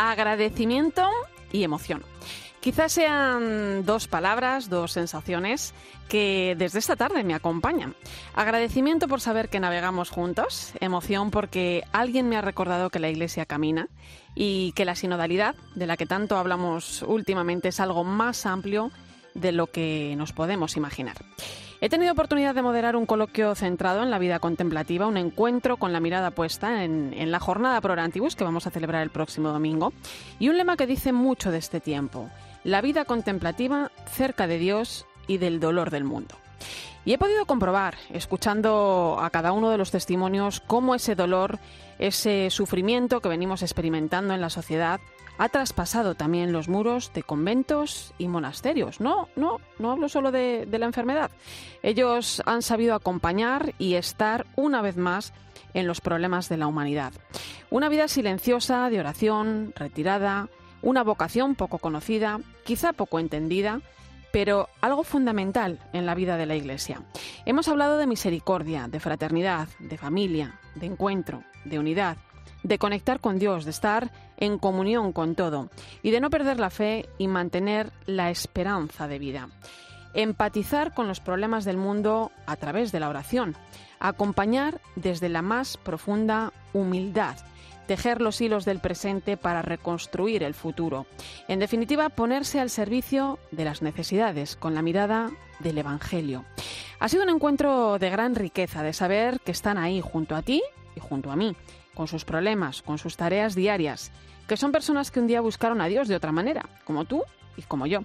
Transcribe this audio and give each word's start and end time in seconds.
Agradecimiento 0.00 1.10
y 1.50 1.64
emoción. 1.64 2.04
Quizás 2.60 2.92
sean 2.92 3.84
dos 3.84 4.06
palabras, 4.06 4.70
dos 4.70 4.92
sensaciones 4.92 5.74
que 6.08 6.54
desde 6.56 6.78
esta 6.78 6.94
tarde 6.94 7.24
me 7.24 7.34
acompañan. 7.34 7.96
Agradecimiento 8.32 9.08
por 9.08 9.20
saber 9.20 9.48
que 9.48 9.58
navegamos 9.58 10.10
juntos, 10.10 10.72
emoción 10.78 11.32
porque 11.32 11.82
alguien 11.90 12.28
me 12.28 12.36
ha 12.36 12.42
recordado 12.42 12.90
que 12.90 13.00
la 13.00 13.08
Iglesia 13.08 13.44
camina 13.44 13.88
y 14.36 14.70
que 14.76 14.84
la 14.84 14.94
sinodalidad, 14.94 15.56
de 15.74 15.88
la 15.88 15.96
que 15.96 16.06
tanto 16.06 16.36
hablamos 16.36 17.02
últimamente, 17.02 17.70
es 17.70 17.80
algo 17.80 18.04
más 18.04 18.46
amplio 18.46 18.92
de 19.34 19.50
lo 19.50 19.66
que 19.66 20.14
nos 20.16 20.32
podemos 20.32 20.76
imaginar. 20.76 21.16
He 21.80 21.88
tenido 21.88 22.12
oportunidad 22.12 22.56
de 22.56 22.62
moderar 22.62 22.96
un 22.96 23.06
coloquio 23.06 23.54
centrado 23.54 24.02
en 24.02 24.10
la 24.10 24.18
vida 24.18 24.40
contemplativa, 24.40 25.06
un 25.06 25.16
encuentro 25.16 25.76
con 25.76 25.92
la 25.92 26.00
mirada 26.00 26.32
puesta 26.32 26.82
en, 26.82 27.30
la 27.30 27.38
jornada 27.38 27.80
Pro 27.80 27.92
Orantibus 27.92 28.34
que 28.34 28.42
vamos 28.42 28.66
a 28.66 28.70
celebrar 28.70 29.02
el 29.02 29.10
próximo 29.10 29.50
domingo, 29.50 29.92
y 30.40 30.48
un 30.48 30.56
lema 30.56 30.76
que 30.76 30.88
dice 30.88 31.12
mucho 31.12 31.52
de 31.52 31.58
este 31.58 31.80
tiempo, 31.80 32.28
la 32.64 32.80
vida 32.80 33.04
contemplativa 33.04 33.92
cerca 34.10 34.48
de 34.48 34.58
Dios 34.58 35.06
y 35.28 35.38
del 35.38 35.60
dolor 35.60 35.90
del 35.90 36.02
mundo. 36.02 36.34
Y 37.04 37.12
he 37.12 37.18
podido 37.18 37.46
comprobar, 37.46 37.94
escuchando 38.10 39.16
a 39.20 39.30
cada 39.30 39.52
uno 39.52 39.70
de 39.70 39.78
los 39.78 39.92
testimonios, 39.92 40.58
cómo 40.58 40.96
ese 40.96 41.14
dolor, 41.14 41.60
ese 42.00 42.50
sufrimiento 42.50 43.20
que 43.20 43.28
venimos 43.28 43.62
experimentando 43.62 44.34
en 44.34 44.40
la 44.40 44.50
sociedad, 44.50 44.98
ha 45.38 45.48
traspasado 45.48 46.14
también 46.16 46.52
los 46.52 46.68
muros 46.68 47.12
de 47.14 47.22
conventos 47.22 48.12
y 48.18 48.28
monasterios. 48.28 49.00
No, 49.00 49.28
no, 49.36 49.60
no 49.78 49.92
hablo 49.92 50.08
solo 50.08 50.32
de, 50.32 50.66
la 50.70 50.86
enfermedad. 50.86 51.30
Ellos 51.82 52.42
han 52.44 52.62
sabido 52.62 52.94
acompañar 52.94 53.74
y 53.78 53.94
estar 53.94 54.46
una 54.56 54.82
vez 54.82 54.96
más 54.96 55.32
en 55.74 55.86
los 55.86 56.00
problemas 56.00 56.48
de 56.48 56.56
la 56.56 56.66
humanidad. 56.66 57.12
Una 57.70 57.88
vida 57.88 58.08
silenciosa, 58.08 58.90
de 58.90 59.00
oración, 59.00 59.72
retirada, 59.76 60.48
una 60.82 61.04
vocación 61.04 61.54
poco 61.54 61.78
conocida, 61.78 62.40
quizá 62.64 62.92
poco 62.92 63.18
entendida, 63.18 63.80
pero 64.32 64.68
algo 64.80 65.04
fundamental 65.04 65.78
en 65.92 66.04
la 66.04 66.14
vida 66.14 66.36
de 66.36 66.46
la 66.46 66.56
Iglesia. 66.56 67.02
Hemos 67.46 67.68
hablado 67.68 67.96
de 67.96 68.06
misericordia, 68.06 68.88
de 68.88 69.00
fraternidad, 69.00 69.68
de 69.78 69.96
familia, 69.96 70.58
de 70.74 70.86
encuentro, 70.86 71.42
de 71.64 71.78
unidad, 71.78 72.16
de 72.62 72.78
conectar 72.78 73.20
con 73.20 73.38
Dios, 73.38 73.64
de 73.64 73.70
estar 73.70 74.10
en 74.36 74.58
comunión 74.58 75.12
con 75.12 75.34
todo 75.34 75.68
y 76.02 76.10
de 76.10 76.20
no 76.20 76.30
perder 76.30 76.60
la 76.60 76.70
fe 76.70 77.08
y 77.18 77.28
mantener 77.28 77.92
la 78.06 78.30
esperanza 78.30 79.08
de 79.08 79.18
vida. 79.18 79.48
Empatizar 80.14 80.94
con 80.94 81.06
los 81.06 81.20
problemas 81.20 81.64
del 81.64 81.76
mundo 81.76 82.32
a 82.46 82.56
través 82.56 82.92
de 82.92 83.00
la 83.00 83.08
oración, 83.08 83.56
acompañar 84.00 84.80
desde 84.96 85.28
la 85.28 85.42
más 85.42 85.76
profunda 85.76 86.52
humildad, 86.72 87.36
tejer 87.86 88.20
los 88.20 88.40
hilos 88.40 88.64
del 88.64 88.80
presente 88.80 89.36
para 89.36 89.62
reconstruir 89.62 90.42
el 90.42 90.54
futuro. 90.54 91.06
En 91.48 91.58
definitiva, 91.58 92.08
ponerse 92.10 92.60
al 92.60 92.70
servicio 92.70 93.38
de 93.50 93.64
las 93.64 93.82
necesidades 93.82 94.56
con 94.56 94.74
la 94.74 94.82
mirada 94.82 95.30
del 95.60 95.78
Evangelio. 95.78 96.44
Ha 97.00 97.08
sido 97.08 97.22
un 97.22 97.30
encuentro 97.30 97.98
de 97.98 98.10
gran 98.10 98.34
riqueza, 98.34 98.82
de 98.82 98.92
saber 98.92 99.40
que 99.40 99.52
están 99.52 99.78
ahí 99.78 100.00
junto 100.00 100.36
a 100.36 100.42
ti 100.42 100.62
y 100.94 101.00
junto 101.00 101.30
a 101.30 101.36
mí, 101.36 101.56
con 101.98 102.06
sus 102.06 102.24
problemas, 102.24 102.80
con 102.80 102.96
sus 102.96 103.16
tareas 103.16 103.56
diarias, 103.56 104.12
que 104.46 104.56
son 104.56 104.70
personas 104.70 105.10
que 105.10 105.18
un 105.18 105.26
día 105.26 105.40
buscaron 105.40 105.80
a 105.80 105.88
Dios 105.88 106.06
de 106.06 106.14
otra 106.14 106.30
manera, 106.30 106.68
como 106.84 107.06
tú 107.06 107.24
y 107.56 107.62
como 107.62 107.88
yo, 107.88 108.04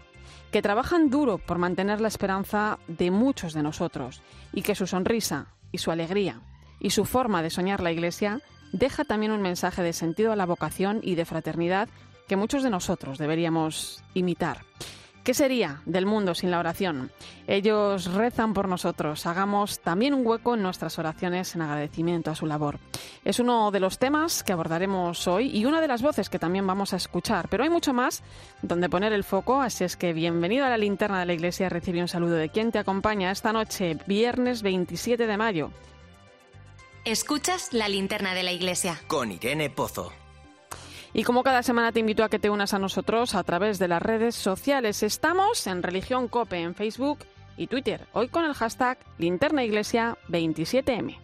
que 0.52 0.64
trabajan 0.64 1.12
duro 1.12 1.38
por 1.38 1.60
mantener 1.60 2.02
la 2.02 2.08
esperanza 2.08 2.80
de 2.88 3.12
muchos 3.12 3.54
de 3.54 3.62
nosotros 3.62 4.24
y 4.52 4.64
que 4.64 4.74
su 4.74 4.88
sonrisa 4.88 5.54
y 5.72 5.78
su 5.78 5.92
alegría 5.92 6.42
y 6.80 6.90
su 6.90 7.06
forma 7.06 7.44
de 7.44 7.52
soñar 7.52 7.82
la 7.82 7.92
Iglesia 7.92 8.42
deja 8.72 9.06
también 9.06 9.32
un 9.32 9.44
mensaje 9.44 9.84
de 9.84 9.94
sentido 9.94 10.32
a 10.32 10.36
la 10.36 10.48
vocación 10.48 11.00
y 11.04 11.14
de 11.14 11.26
fraternidad 11.26 11.88
que 12.28 12.36
muchos 12.36 12.64
de 12.64 12.72
nosotros 12.72 13.20
deberíamos 13.20 14.04
imitar. 14.16 14.66
¿Qué 15.24 15.34
sería 15.34 15.82
del 15.86 16.06
mundo 16.06 16.36
sin 16.36 16.52
la 16.52 16.60
oración? 16.60 17.10
Ellos 17.48 18.14
rezan 18.14 18.54
por 18.54 18.68
nosotros. 18.68 19.26
Hagamos 19.26 19.80
también 19.80 20.14
un 20.14 20.28
hueco 20.28 20.56
en 20.56 20.62
nuestras 20.62 21.00
oraciones 21.00 21.56
en 21.56 21.62
agradecimiento 21.62 22.30
a 22.30 22.36
su 22.36 22.46
labor. 22.46 22.78
Es 23.24 23.40
uno 23.40 23.72
de 23.72 23.80
los 23.80 24.00
temas 24.00 24.44
que 24.44 24.52
abordaremos 24.52 25.26
hoy 25.30 25.50
y 25.58 25.66
una 25.66 25.80
de 25.80 25.88
las 25.88 26.02
voces 26.02 26.30
que 26.30 26.40
también 26.40 26.68
vamos 26.68 26.92
a 26.92 26.98
escuchar. 26.98 27.48
Pero 27.48 27.64
hay 27.64 27.70
mucho 27.70 27.94
más 27.94 28.22
donde 28.62 28.90
poner 28.90 29.14
el 29.14 29.24
foco, 29.24 29.62
así 29.62 29.86
es 29.86 29.96
que 29.96 30.12
bienvenido 30.12 30.66
a 30.66 30.70
la 30.70 30.78
linterna 30.78 31.22
de 31.22 31.26
la 31.26 31.34
iglesia. 31.34 31.70
Recibe 31.70 32.02
un 32.02 32.10
saludo 32.10 32.36
de 32.36 32.50
quien 32.50 32.74
te 32.74 32.80
acompaña 32.80 33.32
esta 33.32 33.54
noche, 33.54 33.98
viernes 34.06 34.62
27 34.62 35.26
de 35.26 35.38
mayo. 35.38 35.72
Escuchas 37.06 37.72
la 37.72 37.88
linterna 37.88 38.34
de 38.34 38.44
la 38.44 38.52
iglesia. 38.52 39.00
Con 39.08 39.32
Irene 39.32 39.70
Pozo. 39.70 40.12
Y 41.14 41.24
como 41.24 41.44
cada 41.44 41.62
semana 41.62 41.92
te 41.92 42.00
invito 42.00 42.24
a 42.24 42.30
que 42.30 42.40
te 42.40 42.50
unas 42.50 42.74
a 42.74 42.80
nosotros 42.80 43.36
a 43.36 43.44
través 43.44 43.78
de 43.78 43.88
las 43.88 44.02
redes 44.02 44.34
sociales. 44.36 45.04
Estamos 45.04 45.68
en 45.68 45.84
Religión 45.84 46.28
Cope 46.28 46.60
en 46.60 46.74
Facebook 46.74 47.20
y 47.56 47.68
Twitter, 47.68 48.08
hoy 48.14 48.30
con 48.30 48.46
el 48.46 48.54
hashtag 48.54 48.98
linternaiglesia27m. 49.20 51.18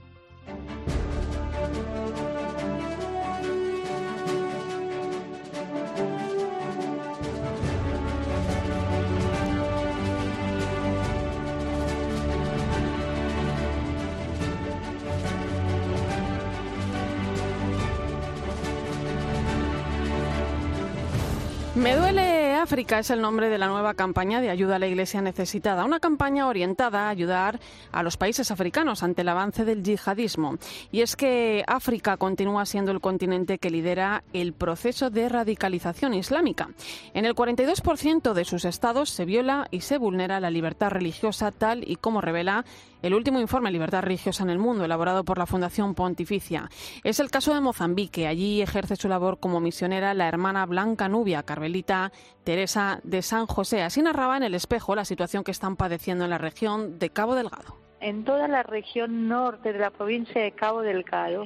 Me 21.76 21.96
duele 21.96 22.40
África 22.56 23.00
es 23.00 23.10
el 23.10 23.22
nombre 23.22 23.48
de 23.48 23.58
la 23.58 23.68
nueva 23.68 23.94
campaña 23.94 24.42
de 24.42 24.50
ayuda 24.50 24.76
a 24.76 24.80
la 24.80 24.88
Iglesia 24.88 25.22
necesitada, 25.22 25.86
una 25.86 26.00
campaña 26.00 26.48
orientada 26.48 27.08
a 27.08 27.10
ayudar 27.10 27.60
a 27.92 28.04
los 28.04 28.18
países 28.18 28.52
africanos 28.52 29.02
ante 29.02 29.22
el 29.22 29.30
avance 29.30 29.64
del 29.66 29.82
yihadismo. 29.82 30.58
Y 30.92 31.02
es 31.02 31.16
que 31.16 31.64
África 31.68 32.18
continúa 32.18 32.66
siendo 32.66 32.92
el 32.92 33.00
continente 33.00 33.60
que 33.60 33.70
lidera 33.70 34.24
el 34.34 34.54
proceso 34.54 35.10
de 35.10 35.30
radicalización 35.30 36.14
islámica. 36.14 36.70
En 37.14 37.26
el 37.26 37.34
42% 37.34 38.34
de 38.34 38.46
sus 38.46 38.66
estados 38.66 39.10
se 39.10 39.26
viola 39.26 39.68
y 39.72 39.82
se 39.82 39.98
vulnera 39.98 40.40
la 40.40 40.50
libertad 40.50 40.90
religiosa 40.90 41.52
tal 41.52 41.90
y 41.90 41.96
como 41.96 42.20
revela 42.20 42.66
el 43.02 43.14
último 43.14 43.40
informe 43.40 43.72
Libertad 43.72 44.02
Religiosa 44.02 44.44
en 44.44 44.50
el 44.50 44.60
Mundo, 44.60 44.86
elaborado 44.86 45.24
por 45.24 45.38
la 45.38 45.46
Fundación 45.46 45.96
Pontificia. 45.96 46.70
Es 47.04 47.20
el 47.20 47.32
caso 47.32 47.54
de 47.54 47.62
Mozambique. 47.62 48.28
Allí 48.28 48.62
ejerce 48.62 48.96
su 48.96 49.08
labor 49.08 49.40
como 49.40 49.60
misionera 49.60 50.14
la 50.14 50.28
hermana 50.28 50.66
Blanca 50.66 51.08
Nubia, 51.08 51.44
Carmelita 51.44 52.12
Teresa 52.44 53.00
de 53.04 53.22
San 53.22 53.46
José. 53.46 53.84
Así 53.84 54.02
narraba 54.02 54.38
en 54.38 54.44
el 54.44 54.56
espejo 54.56 54.96
la 54.96 55.06
situación 55.06 55.44
que 55.44 55.52
están 55.52 55.76
padeciendo 55.76 56.24
en 56.24 56.30
la 56.30 56.38
región 56.38 57.00
de 57.00 57.10
Cabo 57.10 57.36
Delgado. 57.36 57.78
En 58.02 58.24
toda 58.24 58.48
la 58.48 58.64
región 58.64 59.28
norte 59.28 59.74
de 59.74 59.80
la 59.80 59.92
provincia 59.92 60.42
de 60.42 60.54
Cabo 60.54 60.82
Delgado, 60.82 61.46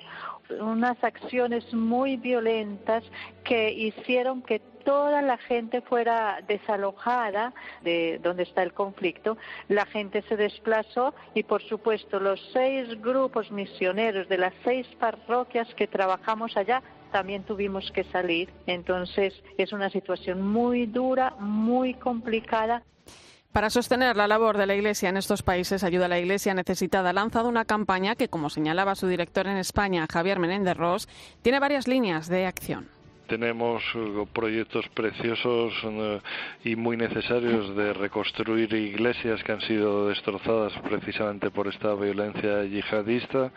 unas 0.60 1.02
acciones 1.04 1.74
muy 1.74 2.18
violentas 2.18 3.04
que 3.44 3.72
hicieron 3.72 4.42
que 4.42 4.60
toda 4.84 5.22
la 5.22 5.38
gente 5.38 5.82
fuera 5.82 6.40
desalojada 6.48 7.54
de 7.84 8.20
donde 8.22 8.44
está 8.44 8.64
el 8.64 8.74
conflicto, 8.74 9.38
la 9.70 9.86
gente 9.86 10.22
se 10.24 10.36
desplazó 10.36 11.14
y 11.34 11.44
por 11.44 11.62
supuesto 11.64 12.20
los 12.20 12.40
seis 12.52 13.02
grupos 13.02 13.52
misioneros 13.52 14.28
de 14.28 14.38
las 14.38 14.54
seis 14.64 14.88
parroquias 15.00 15.74
que 15.76 15.88
trabajamos 15.88 16.56
allá 16.58 16.82
también 17.12 17.44
tuvimos 17.44 17.92
que 17.92 18.04
salir. 18.06 18.50
Entonces 18.66 19.34
es 19.58 19.72
una 19.72 19.90
situación 19.90 20.42
muy 20.42 20.88
dura, 20.88 21.36
muy 21.40 21.94
complicada. 21.94 22.84
Para 23.54 23.70
sostener 23.70 24.18
la 24.18 24.28
labor 24.28 24.58
de 24.58 24.66
la 24.66 24.74
Iglesia 24.74 25.10
en 25.10 25.18
estos 25.18 25.44
países, 25.44 25.84
Ayuda 25.84 26.06
a 26.06 26.10
la 26.10 26.18
Iglesia 26.18 26.56
Necesitada 26.56 27.12
ha 27.12 27.14
lanzado 27.14 27.48
una 27.50 27.66
campaña 27.66 28.16
que, 28.16 28.28
como 28.28 28.50
señalaba 28.50 28.96
su 28.96 29.06
director 29.06 29.46
en 29.46 29.58
España, 29.58 30.08
Javier 30.12 30.40
Menéndez 30.40 30.76
Ross, 30.76 31.08
tiene 31.44 31.60
varias 31.60 31.88
líneas 31.88 32.28
de 32.30 32.48
acción. 32.48 32.93
Tenemos 33.28 33.84
eh, 33.96 34.26
proyectos 34.34 34.88
preciosos 34.90 35.74
eh, 35.84 36.20
y 36.64 36.76
muy 36.76 36.98
necesarios 36.98 37.76
de 37.76 37.94
reconstruir 37.94 38.74
iglesias 38.74 39.44
que 39.44 39.52
han 39.52 39.62
sido 39.62 40.08
destrozadas 40.10 40.74
precisamente 40.84 41.50
por 41.52 41.68
esta 41.68 41.94
violencia 41.96 42.64
yihadista, 42.64 43.52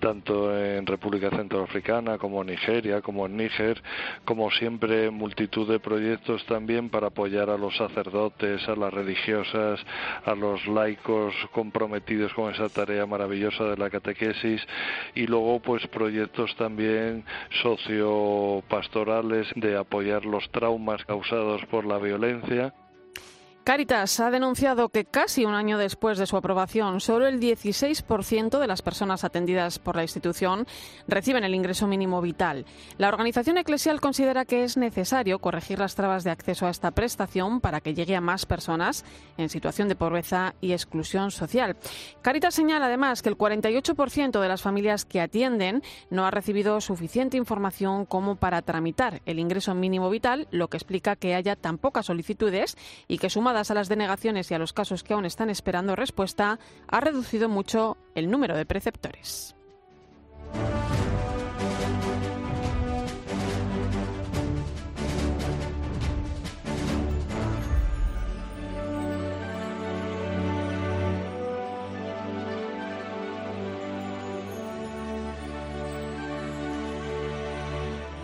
tanto 0.00 0.56
en 0.56 0.86
República 0.86 1.30
Centroafricana 1.30 2.18
como 2.18 2.42
en 2.42 2.48
Nigeria, 2.48 3.00
como 3.00 3.26
en 3.26 3.36
Níger, 3.36 3.82
como 4.24 4.50
siempre 4.50 5.10
multitud 5.10 5.68
de 5.68 5.80
proyectos 5.80 6.44
también 6.46 6.90
para 6.90 7.08
apoyar 7.08 7.50
a 7.50 7.58
los 7.58 7.76
sacerdotes, 7.76 8.66
a 8.68 8.76
las 8.76 8.92
religiosas, 8.92 9.80
a 10.24 10.34
los 10.34 10.66
laicos 10.66 11.34
comprometidos 11.52 12.32
con 12.34 12.52
esa 12.52 12.68
tarea 12.68 13.06
maravillosa 13.06 13.64
de 13.64 13.76
la 13.76 13.90
catequesis 13.90 14.62
y 15.14 15.26
luego 15.26 15.60
pues 15.60 15.86
proyectos 15.88 16.54
también 16.56 17.24
de 19.56 19.76
apoyar 19.76 20.24
los 20.24 20.50
traumas 20.50 21.04
causados 21.04 21.64
por 21.66 21.84
la 21.84 21.98
violencia 21.98 22.74
Caritas 23.64 24.18
ha 24.18 24.32
denunciado 24.32 24.88
que 24.88 25.04
casi 25.04 25.44
un 25.44 25.54
año 25.54 25.78
después 25.78 26.18
de 26.18 26.26
su 26.26 26.36
aprobación, 26.36 27.00
solo 27.00 27.28
el 27.28 27.38
16% 27.38 28.58
de 28.58 28.66
las 28.66 28.82
personas 28.82 29.22
atendidas 29.22 29.78
por 29.78 29.94
la 29.94 30.02
institución 30.02 30.66
reciben 31.06 31.44
el 31.44 31.54
ingreso 31.54 31.86
mínimo 31.86 32.20
vital. 32.20 32.66
La 32.98 33.06
organización 33.06 33.58
eclesial 33.58 34.00
considera 34.00 34.46
que 34.46 34.64
es 34.64 34.76
necesario 34.76 35.38
corregir 35.38 35.78
las 35.78 35.94
trabas 35.94 36.24
de 36.24 36.32
acceso 36.32 36.66
a 36.66 36.70
esta 36.70 36.90
prestación 36.90 37.60
para 37.60 37.80
que 37.80 37.94
llegue 37.94 38.16
a 38.16 38.20
más 38.20 38.46
personas 38.46 39.04
en 39.38 39.48
situación 39.48 39.86
de 39.86 39.94
pobreza 39.94 40.56
y 40.60 40.72
exclusión 40.72 41.30
social. 41.30 41.76
Caritas 42.20 42.56
señala 42.56 42.86
además 42.86 43.22
que 43.22 43.28
el 43.28 43.38
48% 43.38 44.40
de 44.40 44.48
las 44.48 44.62
familias 44.62 45.04
que 45.04 45.20
atienden 45.20 45.84
no 46.10 46.26
ha 46.26 46.32
recibido 46.32 46.80
suficiente 46.80 47.36
información 47.36 48.06
como 48.06 48.34
para 48.34 48.60
tramitar 48.62 49.22
el 49.24 49.38
ingreso 49.38 49.72
mínimo 49.76 50.10
vital, 50.10 50.48
lo 50.50 50.66
que 50.66 50.78
explica 50.78 51.14
que 51.14 51.36
haya 51.36 51.54
tan 51.54 51.78
pocas 51.78 52.06
solicitudes 52.06 52.76
y 53.06 53.18
que 53.18 53.30
suma 53.30 53.51
a 53.52 53.74
las 53.74 53.88
denegaciones 53.88 54.50
y 54.50 54.54
a 54.54 54.58
los 54.58 54.72
casos 54.72 55.02
que 55.02 55.14
aún 55.14 55.24
están 55.24 55.50
esperando 55.50 55.94
respuesta, 55.94 56.58
ha 56.88 57.00
reducido 57.00 57.48
mucho 57.48 57.96
el 58.14 58.30
número 58.30 58.56
de 58.56 58.66
preceptores. 58.66 59.54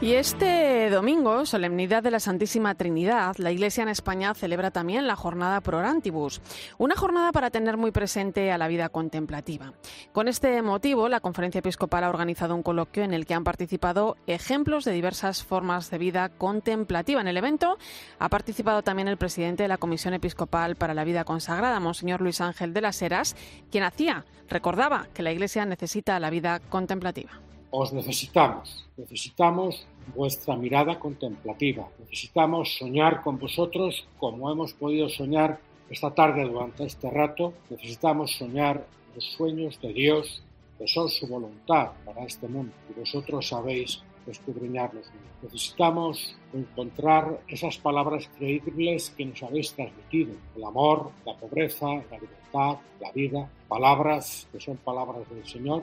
Y 0.00 0.12
este 0.12 0.91
domingo, 0.91 1.45
solemnidad 1.45 2.05
de 2.05 2.12
la 2.12 2.21
Santísima 2.21 2.77
Trinidad, 2.77 3.35
la 3.39 3.50
Iglesia 3.50 3.83
en 3.83 3.89
España 3.89 4.33
celebra 4.33 4.71
también 4.71 5.09
la 5.09 5.17
jornada 5.17 5.61
Prorantibus, 5.61 6.41
una 6.79 6.95
jornada 6.95 7.33
para 7.33 7.50
tener 7.50 7.77
muy 7.77 7.91
presente 7.91 8.53
a 8.53 8.59
la 8.59 8.69
vida 8.69 8.91
contemplativa. 8.91 9.73
Con 10.12 10.29
este 10.29 10.62
motivo, 10.62 11.09
la 11.09 11.19
Conferencia 11.19 11.59
Episcopal 11.59 12.05
ha 12.05 12.11
organizado 12.11 12.55
un 12.55 12.62
coloquio 12.62 13.03
en 13.03 13.12
el 13.12 13.27
que 13.27 13.35
han 13.35 13.43
participado 13.43 14.17
ejemplos 14.29 14.85
de 14.85 14.93
diversas 14.93 15.43
formas 15.43 15.91
de 15.91 15.99
vida 15.99 16.29
contemplativa. 16.29 17.21
En 17.21 17.27
el 17.27 17.37
evento 17.37 17.77
ha 18.21 18.29
participado 18.29 18.83
también 18.83 19.09
el 19.09 19.17
presidente 19.17 19.65
de 19.65 19.69
la 19.69 19.79
Comisión 19.79 20.15
Episcopal 20.15 20.77
para 20.77 20.94
la 20.94 21.03
Vida 21.03 21.25
Consagrada, 21.25 21.81
Monseñor 21.81 22.21
Luis 22.21 22.41
Ángel 22.41 22.73
de 22.73 22.83
las 22.83 23.03
Heras, 23.03 23.35
quien 23.73 23.83
hacía, 23.83 24.27
recordaba 24.49 25.09
que 25.12 25.25
la 25.25 25.33
Iglesia 25.33 25.65
necesita 25.65 26.21
la 26.21 26.31
vida 26.31 26.61
contemplativa. 26.61 27.48
Os 27.70 27.93
necesitamos, 27.93 28.88
necesitamos 28.97 29.87
vuestra 30.17 30.56
mirada 30.56 30.99
contemplativa, 30.99 31.87
necesitamos 31.99 32.79
soñar 32.79 33.20
con 33.23 33.38
vosotros 33.38 34.09
como 34.19 34.50
hemos 34.50 34.73
podido 34.73 35.11
soñar 35.11 35.61
esta 35.91 36.15
tarde 36.15 36.44
durante 36.44 36.85
este 36.85 37.11
rato, 37.11 37.53
necesitamos 37.69 38.32
soñar 38.32 38.87
los 39.15 39.25
sueños 39.25 39.79
de 39.82 39.93
Dios, 39.93 40.43
que 40.79 40.88
son 40.88 41.11
su 41.11 41.26
voluntad 41.26 41.91
para 42.06 42.25
este 42.25 42.49
mundo, 42.49 42.73
y 42.88 43.00
vosotros 43.00 43.49
sabéis 43.49 44.03
escudriñarlos. 44.26 45.05
Necesitamos 45.43 46.37
encontrar 46.55 47.43
esas 47.49 47.76
palabras 47.76 48.31
creíbles 48.38 49.11
que 49.11 49.26
nos 49.26 49.43
habéis 49.43 49.75
transmitido, 49.75 50.32
el 50.56 50.65
amor, 50.65 51.11
la 51.26 51.37
pobreza, 51.37 51.87
la 51.87 52.19
libertad, 52.19 52.79
la 52.99 53.12
vida, 53.12 53.50
palabras 53.69 54.49
que 54.50 54.59
son 54.59 54.79
palabras 54.79 55.29
del 55.29 55.47
Señor 55.47 55.82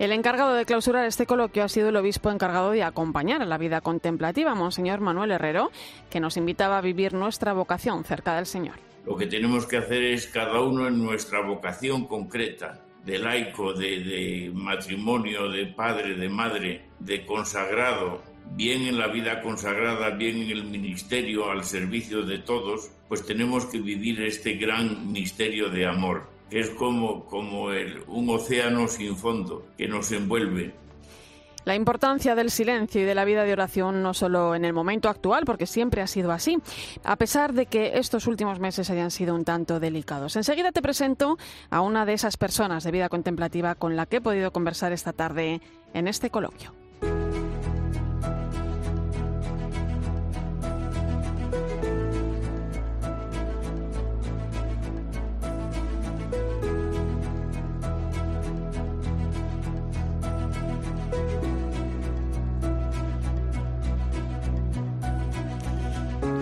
el 0.00 0.12
encargado 0.12 0.54
de 0.54 0.64
clausurar 0.64 1.04
este 1.04 1.26
coloquio 1.26 1.62
ha 1.62 1.68
sido 1.68 1.90
el 1.90 1.96
obispo 1.96 2.30
encargado 2.30 2.70
de 2.70 2.82
acompañar 2.82 3.42
a 3.42 3.44
la 3.44 3.58
vida 3.58 3.82
contemplativa, 3.82 4.54
Monseñor 4.54 5.00
Manuel 5.00 5.30
Herrero, 5.30 5.70
que 6.08 6.20
nos 6.20 6.38
invitaba 6.38 6.78
a 6.78 6.80
vivir 6.80 7.12
nuestra 7.12 7.52
vocación 7.52 8.02
cerca 8.04 8.34
del 8.34 8.46
Señor. 8.46 8.76
Lo 9.04 9.14
que 9.18 9.26
tenemos 9.26 9.66
que 9.66 9.76
hacer 9.76 10.02
es 10.02 10.26
cada 10.26 10.62
uno 10.62 10.88
en 10.88 11.04
nuestra 11.04 11.42
vocación 11.42 12.06
concreta, 12.06 12.80
de 13.04 13.18
laico, 13.18 13.74
de, 13.74 14.02
de 14.02 14.50
matrimonio, 14.54 15.50
de 15.50 15.66
padre, 15.66 16.14
de 16.14 16.28
madre, 16.30 16.86
de 16.98 17.26
consagrado, 17.26 18.22
bien 18.52 18.86
en 18.86 18.98
la 18.98 19.08
vida 19.08 19.42
consagrada, 19.42 20.08
bien 20.16 20.38
en 20.38 20.50
el 20.50 20.64
ministerio 20.64 21.50
al 21.50 21.62
servicio 21.62 22.22
de 22.22 22.38
todos, 22.38 22.90
pues 23.06 23.26
tenemos 23.26 23.66
que 23.66 23.80
vivir 23.80 24.22
este 24.22 24.54
gran 24.54 25.12
misterio 25.12 25.68
de 25.68 25.84
amor 25.84 26.39
que 26.50 26.60
es 26.60 26.70
como, 26.70 27.24
como 27.26 27.70
el, 27.70 28.02
un 28.08 28.28
océano 28.28 28.88
sin 28.88 29.16
fondo 29.16 29.66
que 29.78 29.88
nos 29.88 30.10
envuelve. 30.12 30.74
La 31.64 31.74
importancia 31.74 32.34
del 32.34 32.50
silencio 32.50 33.02
y 33.02 33.04
de 33.04 33.14
la 33.14 33.24
vida 33.24 33.44
de 33.44 33.52
oración 33.52 34.02
no 34.02 34.14
solo 34.14 34.54
en 34.54 34.64
el 34.64 34.72
momento 34.72 35.08
actual, 35.08 35.44
porque 35.44 35.66
siempre 35.66 36.00
ha 36.00 36.06
sido 36.06 36.32
así, 36.32 36.58
a 37.04 37.16
pesar 37.16 37.52
de 37.52 37.66
que 37.66 37.98
estos 37.98 38.26
últimos 38.26 38.58
meses 38.58 38.88
hayan 38.88 39.10
sido 39.10 39.34
un 39.34 39.44
tanto 39.44 39.78
delicados. 39.78 40.36
Enseguida 40.36 40.72
te 40.72 40.82
presento 40.82 41.36
a 41.68 41.82
una 41.82 42.06
de 42.06 42.14
esas 42.14 42.38
personas 42.38 42.82
de 42.82 42.90
vida 42.90 43.10
contemplativa 43.10 43.74
con 43.74 43.94
la 43.94 44.06
que 44.06 44.16
he 44.16 44.20
podido 44.20 44.52
conversar 44.52 44.92
esta 44.92 45.12
tarde 45.12 45.60
en 45.92 46.08
este 46.08 46.30
coloquio. 46.30 46.79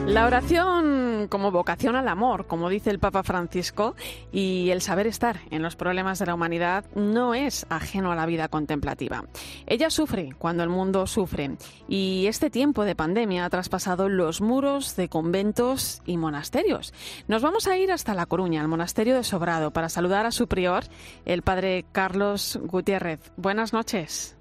La 0.08 0.24
oración 0.24 1.28
como 1.28 1.50
vocación 1.50 1.94
al 1.94 2.08
amor, 2.08 2.46
como 2.46 2.70
dice 2.70 2.88
el 2.88 2.98
Papa 2.98 3.22
Francisco, 3.22 3.94
y 4.32 4.70
el 4.70 4.80
saber 4.80 5.06
estar 5.06 5.40
en 5.50 5.62
los 5.62 5.76
problemas 5.76 6.18
de 6.18 6.24
la 6.24 6.34
humanidad 6.34 6.86
no 6.94 7.34
es 7.34 7.66
ajeno 7.68 8.10
a 8.10 8.16
la 8.16 8.24
vida 8.24 8.48
contemplativa. 8.48 9.24
Ella 9.66 9.90
sufre 9.90 10.30
cuando 10.38 10.62
el 10.62 10.70
mundo 10.70 11.06
sufre 11.06 11.58
y 11.88 12.24
este 12.26 12.48
tiempo 12.48 12.86
de 12.86 12.96
pandemia 12.96 13.44
ha 13.44 13.50
traspasado 13.50 14.08
los 14.08 14.40
muros 14.40 14.96
de 14.96 15.10
conventos 15.10 16.00
y 16.06 16.16
monasterios. 16.16 16.94
Nos 17.26 17.42
vamos 17.42 17.66
a 17.66 17.76
ir 17.76 17.92
hasta 17.92 18.14
La 18.14 18.24
Coruña, 18.24 18.62
al 18.62 18.68
monasterio 18.68 19.14
de 19.14 19.24
Sobrado, 19.24 19.72
para 19.72 19.90
saludar 19.90 20.24
a 20.24 20.32
su 20.32 20.48
prior, 20.48 20.84
el 21.26 21.42
padre 21.42 21.84
Carlos 21.92 22.58
Gutiérrez. 22.62 23.30
Buenas 23.36 23.74
noches. 23.74 24.37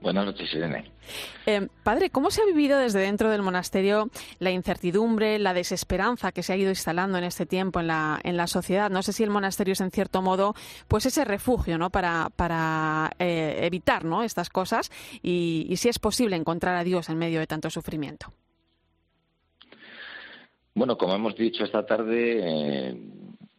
Buenas 0.00 0.26
noches, 0.26 0.52
Irene. 0.52 0.90
Eh, 1.46 1.68
padre, 1.82 2.10
¿cómo 2.10 2.30
se 2.30 2.42
ha 2.42 2.44
vivido 2.44 2.78
desde 2.78 3.00
dentro 3.00 3.30
del 3.30 3.42
monasterio 3.42 4.10
la 4.38 4.50
incertidumbre, 4.50 5.38
la 5.38 5.54
desesperanza 5.54 6.32
que 6.32 6.42
se 6.42 6.52
ha 6.52 6.56
ido 6.56 6.70
instalando 6.70 7.18
en 7.18 7.24
este 7.24 7.46
tiempo 7.46 7.80
en 7.80 7.86
la, 7.86 8.20
en 8.22 8.36
la 8.36 8.46
sociedad? 8.46 8.90
No 8.90 9.02
sé 9.02 9.12
si 9.12 9.22
el 9.22 9.30
monasterio 9.30 9.72
es 9.72 9.80
en 9.80 9.90
cierto 9.90 10.22
modo 10.22 10.54
pues 10.86 11.06
ese 11.06 11.24
refugio 11.24 11.78
¿no? 11.78 11.90
para, 11.90 12.30
para 12.36 13.10
eh, 13.18 13.60
evitar 13.62 14.04
¿no? 14.04 14.22
estas 14.22 14.50
cosas 14.50 14.90
y, 15.22 15.72
si 15.76 15.88
es 15.88 15.98
posible 15.98 16.36
encontrar 16.36 16.76
a 16.76 16.84
Dios 16.84 17.08
en 17.08 17.18
medio 17.18 17.40
de 17.40 17.46
tanto 17.46 17.70
sufrimiento. 17.70 18.32
Bueno, 20.74 20.98
como 20.98 21.14
hemos 21.14 21.34
dicho 21.36 21.64
esta 21.64 21.86
tarde, 21.86 22.90
eh, 22.90 22.96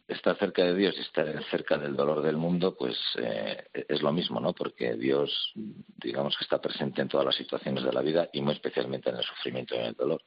estar 0.08 0.36
cerca 0.38 0.64
de 0.64 0.74
Dios 0.74 0.94
y 0.96 1.02
estar 1.02 1.44
cerca 1.50 1.76
del 1.76 1.94
dolor 1.94 2.22
del 2.22 2.38
mundo, 2.38 2.74
pues 2.74 2.96
eh, 3.18 3.64
es 3.72 4.02
lo 4.02 4.10
mismo, 4.10 4.40
¿no? 4.40 4.54
Porque 4.54 4.94
Dios, 4.94 5.52
digamos 5.54 6.36
que 6.36 6.44
está 6.44 6.60
presente 6.60 7.02
en 7.02 7.08
todas 7.08 7.26
las 7.26 7.36
situaciones 7.36 7.84
de 7.84 7.92
la 7.92 8.00
vida 8.00 8.28
y 8.32 8.40
muy 8.40 8.54
especialmente 8.54 9.10
en 9.10 9.16
el 9.16 9.24
sufrimiento 9.24 9.74
y 9.74 9.78
en 9.78 9.84
el 9.86 9.94
dolor. 9.94 10.22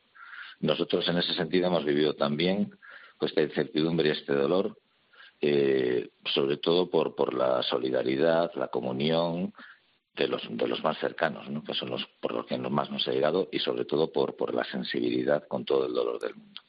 Nosotros 0.59 1.07
en 1.09 1.17
ese 1.17 1.33
sentido 1.33 1.67
hemos 1.67 1.83
vivido 1.83 2.13
también 2.13 2.77
pues, 3.17 3.31
esta 3.31 3.41
incertidumbre 3.41 4.09
y 4.09 4.11
este 4.11 4.33
dolor, 4.33 4.77
eh, 5.41 6.09
sobre 6.25 6.57
todo 6.57 6.87
por, 6.87 7.15
por 7.15 7.33
la 7.33 7.63
solidaridad, 7.63 8.51
la 8.53 8.67
comunión 8.67 9.51
de 10.15 10.27
los, 10.27 10.43
de 10.47 10.67
los 10.67 10.83
más 10.83 10.99
cercanos, 10.99 11.49
¿no? 11.49 11.63
que 11.63 11.73
son 11.73 11.89
los 11.89 12.05
por 12.19 12.33
los 12.33 12.45
que 12.45 12.57
más 12.57 12.91
nos 12.91 13.07
ha 13.07 13.11
llegado 13.11 13.49
y 13.51 13.57
sobre 13.57 13.85
todo 13.85 14.11
por, 14.11 14.35
por 14.35 14.53
la 14.53 14.63
sensibilidad 14.65 15.47
con 15.47 15.65
todo 15.65 15.87
el 15.87 15.93
dolor 15.93 16.19
del 16.19 16.35
mundo. 16.35 16.61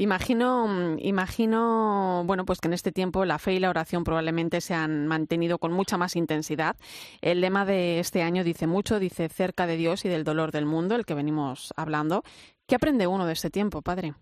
Imagino, 0.00 0.96
imagino, 1.00 2.22
bueno, 2.24 2.44
pues 2.44 2.60
que 2.60 2.68
en 2.68 2.74
este 2.74 2.92
tiempo 2.92 3.24
la 3.24 3.40
fe 3.40 3.54
y 3.54 3.58
la 3.58 3.68
oración 3.68 4.04
probablemente 4.04 4.60
se 4.60 4.72
han 4.72 5.08
mantenido 5.08 5.58
con 5.58 5.72
mucha 5.72 5.98
más 5.98 6.14
intensidad. 6.14 6.76
El 7.20 7.40
lema 7.40 7.64
de 7.64 7.98
este 7.98 8.22
año 8.22 8.44
dice 8.44 8.68
mucho, 8.68 9.00
dice 9.00 9.28
cerca 9.28 9.66
de 9.66 9.76
Dios 9.76 10.04
y 10.04 10.08
del 10.08 10.22
dolor 10.22 10.52
del 10.52 10.66
mundo, 10.66 10.94
el 10.94 11.04
que 11.04 11.14
venimos 11.14 11.74
hablando. 11.76 12.22
¿Qué 12.68 12.76
aprende 12.76 13.08
uno 13.08 13.26
de 13.26 13.32
este 13.32 13.50
tiempo, 13.50 13.82
padre? 13.82 14.14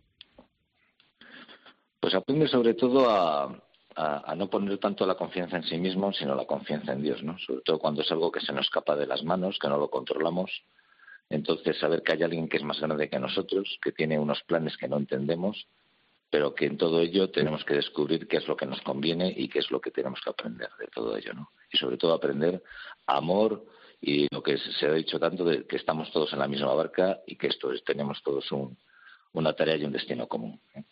Pues 2.00 2.14
aprende 2.14 2.48
sobre 2.48 2.72
todo 2.72 3.10
a, 3.10 3.54
no 4.34 4.48
poner 4.48 4.78
tanto 4.78 5.04
la 5.06 5.14
confianza 5.14 5.58
en 5.58 5.64
sí 5.64 5.76
mismo, 5.76 6.10
sino 6.14 6.34
la 6.34 6.46
confianza 6.46 6.94
en 6.94 7.02
Dios, 7.02 7.22
¿no? 7.22 7.38
Sobre 7.38 7.60
todo 7.60 7.78
cuando 7.78 8.00
es 8.00 8.10
algo 8.10 8.32
que 8.32 8.40
se 8.40 8.54
nos 8.54 8.64
escapa 8.64 8.96
de 8.96 9.06
las 9.06 9.22
manos, 9.24 9.58
que 9.60 9.68
no 9.68 9.76
lo 9.76 9.90
controlamos 9.90 10.50
entonces, 11.28 11.78
saber 11.78 12.02
que 12.02 12.12
hay 12.12 12.22
alguien 12.22 12.48
que 12.48 12.56
es 12.56 12.62
más 12.62 12.80
grande 12.80 13.08
que 13.08 13.18
nosotros, 13.18 13.78
que 13.82 13.92
tiene 13.92 14.18
unos 14.18 14.42
planes 14.44 14.76
que 14.76 14.88
no 14.88 14.96
entendemos, 14.96 15.66
pero 16.30 16.54
que 16.54 16.66
en 16.66 16.76
todo 16.76 17.00
ello 17.00 17.30
tenemos 17.30 17.64
que 17.64 17.74
descubrir 17.74 18.26
qué 18.28 18.38
es 18.38 18.48
lo 18.48 18.56
que 18.56 18.66
nos 18.66 18.80
conviene 18.82 19.32
y 19.36 19.48
qué 19.48 19.60
es 19.60 19.70
lo 19.70 19.80
que 19.80 19.90
tenemos 19.90 20.20
que 20.20 20.30
aprender 20.30 20.68
de 20.78 20.86
todo 20.88 21.16
ello, 21.16 21.32
¿no? 21.34 21.50
Y 21.72 21.78
sobre 21.78 21.96
todo 21.96 22.14
aprender 22.14 22.62
amor 23.06 23.64
y 24.00 24.26
lo 24.32 24.42
que 24.42 24.58
se 24.58 24.86
ha 24.86 24.92
dicho 24.92 25.18
tanto 25.18 25.44
de 25.44 25.66
que 25.66 25.76
estamos 25.76 26.10
todos 26.12 26.32
en 26.32 26.38
la 26.40 26.48
misma 26.48 26.74
barca 26.74 27.20
y 27.26 27.36
que 27.36 27.48
esto 27.48 27.72
es, 27.72 27.82
tenemos 27.84 28.22
todos 28.22 28.48
una 29.32 29.52
tarea 29.54 29.76
y 29.76 29.84
un 29.84 29.92
destino 29.92 30.28
común. 30.28 30.60
¿eh? 30.74 30.84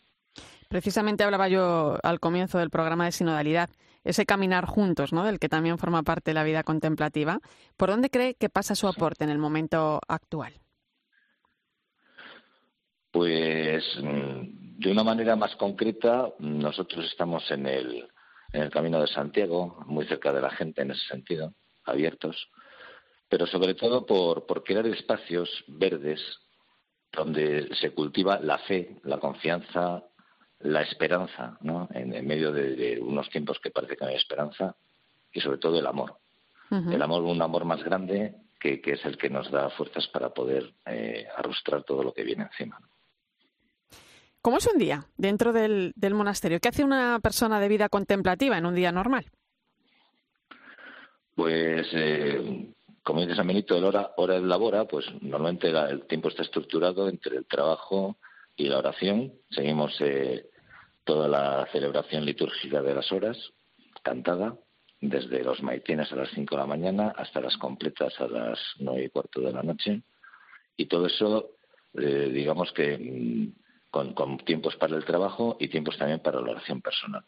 Precisamente 0.67 1.23
hablaba 1.23 1.47
yo 1.47 1.97
al 2.01 2.19
comienzo 2.19 2.57
del 2.57 2.69
programa 2.69 3.05
de 3.05 3.11
sinodalidad, 3.11 3.69
ese 4.05 4.25
caminar 4.25 4.65
juntos, 4.65 5.11
¿no? 5.11 5.25
Del 5.25 5.39
que 5.39 5.49
también 5.49 5.77
forma 5.77 6.03
parte 6.03 6.33
la 6.33 6.43
vida 6.43 6.63
contemplativa. 6.63 7.39
¿Por 7.75 7.89
dónde 7.89 8.09
cree 8.09 8.35
que 8.35 8.49
pasa 8.49 8.75
su 8.75 8.87
aporte 8.87 9.25
en 9.25 9.31
el 9.31 9.39
momento 9.39 9.99
actual? 10.07 10.53
Pues 13.11 13.83
mm, 14.01 14.79
de 14.79 14.91
una 14.91 15.03
manera 15.03 15.35
más 15.35 15.55
concreta, 15.55 16.29
nosotros 16.39 17.05
estamos 17.05 17.49
en 17.49 17.65
el, 17.65 18.07
en 18.53 18.61
el 18.61 18.69
Camino 18.69 19.01
de 19.01 19.07
Santiago, 19.07 19.83
muy 19.87 20.05
cerca 20.05 20.31
de 20.31 20.41
la 20.41 20.51
gente 20.51 20.83
en 20.83 20.91
ese 20.91 21.07
sentido, 21.07 21.53
abiertos, 21.85 22.49
pero 23.27 23.47
sobre 23.47 23.73
todo 23.73 24.05
por, 24.05 24.45
por 24.45 24.63
crear 24.63 24.85
espacios 24.85 25.49
verdes 25.67 26.21
donde 27.11 27.73
se 27.79 27.91
cultiva 27.91 28.39
la 28.39 28.57
fe, 28.59 28.99
la 29.03 29.17
confianza, 29.17 30.03
la 30.59 30.81
esperanza, 30.81 31.57
¿no? 31.61 31.87
En, 31.93 32.25
medio 32.25 32.51
de, 32.51 32.99
unos 33.01 33.29
tiempos 33.29 33.59
que 33.59 33.71
parece 33.71 33.95
que 33.95 34.05
no 34.05 34.11
hay 34.11 34.17
esperanza 34.17 34.75
y 35.31 35.41
sobre 35.41 35.57
todo 35.57 35.79
el 35.79 35.87
amor. 35.87 36.17
El 36.71 37.01
amor, 37.01 37.21
un 37.21 37.41
amor 37.41 37.63
más 37.63 37.83
grande 37.83 38.35
que, 38.59 38.81
es 38.83 39.05
el 39.05 39.17
que 39.17 39.29
nos 39.29 39.49
da 39.51 39.69
fuerzas 39.69 40.07
para 40.07 40.33
poder 40.33 40.73
eh, 40.85 41.27
arrostrar 41.37 41.83
todo 41.83 42.03
lo 42.03 42.11
que 42.11 42.23
viene 42.23 42.43
encima. 42.43 42.79
¿Cómo 44.41 44.57
es 44.57 44.67
un 44.67 44.77
día 44.77 45.05
dentro 45.17 45.53
del, 45.53 45.93
monasterio? 46.11 46.59
¿Qué 46.59 46.69
hace 46.69 46.83
una 46.83 47.19
persona 47.19 47.59
de 47.59 47.67
vida 47.67 47.89
contemplativa 47.89 48.57
en 48.57 48.65
un 48.65 48.75
día 48.75 48.91
normal? 48.91 49.25
Pues, 51.35 51.87
eh, 51.93 52.73
como 53.03 53.21
dice 53.21 53.35
San 53.35 53.47
Benito, 53.47 53.77
el 53.77 53.83
hora, 53.83 54.11
hora 54.17 54.35
de 54.35 54.41
labora, 54.41 54.85
pues 54.85 55.05
normalmente 55.21 55.69
el 55.69 56.05
tiempo 56.07 56.29
está 56.29 56.43
estructurado 56.43 57.09
entre 57.09 57.37
el 57.37 57.45
trabajo 57.45 58.17
y 58.55 58.67
la 58.67 58.79
oración. 58.79 59.33
Seguimos 59.49 59.95
eh, 59.99 60.47
toda 61.03 61.27
la 61.27 61.67
celebración 61.71 62.25
litúrgica 62.25 62.81
de 62.81 62.95
las 62.95 63.11
horas, 63.11 63.37
cantada, 64.03 64.55
desde 65.01 65.43
los 65.43 65.61
maitines 65.61 66.11
a 66.11 66.15
las 66.15 66.29
5 66.31 66.55
de 66.55 66.61
la 66.61 66.67
mañana 66.67 67.13
hasta 67.15 67.41
las 67.41 67.57
completas 67.57 68.19
a 68.19 68.27
las 68.27 68.59
nueve 68.79 69.05
y 69.05 69.09
cuarto 69.09 69.41
de 69.41 69.51
la 69.51 69.63
noche. 69.63 70.01
Y 70.77 70.85
todo 70.85 71.05
eso, 71.07 71.51
eh, 71.93 72.29
digamos 72.33 72.71
que 72.71 72.97
mm, 72.97 73.65
con, 74.13 74.37
tiempos 74.39 74.75
para 74.75 74.95
el 74.95 75.05
trabajo 75.05 75.57
y 75.59 75.69
tiempos 75.69 75.97
también 75.97 76.19
para 76.19 76.41
la 76.41 76.51
oración 76.51 76.81
personal. 76.81 77.23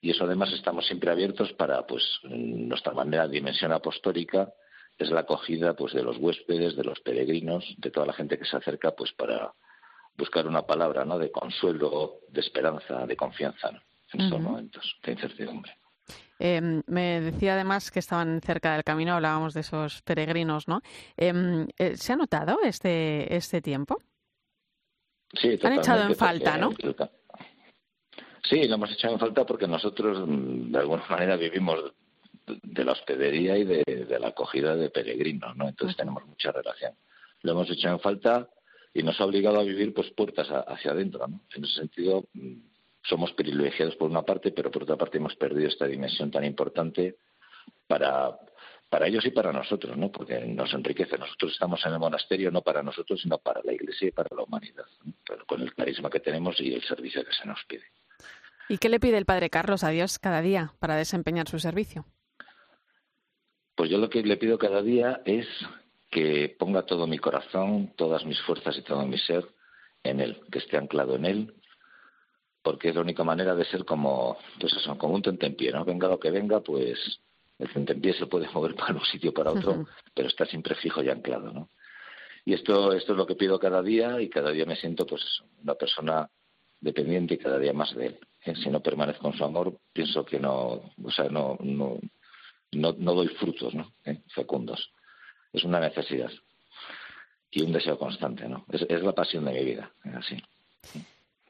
Y 0.00 0.10
eso 0.10 0.24
además 0.24 0.52
estamos 0.52 0.86
siempre 0.86 1.10
abiertos 1.10 1.52
para, 1.52 1.86
pues, 1.86 2.02
nuestra 2.24 2.92
manera, 2.92 3.26
de 3.26 3.34
dimensión 3.34 3.72
apostólica 3.72 4.52
es 4.96 5.10
la 5.10 5.20
acogida, 5.20 5.74
pues, 5.74 5.92
de 5.92 6.02
los 6.02 6.16
huéspedes, 6.18 6.76
de 6.76 6.84
los 6.84 7.00
peregrinos, 7.00 7.64
de 7.78 7.90
toda 7.90 8.06
la 8.06 8.12
gente 8.12 8.38
que 8.38 8.44
se 8.44 8.56
acerca, 8.56 8.92
pues, 8.92 9.12
para 9.12 9.52
buscar 10.18 10.46
una 10.46 10.62
palabra 10.62 11.04
¿no? 11.04 11.18
de 11.18 11.30
consuelo, 11.30 12.20
de 12.28 12.40
esperanza, 12.40 13.06
de 13.06 13.16
confianza 13.16 13.70
en 14.12 14.20
estos 14.20 14.40
momentos 14.40 14.96
de 15.02 15.12
incertidumbre. 15.12 15.72
Em, 16.40 16.82
me 16.86 17.20
decía 17.20 17.54
además 17.54 17.90
que 17.90 17.98
estaban 17.98 18.40
cerca 18.40 18.74
del 18.74 18.84
camino, 18.84 19.14
hablábamos 19.14 19.54
de 19.54 19.60
esos 19.60 20.02
peregrinos, 20.02 20.68
¿no? 20.68 20.80
Em, 21.16 21.66
eh, 21.76 21.96
¿Se 21.96 22.12
ha 22.12 22.16
notado 22.16 22.58
este, 22.62 23.34
este 23.34 23.60
tiempo? 23.60 23.98
Sí, 25.34 25.58
Han 25.62 25.72
echado 25.74 26.04
en 26.04 26.14
falta, 26.14 26.56
¿no? 26.56 26.70
Sí, 28.48 28.66
lo 28.66 28.76
hemos 28.76 28.92
echado 28.92 29.14
en 29.14 29.20
falta 29.20 29.44
porque 29.44 29.66
nosotros 29.66 30.26
mm, 30.26 30.72
de 30.72 30.78
alguna 30.78 31.04
manera 31.10 31.36
vivimos 31.36 31.92
de 32.46 32.84
la 32.84 32.92
hospedería 32.92 33.58
y 33.58 33.64
de, 33.64 34.18
la 34.18 34.28
acogida 34.28 34.74
de 34.74 34.90
peregrinos, 34.90 35.54
¿no? 35.56 35.68
Entonces 35.68 35.96
tenemos 35.96 36.24
mucha 36.24 36.50
relación. 36.50 36.94
Lo 37.42 37.52
hemos 37.52 37.70
echado 37.70 37.96
en 37.96 38.00
falta 38.00 38.48
y 38.98 39.02
nos 39.04 39.20
ha 39.20 39.24
obligado 39.24 39.60
a 39.60 39.62
vivir 39.62 39.94
pues 39.94 40.10
puertas 40.10 40.48
hacia 40.50 40.90
adentro. 40.90 41.28
¿no? 41.28 41.40
En 41.54 41.64
ese 41.64 41.74
sentido, 41.74 42.24
mm, 42.32 42.54
somos 43.04 43.32
privilegiados 43.32 43.94
por 43.94 44.10
una 44.10 44.22
parte, 44.22 44.50
pero 44.50 44.72
por 44.72 44.82
otra 44.82 44.96
parte 44.96 45.18
hemos 45.18 45.36
perdido 45.36 45.68
esta 45.68 45.86
dimensión 45.86 46.32
tan 46.32 46.44
importante 46.44 47.16
para, 47.86 48.36
para 48.88 49.06
ellos 49.06 49.24
y 49.24 49.30
para 49.30 49.52
nosotros, 49.52 49.96
¿no? 49.96 50.10
porque 50.10 50.40
nos 50.40 50.74
enriquece. 50.74 51.16
Nosotros 51.16 51.52
estamos 51.52 51.80
en 51.86 51.92
el 51.92 52.00
monasterio 52.00 52.50
no 52.50 52.62
para 52.62 52.82
nosotros, 52.82 53.20
sino 53.22 53.38
para 53.38 53.60
la 53.62 53.72
Iglesia 53.72 54.08
y 54.08 54.10
para 54.10 54.34
la 54.34 54.42
humanidad, 54.42 54.86
pero 55.24 55.46
con 55.46 55.62
el 55.62 55.72
carisma 55.74 56.10
que 56.10 56.18
tenemos 56.18 56.60
y 56.60 56.74
el 56.74 56.82
servicio 56.82 57.24
que 57.24 57.32
se 57.32 57.46
nos 57.46 57.64
pide. 57.68 57.84
¿Y 58.68 58.78
qué 58.78 58.88
le 58.88 58.98
pide 58.98 59.16
el 59.16 59.26
Padre 59.26 59.48
Carlos 59.48 59.84
a 59.84 59.90
Dios 59.90 60.18
cada 60.18 60.42
día 60.42 60.72
para 60.80 60.96
desempeñar 60.96 61.48
su 61.48 61.60
servicio? 61.60 62.04
Pues 63.76 63.90
yo 63.90 63.98
lo 63.98 64.10
que 64.10 64.24
le 64.24 64.36
pido 64.36 64.58
cada 64.58 64.82
día 64.82 65.22
es 65.24 65.46
que 66.10 66.54
ponga 66.58 66.82
todo 66.82 67.06
mi 67.06 67.18
corazón, 67.18 67.92
todas 67.96 68.24
mis 68.24 68.40
fuerzas 68.42 68.76
y 68.78 68.82
todo 68.82 69.06
mi 69.06 69.18
ser 69.18 69.44
en 70.02 70.20
Él, 70.20 70.40
que 70.50 70.58
esté 70.58 70.76
anclado 70.76 71.16
en 71.16 71.26
Él, 71.26 71.54
porque 72.62 72.88
es 72.88 72.94
la 72.94 73.02
única 73.02 73.24
manera 73.24 73.54
de 73.54 73.64
ser 73.64 73.84
como, 73.84 74.38
pues 74.60 74.72
eso, 74.74 74.96
como 74.96 75.14
un 75.14 75.22
tentempié, 75.22 75.72
¿no? 75.72 75.84
Venga 75.84 76.08
lo 76.08 76.18
que 76.18 76.30
venga, 76.30 76.60
pues 76.60 77.20
el 77.58 77.72
tentempié 77.72 78.14
se 78.14 78.26
puede 78.26 78.48
mover 78.54 78.74
para 78.74 78.94
un 78.94 79.04
sitio 79.04 79.32
para 79.32 79.52
otro, 79.52 79.86
pero 80.14 80.28
está 80.28 80.46
siempre 80.46 80.74
fijo 80.76 81.02
y 81.02 81.10
anclado, 81.10 81.52
¿no? 81.52 81.70
Y 82.44 82.54
esto, 82.54 82.94
esto 82.94 83.12
es 83.12 83.18
lo 83.18 83.26
que 83.26 83.34
pido 83.34 83.58
cada 83.58 83.82
día 83.82 84.22
y 84.22 84.30
cada 84.30 84.50
día 84.50 84.64
me 84.64 84.76
siento 84.76 85.04
pues 85.04 85.22
una 85.62 85.74
persona 85.74 86.30
dependiente 86.80 87.34
y 87.34 87.38
cada 87.38 87.58
día 87.58 87.74
más 87.74 87.94
de 87.94 88.06
él. 88.06 88.20
¿eh? 88.46 88.54
Si 88.54 88.70
no 88.70 88.80
permanezco 88.80 89.26
en 89.26 89.36
su 89.36 89.44
amor, 89.44 89.78
pienso 89.92 90.24
que 90.24 90.40
no, 90.40 90.92
o 91.02 91.10
sea, 91.10 91.28
no, 91.28 91.58
no, 91.60 91.98
no, 92.72 92.92
doy 93.14 93.28
frutos, 93.28 93.74
¿no? 93.74 93.92
¿Eh? 94.06 94.22
Fecundos 94.34 94.92
es 95.52 95.64
una 95.64 95.80
necesidad 95.80 96.30
y 97.50 97.62
un 97.62 97.72
deseo 97.72 97.98
constante, 97.98 98.48
¿no? 98.48 98.64
Es, 98.68 99.02
la 99.02 99.12
pasión 99.12 99.44
de 99.44 99.52
mi 99.52 99.64
vida, 99.64 99.90
así. 100.14 100.36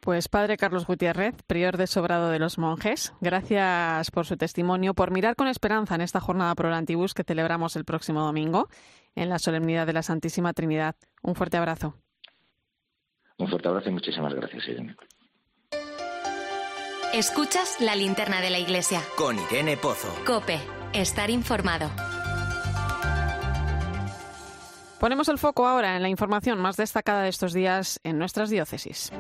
Pues 0.00 0.28
Padre 0.28 0.57
Carlos 0.57 0.87
Gutiérrez, 0.87 1.35
prior 1.47 1.76
de 1.76 1.87
Sobrado 1.87 2.31
de 2.31 2.38
los 2.38 2.57
Monjes, 2.57 3.12
gracias 3.21 4.11
por 4.11 4.26
su 4.26 4.37
testimonio, 4.37 4.95
por 4.95 5.11
mirar 5.11 5.35
con 5.35 5.49
esperanza 5.49 5.97
en 5.97 6.00
esta 6.00 6.21
jornada 6.21 6.55
Pro 6.55 6.73
Antibus 6.73 7.14
que 7.14 7.25
celebramos 7.25 7.76
el 7.76 7.85
próximo 7.85 8.21
domingo 8.23 8.69
en 9.17 9.28
la 9.28 9.38
solemnidad 9.38 9.87
de 9.87 9.93
la 9.93 10.02
Santísima 10.02 10.52
Trinidad. 10.52 10.95
Un 11.23 11.35
fuerte 11.35 11.57
abrazo. 11.57 11.95
Un 13.38 13.49
fuerte 13.49 13.69
abrazo 13.69 13.88
y 13.88 13.93
muchísimas 13.93 14.33
gracias, 14.35 14.69
Irene. 14.69 14.97
Escuchas 17.12 17.81
la 17.81 17.97
linterna 17.97 18.40
de 18.40 18.50
la 18.50 18.59
iglesia. 18.59 19.00
Con 19.17 19.38
Irene 19.38 19.76
Pozo. 19.76 20.09
Cope, 20.26 20.61
estar 20.93 21.31
informado. 21.31 21.90
Ponemos 25.00 25.28
el 25.28 25.38
foco 25.38 25.67
ahora 25.67 25.97
en 25.97 26.02
la 26.02 26.09
información 26.09 26.59
más 26.59 26.76
destacada 26.76 27.23
de 27.23 27.28
estos 27.28 27.52
días 27.52 28.00
en 28.02 28.19
nuestras 28.19 28.50
diócesis. 28.50 29.12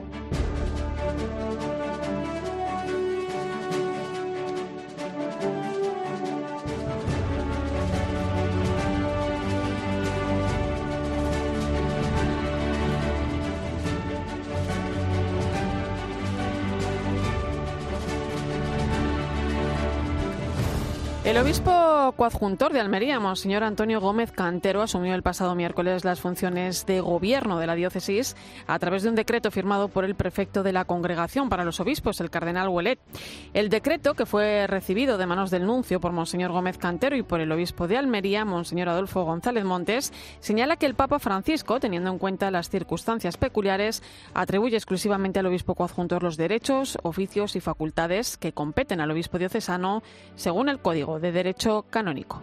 El 21.24 21.36
obispo 21.36 22.14
coadjuntor 22.16 22.72
de 22.72 22.80
Almería, 22.80 23.20
Monseñor 23.20 23.62
Antonio 23.62 24.00
Gómez 24.00 24.32
Cantero, 24.32 24.82
asumió 24.82 25.14
el 25.14 25.22
pasado 25.22 25.54
miércoles 25.54 26.04
las 26.04 26.20
funciones 26.20 26.86
de 26.86 27.00
gobierno 27.00 27.58
de 27.58 27.66
la 27.66 27.74
diócesis 27.74 28.34
a 28.66 28.78
través 28.78 29.02
de 29.02 29.10
un 29.10 29.14
decreto 29.14 29.50
firmado 29.50 29.88
por 29.88 30.04
el 30.04 30.14
prefecto 30.14 30.62
de 30.62 30.72
la 30.72 30.84
Congregación 30.84 31.48
para 31.48 31.64
los 31.64 31.80
Obispos, 31.80 32.20
el 32.20 32.30
cardenal 32.30 32.68
Huelet. 32.68 33.00
El 33.52 33.68
decreto, 33.68 34.14
que 34.14 34.26
fue 34.26 34.66
recibido 34.68 35.18
de 35.18 35.26
manos 35.26 35.50
del 35.50 35.66
nuncio 35.66 36.00
por 36.00 36.12
Monseñor 36.12 36.52
Gómez 36.52 36.78
Cantero 36.78 37.16
y 37.16 37.22
por 37.22 37.40
el 37.40 37.52
obispo 37.52 37.88
de 37.88 37.98
Almería, 37.98 38.44
Monseñor 38.44 38.88
Adolfo 38.88 39.24
González 39.24 39.64
Montes, 39.64 40.12
señala 40.40 40.76
que 40.76 40.86
el 40.86 40.94
Papa 40.94 41.18
Francisco, 41.18 41.80
teniendo 41.80 42.10
en 42.10 42.18
cuenta 42.18 42.50
las 42.50 42.70
circunstancias 42.70 43.36
peculiares, 43.36 44.02
atribuye 44.34 44.76
exclusivamente 44.76 45.40
al 45.40 45.46
obispo 45.46 45.74
coadjuntor 45.74 46.22
los 46.22 46.36
derechos, 46.36 46.96
oficios 47.02 47.54
y 47.56 47.60
facultades 47.60 48.38
que 48.38 48.52
competen 48.52 49.00
al 49.00 49.10
obispo 49.10 49.38
diocesano 49.38 50.02
según 50.36 50.68
el 50.68 50.78
Código 50.78 51.17
de 51.18 51.32
Derecho 51.32 51.84
Canónico. 51.90 52.42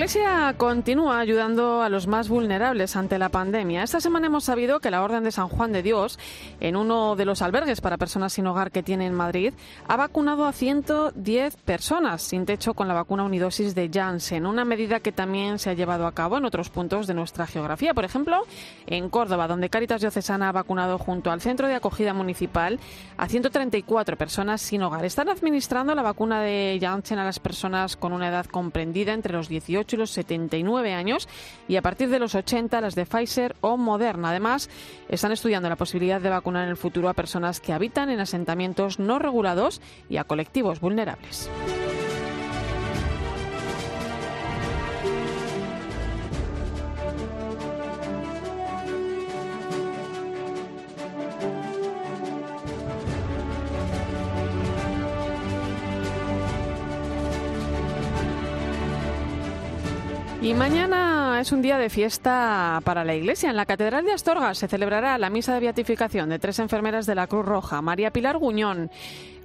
Iglesia 0.00 0.54
continúa 0.56 1.20
ayudando 1.20 1.82
a 1.82 1.90
los 1.90 2.06
más 2.06 2.30
vulnerables 2.30 2.96
ante 2.96 3.18
la 3.18 3.28
pandemia. 3.28 3.82
Esta 3.82 4.00
semana 4.00 4.28
hemos 4.28 4.44
sabido 4.44 4.80
que 4.80 4.90
la 4.90 5.02
Orden 5.02 5.24
de 5.24 5.30
San 5.30 5.48
Juan 5.48 5.72
de 5.72 5.82
Dios, 5.82 6.18
en 6.58 6.76
uno 6.76 7.16
de 7.16 7.26
los 7.26 7.42
albergues 7.42 7.82
para 7.82 7.98
personas 7.98 8.32
sin 8.32 8.46
hogar 8.46 8.70
que 8.70 8.82
tiene 8.82 9.04
en 9.04 9.12
Madrid, 9.12 9.52
ha 9.86 9.96
vacunado 9.98 10.46
a 10.46 10.54
110 10.54 11.54
personas 11.56 12.22
sin 12.22 12.46
techo 12.46 12.72
con 12.72 12.88
la 12.88 12.94
vacuna 12.94 13.24
unidosis 13.24 13.74
de 13.74 13.90
Janssen, 13.92 14.46
una 14.46 14.64
medida 14.64 15.00
que 15.00 15.12
también 15.12 15.58
se 15.58 15.68
ha 15.68 15.74
llevado 15.74 16.06
a 16.06 16.12
cabo 16.12 16.38
en 16.38 16.46
otros 16.46 16.70
puntos 16.70 17.06
de 17.06 17.12
nuestra 17.12 17.46
geografía. 17.46 17.92
Por 17.92 18.06
ejemplo, 18.06 18.46
en 18.86 19.10
Córdoba, 19.10 19.48
donde 19.48 19.68
Caritas 19.68 20.00
Diocesana 20.00 20.48
ha 20.48 20.52
vacunado 20.52 20.96
junto 20.96 21.30
al 21.30 21.42
Centro 21.42 21.68
de 21.68 21.74
Acogida 21.74 22.14
Municipal 22.14 22.80
a 23.18 23.28
134 23.28 24.16
personas 24.16 24.62
sin 24.62 24.82
hogar. 24.82 25.04
Están 25.04 25.28
administrando 25.28 25.94
la 25.94 26.00
vacuna 26.00 26.40
de 26.40 26.78
Janssen 26.80 27.18
a 27.18 27.24
las 27.26 27.38
personas 27.38 27.98
con 27.98 28.14
una 28.14 28.30
edad 28.30 28.46
comprendida 28.46 29.12
entre 29.12 29.34
los 29.34 29.50
18 29.50 29.89
y 29.92 29.96
los 29.96 30.10
79 30.10 30.92
años 30.94 31.28
y 31.68 31.76
a 31.76 31.82
partir 31.82 32.08
de 32.10 32.18
los 32.18 32.34
80 32.34 32.80
las 32.80 32.94
de 32.94 33.06
Pfizer 33.06 33.56
o 33.60 33.76
Moderna. 33.76 34.30
Además, 34.30 34.68
están 35.08 35.32
estudiando 35.32 35.68
la 35.68 35.76
posibilidad 35.76 36.20
de 36.20 36.30
vacunar 36.30 36.64
en 36.64 36.70
el 36.70 36.76
futuro 36.76 37.08
a 37.08 37.14
personas 37.14 37.60
que 37.60 37.72
habitan 37.72 38.10
en 38.10 38.20
asentamientos 38.20 38.98
no 38.98 39.18
regulados 39.18 39.80
y 40.08 40.16
a 40.16 40.24
colectivos 40.24 40.80
vulnerables. 40.80 41.50
Y 60.42 60.54
mañana 60.54 61.38
es 61.38 61.52
un 61.52 61.60
día 61.60 61.76
de 61.76 61.90
fiesta 61.90 62.80
para 62.82 63.04
la 63.04 63.14
Iglesia. 63.14 63.50
En 63.50 63.56
la 63.56 63.66
Catedral 63.66 64.06
de 64.06 64.12
Astorga 64.12 64.54
se 64.54 64.68
celebrará 64.68 65.18
la 65.18 65.28
misa 65.28 65.52
de 65.52 65.60
beatificación 65.60 66.30
de 66.30 66.38
tres 66.38 66.58
enfermeras 66.60 67.04
de 67.04 67.14
la 67.14 67.26
Cruz 67.26 67.44
Roja, 67.44 67.82
María 67.82 68.10
Pilar 68.10 68.38
Guñón, 68.38 68.90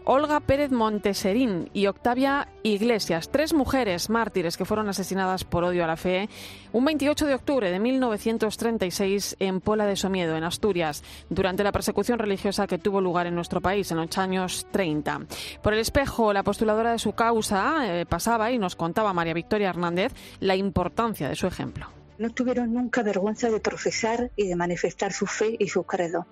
Olga 0.07 0.39
Pérez 0.39 0.71
Monteserín 0.71 1.71
y 1.73 1.87
Octavia 1.87 2.47
Iglesias, 2.61 3.29
tres 3.31 3.55
mujeres 3.55 4.11
mártires 4.11 4.55
que 4.55 4.63
fueron 4.63 4.87
asesinadas 4.87 5.43
por 5.43 5.63
odio 5.63 5.83
a 5.83 5.87
la 5.87 5.97
fe 5.97 6.29
un 6.73 6.85
28 6.85 7.25
de 7.25 7.33
octubre 7.33 7.71
de 7.71 7.79
1936 7.79 9.37
en 9.39 9.61
Pola 9.61 9.87
de 9.87 9.95
Somiedo, 9.95 10.37
en 10.37 10.43
Asturias, 10.43 11.03
durante 11.29 11.63
la 11.63 11.71
persecución 11.71 12.19
religiosa 12.19 12.67
que 12.67 12.77
tuvo 12.77 13.01
lugar 13.01 13.25
en 13.25 13.33
nuestro 13.33 13.61
país 13.61 13.89
en 13.89 13.97
los 13.97 14.15
años 14.19 14.67
30. 14.71 15.21
Por 15.63 15.73
el 15.73 15.79
espejo, 15.79 16.33
la 16.33 16.43
postuladora 16.43 16.91
de 16.91 16.99
su 16.99 17.13
causa 17.13 17.87
eh, 17.87 18.05
pasaba 18.05 18.51
y 18.51 18.59
nos 18.59 18.75
contaba 18.75 19.11
María 19.11 19.33
Victoria 19.33 19.69
Hernández 19.69 20.13
la 20.39 20.55
importancia 20.55 21.27
de 21.27 21.35
su 21.35 21.47
ejemplo. 21.47 21.87
No 22.17 22.29
tuvieron 22.29 22.73
nunca 22.73 23.03
vergüenza 23.03 23.49
de 23.49 23.59
profesar 23.59 24.31
y 24.37 24.47
de 24.47 24.55
manifestar 24.55 25.11
su 25.11 25.25
fe 25.25 25.57
y 25.59 25.67
su 25.67 25.83
credo. 25.83 26.27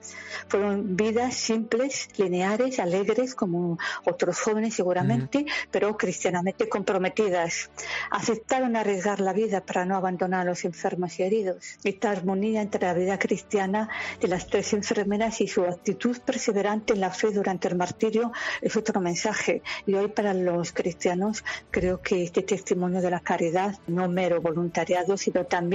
Fueron 0.48 0.96
vidas 0.96 1.34
simples, 1.34 2.08
lineares, 2.18 2.80
alegres, 2.80 3.36
como 3.36 3.78
otros 4.06 4.40
jóvenes 4.40 4.76
seguramente, 4.76 5.46
pero 5.72 5.98
cristianamente 5.98 6.70
comprometidas. 6.70 7.70
Aceptaron 8.12 8.78
arriesgar 8.78 9.20
la 9.20 9.34
vida 9.34 9.66
para 9.66 9.84
no 9.84 9.98
abandonar 9.98 10.42
a 10.42 10.46
los 10.46 10.64
enfermos 10.64 11.20
y 11.20 11.24
heridos. 11.24 11.78
Esta 11.84 12.12
armonía 12.12 12.62
entre 12.62 12.88
la 12.88 12.94
vida 12.94 13.20
cristiana 13.20 13.90
de 14.22 14.30
las 14.30 14.48
tres 14.48 14.72
enfermeras 14.72 15.42
y 15.42 15.48
su 15.50 15.66
actitud 15.66 16.18
perseverante 16.26 16.94
en 16.94 17.02
la 17.02 17.12
fe 17.12 17.32
durante 17.32 17.68
el 17.68 17.76
martirio 17.76 18.32
es 18.62 18.78
otro 18.78 19.02
mensaje. 19.02 19.62
Y 19.86 19.96
hoy 19.96 20.08
para 20.08 20.34
los 20.34 20.72
cristianos 20.72 21.44
creo 21.72 22.02
que 22.02 22.24
este 22.24 22.42
testimonio 22.42 23.02
de 23.02 23.12
la 23.12 23.20
caridad, 23.20 23.78
no 23.88 24.08
mero 24.08 24.40
voluntariado, 24.40 25.18
sino 25.18 25.46
también 25.46 25.73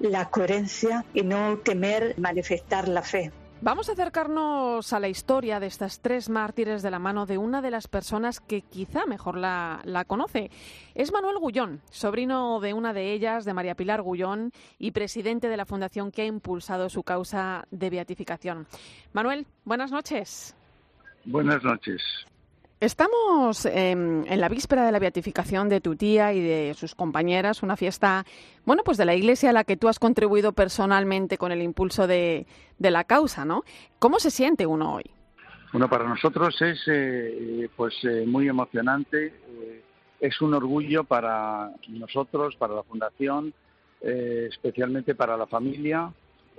la 0.00 0.28
coherencia 0.30 1.04
y 1.14 1.22
no 1.22 1.58
temer 1.58 2.14
manifestar 2.18 2.88
la 2.88 3.02
fe. 3.02 3.30
Vamos 3.62 3.88
a 3.88 3.92
acercarnos 3.92 4.92
a 4.92 5.00
la 5.00 5.08
historia 5.08 5.58
de 5.60 5.66
estas 5.66 6.00
tres 6.00 6.28
mártires 6.28 6.82
de 6.82 6.90
la 6.90 6.98
mano 6.98 7.24
de 7.24 7.38
una 7.38 7.62
de 7.62 7.70
las 7.70 7.88
personas 7.88 8.38
que 8.38 8.60
quizá 8.60 9.06
mejor 9.06 9.38
la, 9.38 9.80
la, 9.84 10.04
conoce. 10.04 10.50
Es 10.94 11.10
Manuel 11.10 11.38
Gullón, 11.38 11.80
sobrino 11.90 12.60
de 12.60 12.74
una 12.74 12.92
de 12.92 13.12
ellas, 13.12 13.46
de 13.46 13.54
María 13.54 13.74
Pilar 13.74 14.02
Gullón, 14.02 14.52
y 14.78 14.90
presidente 14.90 15.48
de 15.48 15.56
la 15.56 15.64
fundación 15.64 16.12
que 16.12 16.22
ha 16.22 16.26
impulsado 16.26 16.90
su 16.90 17.02
causa 17.02 17.66
de 17.70 17.88
beatificación. 17.88 18.66
Manuel, 19.14 19.46
buenas 19.64 19.90
noches. 19.90 20.54
Buenas 21.24 21.64
noches. 21.64 22.02
Estamos 22.78 23.64
en 23.64 24.26
la 24.28 24.50
víspera 24.50 24.84
de 24.84 24.92
la 24.92 24.98
beatificación 24.98 25.70
de 25.70 25.80
tu 25.80 25.96
tía 25.96 26.34
y 26.34 26.42
de 26.42 26.74
sus 26.74 26.94
compañeras, 26.94 27.62
una 27.62 27.74
fiesta, 27.74 28.26
bueno, 28.66 28.82
pues 28.84 28.98
de 28.98 29.06
la 29.06 29.14
iglesia 29.14 29.48
a 29.48 29.52
la 29.54 29.64
que 29.64 29.78
tú 29.78 29.88
has 29.88 29.98
contribuido 29.98 30.52
personalmente 30.52 31.38
con 31.38 31.52
el 31.52 31.62
impulso 31.62 32.06
de, 32.06 32.46
la 32.78 33.04
causa, 33.04 33.46
¿no? 33.46 33.62
¿Cómo 33.98 34.18
se 34.18 34.30
siente 34.30 34.66
uno 34.66 34.92
hoy? 34.92 35.04
Bueno, 35.72 35.88
para 35.88 36.06
nosotros 36.06 36.60
es 36.60 36.78
eh, 36.86 37.70
pues 37.74 37.94
eh, 38.04 38.26
muy 38.26 38.46
emocionante, 38.46 39.28
eh, 39.28 39.82
es 40.20 40.38
un 40.42 40.52
orgullo 40.52 41.04
para 41.04 41.70
nosotros, 41.88 42.56
para 42.56 42.74
la 42.74 42.82
fundación, 42.82 43.54
especialmente 44.02 45.14
para 45.14 45.38
la 45.38 45.46
familia, 45.46 46.12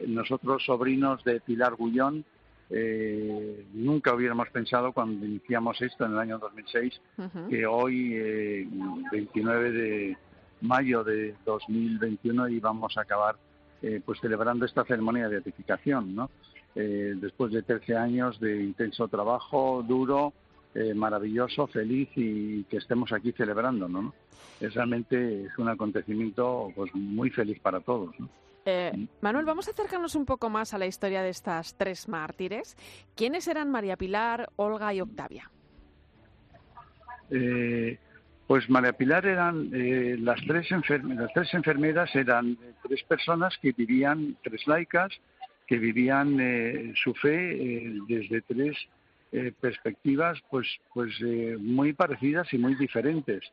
nosotros 0.06 0.65
sobrinos 0.65 1.23
de 1.23 1.39
Pilar 1.41 1.75
Gullón, 1.75 2.25
eh, 2.69 3.65
nunca 3.73 4.13
hubiéramos 4.13 4.49
pensado 4.49 4.91
cuando 4.91 5.25
iniciamos 5.25 5.82
esto 5.82 6.06
en 6.06 6.12
el 6.13 6.19
año 6.19 6.38
2006 6.38 7.01
que 7.49 7.65
hoy, 7.65 8.65
29 9.12 9.67
eh, 9.67 9.71
de 9.71 10.17
mayo 10.62 11.03
de 11.03 11.36
2021, 11.45 12.49
íbamos 12.49 12.97
a 12.97 13.01
acabar 13.01 13.38
eh, 13.82 14.01
pues 14.06 14.19
celebrando 14.19 14.65
esta 14.65 14.84
ceremonia 14.84 15.23
de 15.23 15.36
beatificación, 15.36 16.15
¿no? 16.15 16.30
Eh, 16.75 17.13
después 17.15 17.53
de 17.53 17.63
13 17.63 17.95
años 17.95 18.39
de 18.39 18.63
intenso 18.63 19.08
trabajo, 19.08 19.84
duro, 19.88 20.34
maravilloso, 20.93 21.65
feliz 21.65 22.08
y 22.15 22.63
que 22.65 22.77
estemos 22.77 23.12
aquí 23.12 23.32
celebrando, 23.32 23.88
¿no? 23.88 24.13
Es 24.60 24.75
realmente 24.75 25.45
es 25.45 25.58
un 25.58 25.69
acontecimiento 25.69 26.71
pues 26.75 26.93
muy 26.93 27.32
feliz 27.32 27.60
para 27.60 27.80
todos, 27.80 28.13
¿no? 28.19 28.30
Eh, 28.69 28.91
Manuel, 29.21 29.45
vamos 29.45 29.69
a 29.69 29.71
acercarnos 29.71 30.13
un 30.15 30.25
poco 30.25 30.49
más 30.49 30.73
a 30.73 30.77
la 30.77 30.86
historia 30.86 31.21
de 31.21 31.30
estas 31.30 31.77
tres 31.77 32.10
mártires. 32.10 32.75
¿Quiénes 33.15 33.47
eran 33.47 33.71
María 33.71 33.95
Pilar, 33.95 34.49
Olga 34.58 34.93
y 34.93 34.99
Octavia? 34.99 35.49
Eh, 37.32 37.97
pues 38.45 38.69
María 38.69 38.91
Pilar 38.91 39.25
eran 39.25 39.71
eh, 39.73 40.17
las 40.19 40.41
tres 40.45 40.67
las 40.69 41.34
tres 41.34 41.53
enfermeras 41.53 42.13
eran 42.13 42.58
tres 42.84 43.03
personas 43.03 43.58
que 43.62 43.71
vivían 43.71 44.36
tres 44.43 44.67
laicas 44.67 45.13
que 45.65 45.77
vivían 45.77 46.93
su 47.01 47.13
fe 47.13 47.93
desde 48.08 48.41
tres 48.41 48.75
perspectivas 49.62 50.39
pues 50.49 50.67
pues 50.93 51.13
muy 51.60 51.93
parecidas 51.93 52.51
y 52.53 52.58
muy 52.58 52.75
diferentes. 52.75 53.43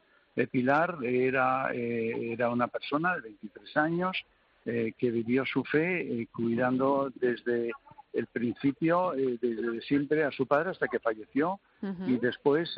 Pilar 0.50 0.96
era 1.04 1.72
era 1.72 2.50
una 2.50 2.66
persona 2.66 3.14
de 3.14 3.22
23 3.22 3.76
años 3.76 4.24
eh, 4.66 4.92
que 4.96 5.10
vivió 5.10 5.44
su 5.44 5.62
fe 5.64 6.00
eh, 6.00 6.26
cuidando 6.34 7.12
desde 7.16 7.70
el 8.14 8.26
principio, 8.28 9.12
eh, 9.14 9.38
desde 9.40 9.82
siempre 9.82 10.24
a 10.24 10.30
su 10.30 10.46
padre 10.46 10.70
hasta 10.70 10.88
que 10.88 11.00
falleció 11.00 11.60
y 12.06 12.16
después 12.16 12.74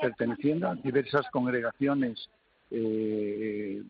perteneciendo 0.00 0.68
a 0.68 0.76
diversas 0.76 1.28
congregaciones 1.32 2.30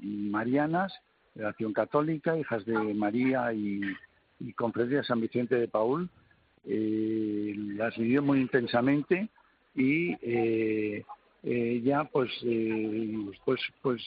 marianas 0.00 0.90
de 1.34 1.46
Acción 1.46 1.74
Católica, 1.74 2.38
Hijas 2.38 2.64
de 2.64 2.94
María 2.94 3.52
y, 3.52 3.82
y 4.40 4.52
Confradía 4.54 5.02
San 5.02 5.20
Vicente 5.20 5.56
de 5.56 5.68
Paul. 5.68 6.08
Eh, 6.64 7.54
las 7.76 7.96
vivió 7.98 8.22
muy 8.22 8.40
intensamente 8.40 9.28
y 9.74 10.14
eh, 11.42 11.80
ella 11.80 12.04
pues 12.04 12.30
pues 13.44 13.60
pues 13.80 14.02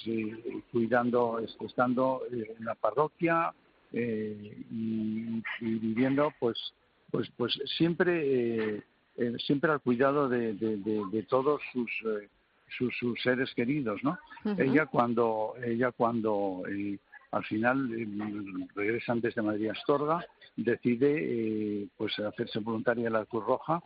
cuidando 0.72 1.40
estando 1.40 2.22
en 2.32 2.66
la 2.66 2.76
parroquia 2.76 3.54
y, 3.92 5.42
viviendo 5.60 6.32
pues 6.40 6.58
pues 7.12 7.30
pues 7.38 7.58
siempre 7.78 8.84
siempre 9.40 9.72
al 9.72 9.80
cuidado 9.82 10.28
de, 10.28 10.54
de 10.54 11.24
todos 11.30 11.62
sus 11.72 11.90
sus, 12.78 13.22
seres 13.22 13.54
queridos, 13.56 14.02
¿no? 14.04 14.18
Ella 14.58 14.86
cuando, 14.86 15.54
ella 15.64 15.92
cuando 15.92 16.64
eh, 16.70 16.98
al 17.32 17.44
final 17.46 17.90
eh, 17.94 18.68
regresan 18.76 19.22
desde 19.22 19.42
Madrid 19.42 19.70
a 19.70 19.74
Astorga, 19.74 20.26
decide 20.56 21.16
eh, 21.18 21.88
pues 21.98 22.18
hacerse 22.20 22.60
voluntaria 22.60 23.08
en 23.08 23.14
la 23.14 23.26
Cruz 23.26 23.46
Roja 23.46 23.82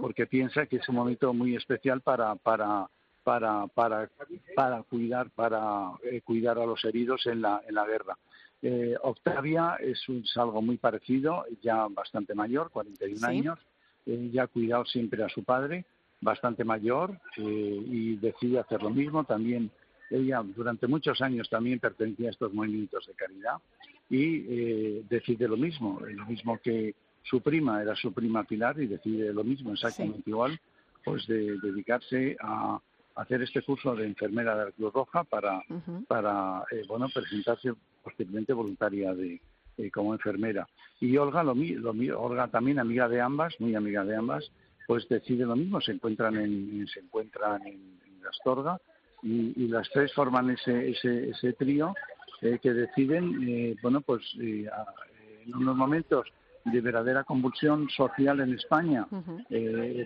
porque 0.00 0.26
piensa 0.26 0.66
que 0.66 0.76
es 0.76 0.88
un 0.88 0.96
momento 0.96 1.32
muy 1.32 1.56
especial 1.56 2.00
para 2.00 2.34
para 2.36 2.88
para 3.22 3.66
para 3.68 4.08
para 4.54 4.82
cuidar 4.82 5.30
para 5.30 5.92
cuidar 6.24 6.58
a 6.58 6.66
los 6.66 6.84
heridos 6.84 7.26
en 7.26 7.42
la 7.42 7.62
en 7.66 7.74
la 7.74 7.86
guerra. 7.86 8.16
Octavia 9.02 9.76
es, 9.80 10.06
un, 10.08 10.22
algo 10.36 10.60
muy 10.60 10.76
parecido, 10.76 11.44
ya 11.62 11.86
bastante 11.88 12.34
mayor, 12.34 12.70
41 12.70 13.26
años, 13.26 13.58
ya 14.04 14.42
ha 14.42 14.46
cuidado 14.48 14.84
siempre 14.84 15.24
a 15.24 15.28
su 15.28 15.44
padre, 15.44 15.86
bastante 16.20 16.64
mayor 16.64 17.18
eh, 17.36 17.42
y 17.86 18.16
decide 18.16 18.58
hacer 18.58 18.82
lo 18.82 18.90
mismo. 18.90 19.24
También 19.24 19.70
ella 20.10 20.42
durante 20.44 20.86
muchos 20.86 21.20
años 21.20 21.48
también 21.48 21.78
pertenecía 21.78 22.28
a 22.28 22.32
estos 22.32 22.52
movimientos 22.52 23.06
de 23.06 23.14
caridad 23.14 23.56
y 24.08 24.44
eh, 24.48 25.04
decide 25.08 25.48
lo 25.48 25.56
mismo, 25.56 26.00
lo 26.00 26.26
mismo 26.26 26.58
que 26.58 26.94
su 27.22 27.40
prima 27.40 27.82
era 27.82 27.94
su 27.94 28.12
prima 28.12 28.44
Pilar 28.44 28.80
y 28.80 28.86
decide 28.86 29.32
lo 29.32 29.44
mismo 29.44 29.72
exactamente 29.72 30.28
igual, 30.28 30.58
pues 31.04 31.26
de 31.26 31.58
dedicarse 31.60 32.36
a 32.40 32.80
hacer 33.16 33.42
este 33.42 33.62
curso 33.62 33.94
de 33.94 34.06
enfermera 34.06 34.56
de 34.56 34.64
la 34.66 34.72
Cruz 34.72 34.92
Roja 34.92 35.24
para, 35.24 35.62
para 36.08 36.64
eh, 36.70 36.82
bueno, 36.88 37.08
presentarse 37.12 37.72
posteriormente 38.02 38.52
voluntaria 38.52 39.14
de, 39.14 39.40
como 39.92 40.12
enfermera. 40.12 40.68
Y 41.00 41.16
Olga, 41.16 41.42
lo, 41.42 41.54
lo, 41.54 42.20
Olga 42.20 42.48
también 42.48 42.78
amiga 42.78 43.08
de 43.08 43.20
ambas, 43.20 43.58
muy 43.60 43.74
amiga 43.74 44.04
de 44.04 44.16
ambas, 44.16 44.50
pues 44.86 45.08
decide 45.08 45.46
lo 45.46 45.56
mismo, 45.56 45.80
se 45.80 45.92
encuentran 45.92 46.36
en, 46.36 46.86
se 46.88 47.00
encuentran 47.00 47.66
en, 47.66 48.00
Astorga 48.28 48.78
y, 49.22 49.66
las 49.66 49.88
tres 49.90 50.12
forman 50.12 50.50
ese, 50.50 50.90
ese, 50.90 51.30
ese 51.30 51.52
trío 51.54 51.94
eh, 52.42 52.58
que 52.62 52.72
deciden, 52.72 53.42
eh, 53.48 53.76
bueno, 53.82 54.02
pues 54.02 54.22
eh, 54.40 54.68
en 55.46 55.54
unos 55.54 55.76
momentos 55.76 56.26
de 56.64 56.80
verdadera 56.80 57.24
convulsión 57.24 57.88
social 57.90 58.40
en 58.40 58.54
España, 58.54 59.06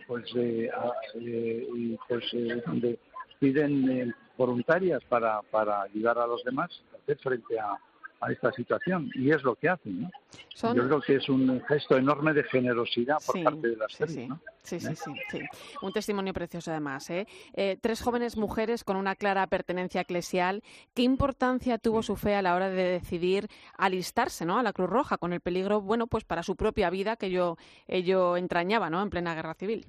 pues, 0.07 0.25
y 0.35 1.97
pues 2.09 2.25
donde 2.67 2.99
piden 3.39 4.15
voluntarias 4.37 5.03
para, 5.09 5.43
para 5.43 5.83
ayudar 5.83 6.19
a 6.19 6.27
los 6.27 6.43
demás 6.45 6.71
a 6.93 6.97
hacer 6.97 7.19
frente 7.19 7.59
a, 7.59 7.79
a 8.25 8.33
esta 8.33 8.53
situación 8.53 9.11
y 9.15 9.31
es 9.31 9.43
lo 9.43 9.55
que 9.55 9.69
hacen. 9.69 10.03
¿no? 10.03 10.11
Yo 10.75 10.87
creo 10.87 11.01
que 11.01 11.17
es 11.17 11.29
un 11.29 11.61
gesto 11.69 11.97
enorme 11.97 12.33
de 12.33 12.43
generosidad 12.45 13.19
por 13.25 13.43
parte 13.43 13.69
de 13.69 13.77
las 13.77 13.93
sí, 13.93 14.05
sí. 14.07 14.27
¿no? 14.27 14.41
Sí, 14.63 14.81
sí, 14.81 14.97
sí, 14.97 15.13
sí, 15.31 15.41
Un 15.83 15.93
testimonio 15.93 16.33
precioso 16.33 16.71
además. 16.71 17.11
¿eh? 17.11 17.27
¿eh? 17.53 17.77
tres 17.81 18.01
jóvenes 18.01 18.37
mujeres 18.37 18.83
con 18.83 18.97
una 18.97 19.15
clara 19.15 19.47
pertenencia 19.47 20.01
eclesial. 20.01 20.63
¿Qué 20.95 21.03
importancia 21.03 21.79
tuvo 21.79 22.03
su 22.03 22.17
fe 22.17 22.35
a 22.35 22.43
la 22.43 22.55
hora 22.55 22.71
de 22.71 22.85
decidir 22.85 23.49
alistarse 23.77 24.47
¿no? 24.47 24.59
a 24.59 24.63
la 24.63 24.73
Cruz 24.73 24.89
Roja 24.89 25.19
con 25.19 25.33
el 25.33 25.41
peligro, 25.41 25.83
bueno, 25.83 26.07
pues 26.07 26.25
para 26.25 26.43
su 26.43 26.57
propia 26.57 26.89
vida 26.89 27.17
que 27.17 27.27
ello, 27.27 27.59
ello 27.87 28.37
entrañaba 28.37 28.89
¿no? 28.89 29.03
en 29.03 29.11
plena 29.11 29.35
guerra 29.35 29.55
civil? 29.55 29.87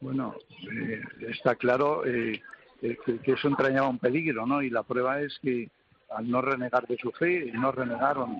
Bueno, 0.00 0.34
eh, 0.62 1.02
está 1.28 1.56
claro 1.56 2.06
eh, 2.06 2.40
que, 2.80 3.18
que, 3.18 3.32
eso 3.32 3.48
entrañaba 3.48 3.88
un 3.88 3.98
peligro, 3.98 4.46
¿no? 4.46 4.62
Y 4.62 4.70
la 4.70 4.84
prueba 4.84 5.20
es 5.20 5.36
que 5.42 5.68
al 6.10 6.30
no 6.30 6.40
renegar 6.40 6.86
de 6.86 6.96
su 6.96 7.10
fe, 7.12 7.50
no 7.52 7.72
renegaron, 7.72 8.38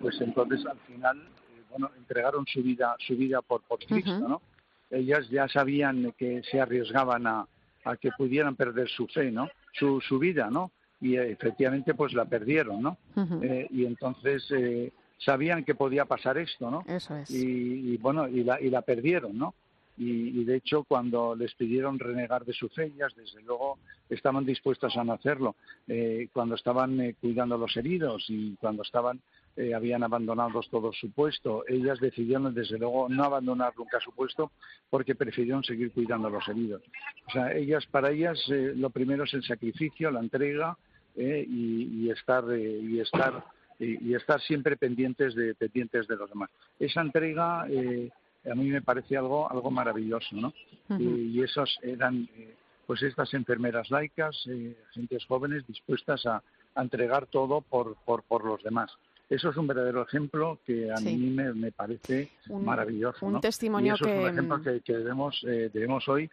pues 0.00 0.20
entonces 0.20 0.64
al 0.66 0.78
final, 0.80 1.18
eh, 1.18 1.62
bueno, 1.70 1.90
entregaron 1.96 2.44
su 2.46 2.62
vida, 2.62 2.96
su 2.98 3.16
vida 3.16 3.42
por, 3.42 3.62
por 3.62 3.78
Cristo, 3.78 4.28
¿no? 4.28 4.42
Ellas 4.90 5.28
ya 5.30 5.48
sabían 5.48 6.12
que 6.16 6.42
se 6.50 6.60
arriesgaban 6.60 7.26
a, 7.26 7.46
a 7.84 7.96
que 7.96 8.10
pudieran 8.12 8.54
perder 8.56 8.88
su 8.88 9.06
fe, 9.08 9.30
¿no? 9.30 9.48
Su, 9.72 10.00
su 10.00 10.18
vida, 10.18 10.50
¿no? 10.50 10.70
Y 11.00 11.16
eh, 11.16 11.30
efectivamente 11.32 11.94
pues 11.94 12.12
la 12.12 12.24
perdieron, 12.24 12.82
¿no? 12.82 12.98
eh, 13.42 13.66
y 13.70 13.84
entonces 13.84 14.44
eh, 14.50 14.92
sabían 15.18 15.64
que 15.64 15.74
podía 15.74 16.04
pasar 16.04 16.38
esto, 16.38 16.70
¿no? 16.70 16.84
Eso 16.86 17.16
es. 17.16 17.30
Y, 17.30 17.94
y, 17.94 17.96
bueno, 17.98 18.28
y 18.28 18.44
la, 18.44 18.60
y 18.60 18.70
la 18.70 18.82
perdieron, 18.82 19.36
¿no? 19.36 19.54
Y, 19.96 20.44
de 20.44 20.56
hecho 20.56 20.84
cuando 20.84 21.34
les 21.36 21.54
pidieron 21.54 21.98
renegar 21.98 22.44
de 22.44 22.52
sus 22.52 22.76
ellas, 22.78 23.14
desde 23.14 23.42
luego 23.42 23.78
estaban 24.08 24.44
dispuestas 24.44 24.96
a 24.96 25.04
no 25.04 25.12
hacerlo. 25.12 25.56
Eh, 25.86 26.28
cuando 26.32 26.56
estaban 26.56 27.00
eh, 27.00 27.14
cuidando 27.20 27.54
a 27.54 27.58
los 27.58 27.76
heridos 27.76 28.24
y 28.28 28.56
cuando 28.56 28.82
estaban 28.82 29.20
eh, 29.56 29.72
habían 29.72 30.02
abandonado 30.02 30.60
todo 30.68 30.92
su 30.92 31.12
puesto, 31.12 31.64
ellas 31.68 32.00
decidieron 32.00 32.52
desde 32.52 32.78
luego 32.78 33.08
no 33.08 33.24
abandonar 33.24 33.72
nunca 33.76 34.00
su 34.00 34.10
puesto 34.12 34.50
porque 34.90 35.14
prefirieron 35.14 35.62
seguir 35.62 35.92
cuidando 35.92 36.28
a 36.28 36.32
los 36.32 36.48
heridos. 36.48 36.82
O 37.28 37.30
sea, 37.30 37.52
ellas 37.52 37.86
para 37.86 38.10
ellas 38.10 38.38
lo 38.48 38.90
primero 38.90 39.24
es 39.24 39.34
el 39.34 39.44
sacrificio, 39.44 40.10
la 40.10 40.20
entrega 40.20 40.76
y, 41.16 42.10
estar 42.10 42.44
y 42.56 42.98
estar 42.98 43.44
y, 43.78 44.14
estar 44.14 44.40
siempre 44.40 44.76
pendientes 44.76 45.36
de 45.36 45.54
pendientes 45.54 46.08
de 46.08 46.16
los 46.16 46.28
demás. 46.28 46.50
Esa 46.80 47.00
entrega 47.00 47.66
a 48.50 48.54
mí 48.54 48.70
me 48.70 48.82
parece 48.82 49.16
algo 49.16 49.50
algo 49.50 49.70
maravilloso, 49.70 50.36
¿no? 50.36 50.52
y, 50.98 51.42
esos 51.42 51.78
eran 51.82 52.28
eh, 52.36 52.54
pues 52.86 53.02
estas 53.02 53.32
enfermeras 53.34 53.90
laicas, 53.90 54.36
eh, 54.48 54.76
gentes 54.92 55.24
jóvenes 55.26 55.66
dispuestas 55.66 56.26
a, 56.26 56.42
entregar 56.76 57.26
todo 57.26 57.60
por, 57.60 57.94
por, 58.04 58.24
por 58.24 58.44
los 58.44 58.60
demás. 58.64 58.90
Eso 59.30 59.50
es 59.50 59.56
un 59.56 59.68
verdadero 59.68 60.02
ejemplo 60.02 60.58
que 60.66 60.90
a 60.90 60.96
mí 60.96 61.16
me, 61.16 61.70
parece 61.70 62.32
maravilloso. 62.48 63.24
Un 63.24 63.40
testimonio 63.40 63.94
eso 63.94 64.04
que... 64.04 64.16
es 64.16 64.22
un 64.24 64.30
ejemplo 64.30 64.60
que, 64.60 64.92
debemos, 64.92 65.44
eh, 65.46 65.70
debemos 65.72 66.08
hoy 66.08 66.28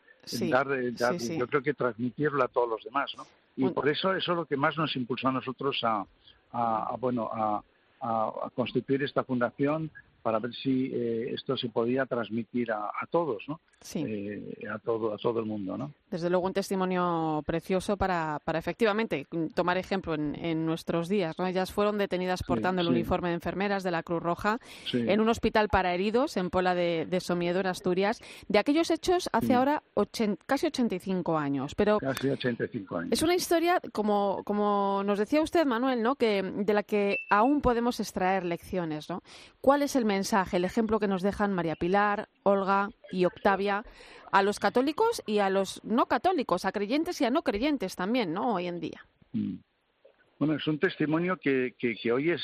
dar, 0.49 0.67
dar 0.93 1.17
yo 1.17 1.47
creo 1.47 1.61
que 1.61 1.75
transmitirlo 1.75 2.43
a 2.43 2.47
todos 2.47 2.67
los 2.67 2.83
demás. 2.83 3.13
¿no? 3.15 3.25
Y 3.55 3.69
por 3.69 3.87
eso 3.87 4.13
eso 4.15 4.31
es 4.31 4.37
lo 4.37 4.45
que 4.45 4.57
más 4.57 4.75
nos 4.77 4.95
impulsó 4.95 5.27
a 5.29 5.31
nosotros 5.31 5.79
a, 5.83 6.05
a, 6.51 6.95
bueno, 6.99 7.29
a, 7.31 7.63
a, 8.01 8.49
constituir 8.55 9.03
esta 9.03 9.23
fundación, 9.23 9.91
para 10.21 10.39
ver 10.39 10.53
si 10.53 10.91
eh, 10.93 11.33
esto 11.33 11.57
se 11.57 11.69
podía 11.69 12.05
transmitir 12.05 12.71
a, 12.71 12.91
todos, 13.09 13.43
¿no? 13.47 13.59
Sí. 13.81 14.03
Eh, 14.05 14.67
a 14.71 14.79
todo 14.79 15.13
a 15.13 15.17
todo 15.17 15.39
el 15.39 15.45
mundo, 15.45 15.77
¿no? 15.77 15.91
Desde 16.09 16.29
luego 16.29 16.45
un 16.45 16.53
testimonio 16.53 17.43
precioso 17.45 17.97
para, 17.97 18.39
para 18.43 18.59
efectivamente 18.59 19.27
tomar 19.55 19.77
ejemplo 19.77 20.13
en, 20.13 20.65
nuestros 20.65 21.09
días, 21.09 21.37
¿no? 21.39 21.47
Ellas 21.47 21.71
fueron 21.71 21.97
detenidas 21.97 22.43
portando 22.43 22.81
el 22.81 22.87
uniforme 22.87 23.29
de 23.29 23.35
enfermeras 23.35 23.83
de 23.83 23.91
la 23.91 24.03
Cruz 24.03 24.21
Roja 24.21 24.59
en 24.93 25.19
un 25.19 25.29
hospital 25.29 25.69
para 25.69 25.93
heridos 25.93 26.37
en 26.37 26.49
Pola 26.49 26.75
de, 26.75 27.19
Somiedo, 27.19 27.59
en 27.59 27.67
Asturias. 27.67 28.21
De 28.47 28.59
aquellos 28.59 28.91
hechos 28.91 29.29
hace 29.31 29.53
ahora 29.53 29.83
casi 30.45 30.67
85 30.67 31.37
años, 31.37 31.75
pero 31.75 31.99
casi 31.99 32.29
85 32.29 32.97
años. 32.97 33.11
Es 33.11 33.21
una 33.23 33.35
historia 33.35 33.81
como 33.91 34.43
como 34.43 35.03
nos 35.03 35.19
decía 35.19 35.41
usted, 35.41 35.65
Manuel, 35.65 36.03
¿no? 36.03 36.15
Que 36.15 36.43
de 36.43 36.73
la 36.73 36.83
que 36.83 37.17
aún 37.29 37.61
podemos 37.61 37.99
extraer 37.99 38.45
lecciones, 38.45 39.09
¿no? 39.09 39.23
¿Cuál 39.61 39.81
es 39.81 39.95
el 39.95 40.05
mensaje, 40.11 40.57
el 40.57 40.65
ejemplo 40.65 40.99
que 40.99 41.07
nos 41.07 41.21
dejan 41.21 41.53
María 41.53 41.75
Pilar, 41.75 42.27
Olga 42.43 42.89
y 43.11 43.23
Octavia 43.25 43.83
a 44.31 44.43
los 44.43 44.59
católicos 44.59 45.23
y 45.25 45.39
a 45.39 45.49
los 45.49 45.81
no 45.83 46.05
católicos, 46.05 46.65
a 46.65 46.71
creyentes 46.71 47.21
y 47.21 47.25
a 47.25 47.29
no 47.29 47.43
creyentes 47.43 47.95
también, 47.95 48.33
¿no? 48.33 48.55
Hoy 48.55 48.67
en 48.67 48.79
día. 48.79 49.05
Mm. 49.31 49.55
Bueno, 50.37 50.55
es 50.55 50.67
un 50.67 50.79
testimonio 50.79 51.37
que, 51.37 51.75
que, 51.77 52.11
hoy, 52.11 52.31
es, 52.31 52.41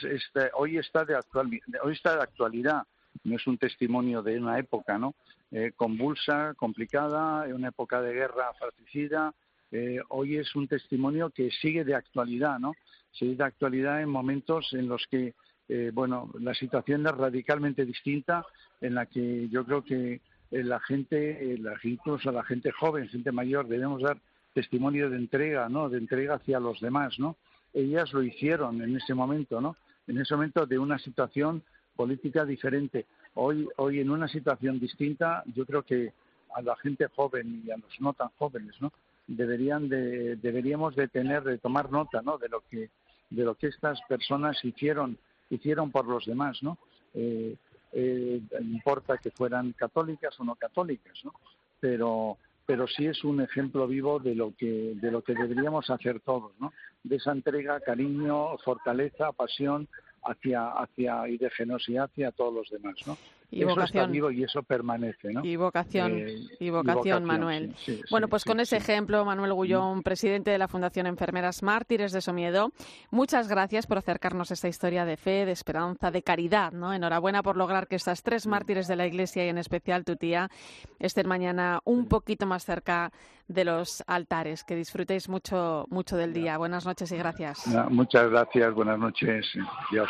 hoy, 0.54 0.78
está 0.78 1.04
de 1.04 1.16
actual, 1.16 1.50
hoy 1.84 1.94
está 1.94 2.16
de 2.16 2.22
actualidad, 2.22 2.84
no 3.24 3.36
es 3.36 3.48
un 3.48 3.58
testimonio 3.58 4.22
de 4.22 4.40
una 4.40 4.60
época, 4.60 4.98
¿no? 4.98 5.16
Eh, 5.52 5.72
convulsa, 5.76 6.54
complicada, 6.56 7.48
una 7.54 7.70
época 7.70 8.02
de 8.02 8.14
guerra 8.14 8.54
fratricida. 8.60 9.34
Eh, 9.72 10.00
hoy 10.10 10.38
es 10.38 10.56
un 10.56 10.68
testimonio 10.68 11.32
que 11.32 11.50
sigue 11.50 11.84
de 11.84 11.96
actualidad, 11.96 12.60
¿no? 12.60 12.74
Sigue 13.12 13.36
de 13.36 13.44
actualidad 13.44 14.02
en 14.02 14.10
momentos 14.10 14.68
en 14.74 14.88
los 14.88 15.04
que 15.10 15.34
eh, 15.70 15.92
bueno, 15.94 16.32
la 16.40 16.54
situación 16.54 17.06
es 17.06 17.14
radicalmente 17.14 17.86
distinta, 17.86 18.46
en 18.80 18.96
la 18.96 19.06
que 19.06 19.50
yo 19.50 19.66
creo 19.66 19.84
que 19.84 20.22
eh, 20.52 20.64
la 20.64 20.80
gente, 20.80 21.54
eh, 21.54 21.58
la, 21.58 21.78
incluso 21.84 22.32
la 22.32 22.44
gente 22.44 22.72
joven, 22.72 23.10
gente 23.10 23.32
mayor, 23.32 23.68
debemos 23.68 24.02
dar 24.02 24.18
testimonio 24.54 25.10
de 25.10 25.18
entrega, 25.18 25.68
¿no? 25.68 25.90
De 25.90 25.98
entrega 25.98 26.36
hacia 26.36 26.60
los 26.60 26.80
demás, 26.80 27.20
¿no? 27.20 27.36
Ellas 27.74 28.14
lo 28.14 28.24
hicieron 28.24 28.82
en 28.82 28.96
ese 28.96 29.14
momento, 29.14 29.60
¿no? 29.60 29.76
En 30.08 30.18
ese 30.18 30.36
momento 30.36 30.66
de 30.66 30.80
una 30.80 30.98
situación 31.00 31.64
política 31.96 32.46
diferente. 32.46 33.06
Hoy, 33.34 33.68
hoy 33.76 34.00
en 34.00 34.10
una 34.10 34.28
situación 34.28 34.80
distinta, 34.80 35.44
yo 35.54 35.66
creo 35.66 35.84
que 35.84 36.14
a 36.56 36.62
la 36.62 36.76
gente 36.78 37.08
joven 37.14 37.64
y 37.66 37.72
a 37.72 37.78
los 37.78 38.00
no 38.00 38.14
tan 38.14 38.30
jóvenes, 38.38 38.76
¿no? 38.80 38.94
Deberían 39.28 39.90
de, 39.90 40.38
deberíamos 40.38 40.96
de 40.96 41.10
tener, 41.10 41.44
de 41.44 41.58
tomar 41.58 41.92
nota, 41.92 42.22
¿no? 42.22 42.38
De 42.38 42.48
lo 42.48 42.62
que 42.70 42.90
de 43.30 43.44
lo 43.44 43.56
que 43.56 43.68
estas 43.68 44.00
personas 44.08 44.64
hicieron 44.64 45.18
hicieron 45.50 45.92
por 45.92 46.08
los 46.08 46.26
demás, 46.26 46.62
¿no? 46.62 46.78
Eh, 47.14 47.56
eh, 47.94 48.42
importa 48.62 49.18
que 49.18 49.32
fueran 49.32 49.74
católicas 49.74 50.40
o 50.40 50.44
no 50.44 50.56
católicas, 50.56 51.20
¿no? 51.24 51.34
Pero 51.80 52.38
pero 52.66 52.86
sí 52.86 53.06
es 53.06 53.24
un 53.24 53.40
ejemplo 53.40 53.88
vivo 53.88 54.20
de 54.20 54.36
lo 54.36 54.54
que 54.56 54.94
de 54.96 55.10
lo 55.10 55.22
que 55.22 55.34
deberíamos 55.34 55.90
hacer 55.90 56.20
todos, 56.20 56.52
¿no? 56.60 56.74
De 57.04 57.16
esa 57.16 57.32
entrega, 57.32 57.80
cariño, 57.80 58.58
fortaleza, 58.58 59.32
pasión 59.32 59.88
hacia 60.24 60.72
hacia 60.72 61.30
y 61.30 61.38
de 61.38 61.50
generosidad 61.50 62.06
hacia 62.06 62.32
todos 62.32 62.54
los 62.54 62.70
demás, 62.70 62.96
¿no? 63.06 63.18
Y 63.50 63.62
eso 63.62 63.70
vocación. 63.70 64.04
está 64.04 64.12
vivo 64.12 64.30
y 64.30 64.44
eso 64.44 64.62
permanece, 64.62 65.32
¿no? 65.32 65.46
Y 65.46 65.56
vocación, 65.56 66.18
Eh, 66.18 66.36
y 66.60 66.70
vocación, 66.70 67.24
Manuel. 67.24 67.74
sí, 67.78 67.96
sí, 67.96 68.02
bueno, 68.12 68.28
pues 68.28 68.44
sí, 68.44 68.50
con 68.50 68.60
ese 68.60 68.76
ejemplo, 68.76 69.24
Manuel 69.24 69.54
Gullón, 69.54 70.04
presidente 70.04 70.52
de 70.52 70.58
la 70.58 70.68
Fundación 70.68 71.08
Enfermeras 71.08 71.64
Mártires 71.64 72.12
de 72.12 72.20
Somiedo, 72.20 72.72
muchas 73.10 73.48
gracias 73.48 73.88
por 73.88 74.00
acercarnos 74.00 74.52
esta 74.52 74.68
historia 74.68 75.06
de 75.06 75.16
fe, 75.16 75.46
de 75.46 75.54
esperanza, 75.54 76.12
de 76.12 76.24
caridad, 76.24 76.74
¿no? 76.74 76.94
Enhorabuena 76.94 77.42
por 77.42 77.56
lograr 77.56 77.88
que 77.88 77.96
estas 77.96 78.22
tres 78.22 78.48
mártires 78.48 78.88
de 78.88 78.98
la 78.98 79.08
Iglesia 79.08 79.46
y 79.46 79.50
en 79.50 79.58
especial 79.58 80.04
tu 80.04 80.18
tía 80.18 80.50
estén 81.00 81.28
mañana 81.28 81.80
un 81.86 82.08
poquito 82.10 82.46
más 82.48 82.66
cerca 82.66 83.12
de 83.48 83.64
los 83.64 84.04
altares. 84.08 84.66
Que 84.66 84.76
disfrutéis 84.76 85.30
mucho, 85.30 85.86
mucho 85.90 86.18
del 86.18 86.34
día. 86.34 86.58
Buenas 86.58 86.86
noches 86.86 87.10
y 87.14 87.18
gracias. 87.18 87.66
Muchas 87.90 88.30
gracias, 88.30 88.74
buenas 88.74 89.00
noches. 89.00 89.48
Dios. 89.90 90.10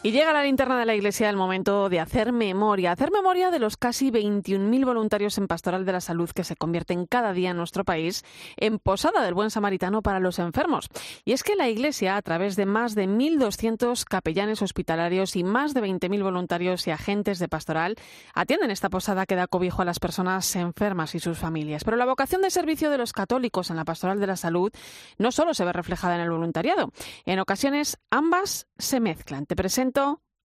Y 0.00 0.12
llega 0.12 0.32
la 0.32 0.44
linterna 0.44 0.78
de 0.78 0.86
la 0.86 0.94
Iglesia 0.94 1.28
el 1.28 1.36
momento 1.36 1.88
de 1.88 1.98
hacer 1.98 2.32
memoria, 2.32 2.92
hacer 2.92 3.10
memoria 3.10 3.50
de 3.50 3.58
los 3.58 3.76
casi 3.76 4.12
21.000 4.12 4.84
voluntarios 4.84 5.36
en 5.38 5.48
Pastoral 5.48 5.84
de 5.84 5.90
la 5.90 6.00
Salud 6.00 6.30
que 6.30 6.44
se 6.44 6.54
convierten 6.54 7.04
cada 7.04 7.32
día 7.32 7.50
en 7.50 7.56
nuestro 7.56 7.84
país 7.84 8.24
en 8.56 8.78
posada 8.78 9.24
del 9.24 9.34
buen 9.34 9.50
samaritano 9.50 10.00
para 10.00 10.20
los 10.20 10.38
enfermos. 10.38 10.88
Y 11.24 11.32
es 11.32 11.42
que 11.42 11.56
la 11.56 11.68
Iglesia, 11.68 12.16
a 12.16 12.22
través 12.22 12.54
de 12.54 12.64
más 12.64 12.94
de 12.94 13.08
1.200 13.08 14.04
capellanes 14.04 14.62
hospitalarios 14.62 15.34
y 15.34 15.42
más 15.42 15.74
de 15.74 15.82
20.000 15.82 16.22
voluntarios 16.22 16.86
y 16.86 16.92
agentes 16.92 17.40
de 17.40 17.48
pastoral, 17.48 17.96
atienden 18.34 18.70
esta 18.70 18.90
posada 18.90 19.26
que 19.26 19.34
da 19.34 19.48
cobijo 19.48 19.82
a 19.82 19.84
las 19.84 19.98
personas 19.98 20.54
enfermas 20.54 21.16
y 21.16 21.18
sus 21.18 21.38
familias. 21.38 21.82
Pero 21.82 21.96
la 21.96 22.06
vocación 22.06 22.40
de 22.42 22.50
servicio 22.50 22.90
de 22.90 22.98
los 22.98 23.12
católicos 23.12 23.70
en 23.70 23.76
la 23.76 23.84
Pastoral 23.84 24.20
de 24.20 24.28
la 24.28 24.36
Salud 24.36 24.70
no 25.18 25.32
solo 25.32 25.54
se 25.54 25.64
ve 25.64 25.72
reflejada 25.72 26.14
en 26.14 26.20
el 26.20 26.30
voluntariado. 26.30 26.92
En 27.26 27.40
ocasiones 27.40 27.98
ambas 28.10 28.68
se 28.78 29.00
mezclan. 29.00 29.44
Te 29.44 29.56
presento 29.56 29.87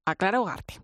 a 0.06 0.16
Clara 0.16 0.40
Ugarte. 0.40 0.76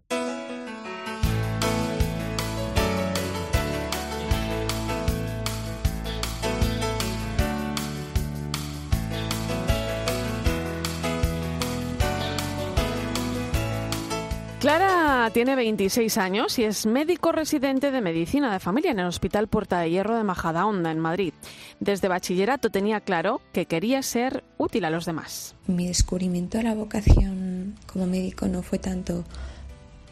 Clara 14.60 15.30
tiene 15.34 15.56
26 15.56 16.18
años 16.18 16.60
y 16.60 16.66
es 16.66 16.86
médico 16.86 17.32
residente 17.32 17.92
de 17.92 18.02
medicina 18.02 18.52
de 18.52 18.60
familia 18.60 18.92
en 18.92 19.00
el 19.00 19.06
Hospital 19.06 19.48
Puerta 19.48 19.80
de 19.80 19.90
Hierro 19.90 20.18
de 20.18 20.26
Majadahonda, 20.26 20.92
en 20.92 21.00
Madrid. 21.00 21.34
Desde 21.80 22.10
bachillerato 22.10 22.70
tenía 22.70 23.00
claro 23.00 23.40
que 23.54 23.68
quería 23.68 24.04
ser 24.04 24.44
útil 24.58 24.84
a 24.84 24.90
los 24.90 25.06
demás. 25.06 25.56
Mi 25.66 25.88
descubrimiento 25.88 26.58
de 26.58 26.66
la 26.66 26.76
vocación 26.76 27.59
como 27.92 28.06
médico 28.08 28.48
no 28.48 28.62
fue 28.62 28.80
tanto, 28.80 29.24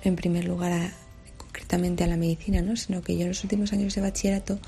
en 0.04 0.16
primer 0.16 0.46
lugar, 0.46 0.92
concretamente 1.38 2.04
a 2.04 2.08
la 2.08 2.18
medicina, 2.18 2.62
¿no? 2.62 2.76
sino 2.76 3.02
que 3.02 3.16
yo 3.16 3.24
en 3.24 3.30
los 3.30 3.44
últimos 3.44 3.74
años 3.74 3.96
de 3.96 4.02
bachillerato 4.02 4.60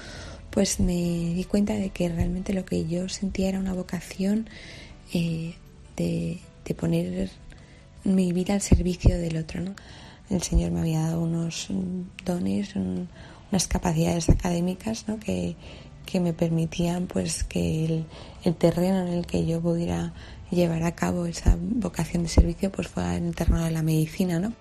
pues 0.50 0.80
me 0.80 0.94
di 0.94 1.46
cuenta 1.48 1.74
de 1.74 1.92
que 1.92 2.10
realmente 2.10 2.54
lo 2.54 2.66
que 2.66 2.88
yo 2.88 3.08
sentía 3.10 3.50
era 3.50 3.60
una 3.60 3.74
vocación 3.74 4.50
eh, 5.14 5.54
de, 5.96 6.40
poner 6.78 7.30
mi 8.04 8.32
vida 8.34 8.54
al 8.54 8.62
servicio 8.62 9.18
del 9.18 9.38
otro. 9.38 9.62
¿no? 9.62 9.76
El 10.30 10.42
Señor 10.44 10.72
me 10.72 10.80
había 10.82 11.02
dado 11.02 11.22
unos 11.22 11.68
dones, 12.26 12.76
un- 12.76 13.08
unas 13.52 13.68
capacidades 13.68 14.30
académicas 14.30 15.08
¿no? 15.08 15.20
que, 15.20 15.56
que 16.06 16.20
me 16.20 16.34
permitían 16.34 17.08
pues 17.08 17.44
que 17.44 18.04
el 18.44 18.56
terreno 18.56 19.08
en 19.08 19.14
el 19.14 19.26
que 19.28 19.46
yo 19.46 19.62
pudiera 19.62 20.14
llevar 20.52 20.84
a 20.84 20.96
cabo 20.96 21.26
esa 21.26 21.58
vocación 21.60 22.24
de 22.24 22.30
servicio 22.30 22.72
pues 22.72 22.88
fuera 22.88 23.16
en 23.16 23.28
el 23.28 23.36
terreno 23.36 23.64
de 23.64 23.72
la 23.72 23.84
medicina, 23.84 24.40
¿no? 24.40 24.54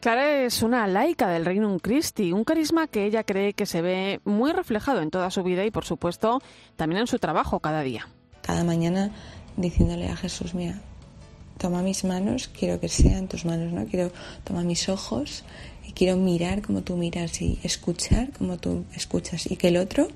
Clara 0.00 0.44
es 0.44 0.62
una 0.62 0.86
laica 0.86 1.28
del 1.28 1.44
Reino 1.44 1.76
Christi, 1.80 2.32
un 2.32 2.44
carisma 2.44 2.86
que 2.86 3.04
ella 3.04 3.24
cree 3.24 3.52
que 3.52 3.66
se 3.66 3.82
ve 3.82 4.20
muy 4.24 4.52
reflejado 4.52 5.02
en 5.02 5.10
toda 5.10 5.28
su 5.30 5.42
vida 5.42 5.64
y, 5.64 5.72
por 5.72 5.84
supuesto, 5.84 6.40
también 6.76 7.00
en 7.00 7.06
su 7.08 7.18
trabajo 7.18 7.58
cada 7.58 7.82
día. 7.82 8.08
Cada 8.42 8.62
mañana 8.62 9.10
diciéndole 9.56 10.08
a 10.08 10.14
Jesús, 10.14 10.54
mira, 10.54 10.80
toma 11.58 11.82
mis 11.82 12.04
manos, 12.04 12.48
quiero 12.48 12.78
que 12.78 12.88
sean 12.88 13.26
tus 13.26 13.44
manos, 13.44 13.72
¿no? 13.72 13.86
Quiero 13.86 14.12
tomar 14.44 14.64
mis 14.64 14.88
ojos 14.88 15.42
y 15.84 15.92
quiero 15.92 16.16
mirar 16.16 16.62
como 16.62 16.82
tú 16.82 16.96
miras 16.96 17.42
y 17.42 17.58
escuchar 17.64 18.30
como 18.30 18.56
tú 18.56 18.84
escuchas 18.94 19.50
y 19.50 19.56
que 19.56 19.68
el 19.68 19.78
otro 19.78 20.06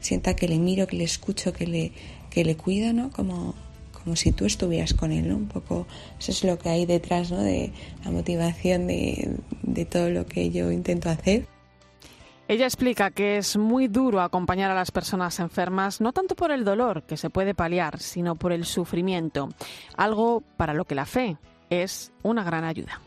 sienta 0.00 0.36
que 0.36 0.48
le 0.48 0.58
miro, 0.58 0.86
que 0.86 0.96
le 0.96 1.04
escucho, 1.04 1.54
que 1.54 1.66
le, 1.66 1.92
que 2.28 2.44
le 2.44 2.58
cuido, 2.58 2.92
¿no? 2.92 3.10
Como, 3.10 3.54
como 4.04 4.16
si 4.16 4.32
tú 4.32 4.44
estuvieras 4.44 4.94
con 4.94 5.10
él, 5.10 5.28
¿no? 5.28 5.36
Un 5.36 5.48
poco 5.48 5.86
eso 6.18 6.30
es 6.30 6.44
lo 6.44 6.58
que 6.58 6.68
hay 6.68 6.86
detrás, 6.86 7.32
¿no? 7.32 7.42
De 7.42 7.72
la 8.04 8.10
motivación 8.10 8.86
de, 8.86 9.38
de 9.62 9.84
todo 9.84 10.10
lo 10.10 10.26
que 10.26 10.50
yo 10.50 10.70
intento 10.70 11.08
hacer. 11.08 11.46
Ella 12.46 12.66
explica 12.66 13.10
que 13.10 13.38
es 13.38 13.56
muy 13.56 13.88
duro 13.88 14.20
acompañar 14.20 14.70
a 14.70 14.74
las 14.74 14.90
personas 14.90 15.40
enfermas, 15.40 16.02
no 16.02 16.12
tanto 16.12 16.36
por 16.36 16.50
el 16.50 16.62
dolor 16.62 17.04
que 17.04 17.16
se 17.16 17.30
puede 17.30 17.54
paliar, 17.54 17.98
sino 18.00 18.36
por 18.36 18.52
el 18.52 18.66
sufrimiento, 18.66 19.48
algo 19.96 20.42
para 20.58 20.74
lo 20.74 20.84
que 20.84 20.94
la 20.94 21.06
fe 21.06 21.38
es 21.70 22.12
una 22.22 22.44
gran 22.44 22.64
ayuda. 22.64 23.00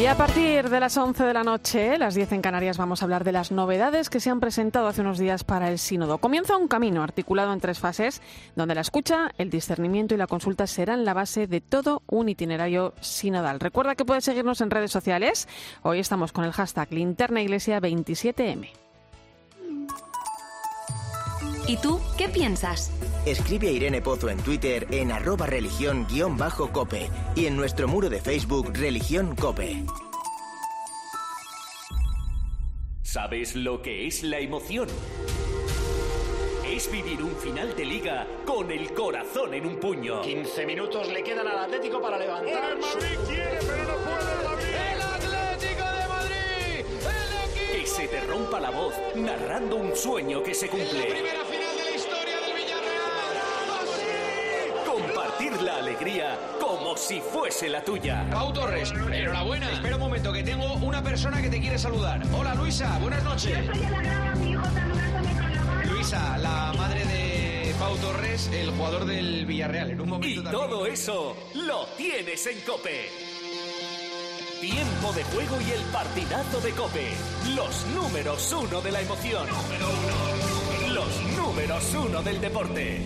Y 0.00 0.06
a 0.06 0.16
partir 0.16 0.70
de 0.70 0.80
las 0.80 0.96
11 0.96 1.24
de 1.24 1.34
la 1.34 1.44
noche, 1.44 1.98
las 1.98 2.14
10 2.14 2.32
en 2.32 2.40
Canarias, 2.40 2.78
vamos 2.78 3.02
a 3.02 3.04
hablar 3.04 3.22
de 3.22 3.32
las 3.32 3.52
novedades 3.52 4.08
que 4.08 4.18
se 4.18 4.30
han 4.30 4.40
presentado 4.40 4.86
hace 4.86 5.02
unos 5.02 5.18
días 5.18 5.44
para 5.44 5.70
el 5.70 5.78
sínodo. 5.78 6.16
Comienza 6.16 6.56
un 6.56 6.68
camino 6.68 7.02
articulado 7.02 7.52
en 7.52 7.60
tres 7.60 7.80
fases, 7.80 8.22
donde 8.56 8.74
la 8.74 8.80
escucha, 8.80 9.30
el 9.36 9.50
discernimiento 9.50 10.14
y 10.14 10.16
la 10.16 10.26
consulta 10.26 10.66
serán 10.66 11.04
la 11.04 11.12
base 11.12 11.46
de 11.46 11.60
todo 11.60 12.02
un 12.06 12.30
itinerario 12.30 12.94
sinodal. 13.02 13.60
Recuerda 13.60 13.94
que 13.94 14.06
puedes 14.06 14.24
seguirnos 14.24 14.62
en 14.62 14.70
redes 14.70 14.90
sociales. 14.90 15.46
Hoy 15.82 15.98
estamos 15.98 16.32
con 16.32 16.46
el 16.46 16.52
hashtag 16.52 16.90
Linterna 16.92 17.42
Iglesia 17.42 17.78
27M. 17.78 18.79
¿Y 21.70 21.76
tú 21.76 22.00
qué 22.18 22.28
piensas? 22.28 22.90
Escribe 23.24 23.68
a 23.68 23.70
Irene 23.70 24.02
Pozo 24.02 24.28
en 24.28 24.38
Twitter 24.38 24.88
en 24.90 25.12
arroba 25.12 25.46
religión-cope 25.46 27.08
y 27.36 27.46
en 27.46 27.56
nuestro 27.56 27.86
muro 27.86 28.10
de 28.10 28.20
Facebook 28.20 28.72
Religión 28.74 29.36
Cope. 29.36 29.84
¿Sabes 33.02 33.54
lo 33.54 33.82
que 33.82 34.08
es 34.08 34.24
la 34.24 34.40
emoción? 34.40 34.88
Es 36.66 36.90
vivir 36.90 37.22
un 37.22 37.36
final 37.36 37.76
de 37.76 37.84
liga 37.84 38.26
con 38.44 38.72
el 38.72 38.92
corazón 38.92 39.54
en 39.54 39.64
un 39.64 39.76
puño. 39.76 40.22
15 40.22 40.66
minutos 40.66 41.06
le 41.06 41.22
quedan 41.22 41.46
al 41.46 41.58
Atlético 41.66 42.00
para 42.02 42.18
levantar. 42.18 42.72
El 42.72 42.78
Madrid 42.80 43.18
quiere, 43.28 43.58
pero 43.60 43.84
no 43.84 43.96
puede 44.04 44.32
el 44.32 44.44
Madrid. 44.44 44.89
Se 47.96 48.06
te 48.08 48.20
rompa 48.20 48.60
la 48.60 48.70
voz 48.70 48.94
narrando 49.16 49.76
un 49.76 49.96
sueño 49.96 50.42
que 50.42 50.54
se 50.54 50.68
cumple. 50.68 51.04
primera 51.06 51.44
final 51.44 51.76
de 51.76 51.82
la 51.84 51.90
historia 51.96 52.36
del 52.40 52.52
Villarreal! 52.54 53.02
Compartir 54.86 55.60
la 55.62 55.76
alegría 55.78 56.38
como 56.60 56.96
si 56.96 57.20
fuese 57.20 57.68
la 57.68 57.82
tuya. 57.82 58.26
Pau 58.30 58.52
Torres, 58.52 58.92
enhorabuena. 58.92 59.72
Espera 59.72 59.96
un 59.96 60.02
momento, 60.02 60.32
que 60.32 60.42
tengo 60.44 60.72
una 60.74 61.02
persona 61.02 61.42
que 61.42 61.48
te 61.48 61.60
quiere 61.60 61.78
saludar. 61.78 62.22
Hola 62.32 62.54
Luisa, 62.54 62.96
buenas 63.00 63.24
noches. 63.24 63.58
Luisa, 65.90 66.38
la 66.38 66.72
madre 66.76 67.04
de 67.06 67.74
Pau 67.78 67.96
Torres, 67.96 68.48
el 68.52 68.70
jugador 68.70 69.04
del 69.04 69.46
Villarreal. 69.46 69.90
En 69.90 70.00
un 70.00 70.08
momento 70.10 70.40
Y 70.40 70.44
también. 70.44 70.52
todo 70.70 70.86
eso 70.86 71.36
lo 71.54 71.86
tienes 71.96 72.46
en 72.46 72.60
Cope. 72.60 73.29
Tiempo 74.60 75.12
de 75.14 75.24
juego 75.24 75.58
y 75.62 75.70
el 75.70 75.82
partidazo 75.90 76.60
de 76.60 76.72
Cope. 76.72 77.08
Los 77.56 77.86
números 77.94 78.52
uno 78.52 78.82
de 78.82 78.92
la 78.92 79.00
emoción. 79.00 79.46
Los 80.92 81.22
números 81.34 81.94
uno 81.94 82.22
del 82.22 82.40
deporte. 82.42 83.00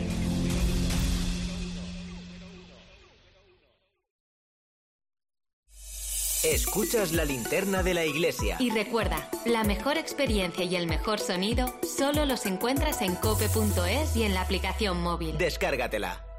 Escuchas 6.42 7.12
la 7.12 7.24
linterna 7.24 7.84
de 7.84 7.94
la 7.94 8.04
iglesia. 8.04 8.56
Y 8.58 8.70
recuerda, 8.70 9.30
la 9.46 9.62
mejor 9.62 9.96
experiencia 9.96 10.64
y 10.64 10.74
el 10.74 10.88
mejor 10.88 11.20
sonido 11.20 11.72
solo 11.82 12.26
los 12.26 12.46
encuentras 12.46 13.00
en 13.00 13.14
cope.es 13.14 14.16
y 14.16 14.24
en 14.24 14.34
la 14.34 14.40
aplicación 14.42 15.00
móvil. 15.00 15.38
Descárgatela. 15.38 16.33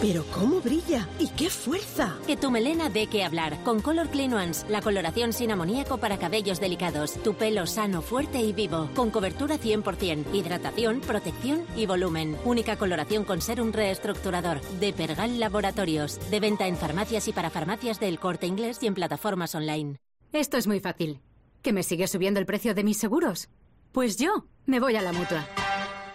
Pero 0.00 0.24
cómo 0.32 0.60
brilla 0.60 1.08
y 1.18 1.28
qué 1.28 1.48
fuerza. 1.48 2.16
Que 2.26 2.36
tu 2.36 2.50
melena 2.50 2.90
dé 2.90 3.06
que 3.06 3.24
hablar 3.24 3.62
con 3.64 3.80
Color 3.80 4.08
Clean 4.08 4.32
Ones, 4.34 4.66
la 4.68 4.82
coloración 4.82 5.32
sin 5.32 5.50
amoníaco 5.50 5.98
para 5.98 6.18
cabellos 6.18 6.60
delicados. 6.60 7.14
Tu 7.22 7.34
pelo 7.34 7.66
sano, 7.66 8.02
fuerte 8.02 8.38
y 8.40 8.52
vivo, 8.52 8.90
con 8.94 9.10
cobertura 9.10 9.58
100%, 9.58 10.34
hidratación, 10.34 11.00
protección 11.00 11.64
y 11.76 11.86
volumen. 11.86 12.36
Única 12.44 12.76
coloración 12.76 13.24
con 13.24 13.40
serum 13.40 13.72
reestructurador 13.72 14.60
de 14.80 14.92
Pergal 14.92 15.40
Laboratorios, 15.40 16.18
de 16.30 16.40
venta 16.40 16.66
en 16.66 16.76
farmacias 16.76 17.28
y 17.28 17.32
para 17.32 17.50
farmacias 17.50 18.00
del 18.00 18.18
Corte 18.18 18.46
Inglés 18.46 18.78
y 18.82 18.86
en 18.86 18.94
plataformas 18.94 19.54
online. 19.54 19.96
Esto 20.32 20.56
es 20.56 20.66
muy 20.66 20.80
fácil. 20.80 21.20
¿Que 21.62 21.72
me 21.72 21.82
sigue 21.82 22.08
subiendo 22.08 22.40
el 22.40 22.46
precio 22.46 22.74
de 22.74 22.84
mis 22.84 22.98
seguros? 22.98 23.48
Pues 23.92 24.16
yo 24.16 24.46
me 24.66 24.80
voy 24.80 24.96
a 24.96 25.02
la 25.02 25.12
mutua. 25.12 25.46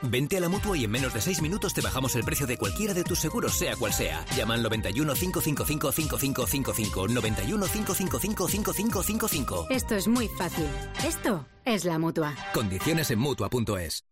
Vente 0.02 0.38
a 0.38 0.40
la 0.40 0.50
mutua 0.50 0.78
y 0.78 0.86
en 0.86 0.92
menos 0.92 1.14
de 1.14 1.22
6 1.22 1.42
minutos 1.42 1.74
te 1.74 1.82
bajamos 1.82 2.16
el 2.16 2.24
precio 2.24 2.48
de 2.48 2.58
cualquiera 2.58 2.94
de 2.94 3.04
tus 3.04 3.20
seguros, 3.20 3.54
sea 3.54 3.76
cual 3.76 3.94
sea. 3.94 4.26
Llama 4.36 4.54
al 4.54 4.64
91 4.64 5.14
555 5.14 5.92
5555. 5.92 7.08
91 7.08 7.66
555 7.66 8.48
5555. 8.48 9.68
Esto 9.70 9.96
es 9.96 10.08
muy 10.08 10.28
fácil. 10.30 10.68
Esto 11.06 11.46
es 11.66 11.86
la 11.86 12.00
mutua. 12.00 12.36
Condiciones 12.54 13.12
en 13.12 13.20
mutua.es. 13.20 14.06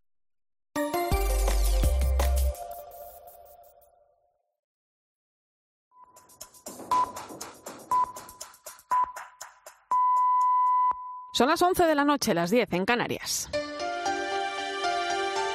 Son 11.34 11.47
las 11.47 11.62
11 11.62 11.84
de 11.84 11.93
la 11.93 12.04
noche, 12.04 12.34
las 12.34 12.50
10 12.50 12.73
en 12.73 12.84
Canarias. 12.84 13.47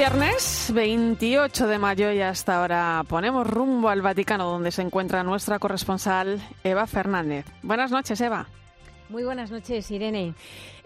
Viernes 0.00 0.70
28 0.72 1.66
de 1.66 1.78
mayo 1.78 2.10
y 2.10 2.22
hasta 2.22 2.58
ahora 2.58 3.04
ponemos 3.06 3.46
rumbo 3.46 3.90
al 3.90 4.00
Vaticano 4.00 4.50
donde 4.50 4.70
se 4.70 4.80
encuentra 4.80 5.22
nuestra 5.22 5.58
corresponsal 5.58 6.40
Eva 6.64 6.86
Fernández. 6.86 7.44
Buenas 7.62 7.90
noches, 7.90 8.18
Eva. 8.22 8.46
Muy 9.10 9.24
buenas 9.24 9.50
noches, 9.50 9.90
Irene. 9.90 10.32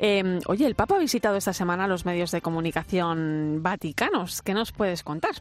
Eh, 0.00 0.40
oye, 0.48 0.66
el 0.66 0.74
Papa 0.74 0.96
ha 0.96 0.98
visitado 0.98 1.36
esta 1.36 1.52
semana 1.52 1.86
los 1.86 2.04
medios 2.04 2.32
de 2.32 2.40
comunicación 2.40 3.62
vaticanos. 3.62 4.42
¿Qué 4.42 4.52
nos 4.52 4.72
puedes 4.72 5.04
contar? 5.04 5.36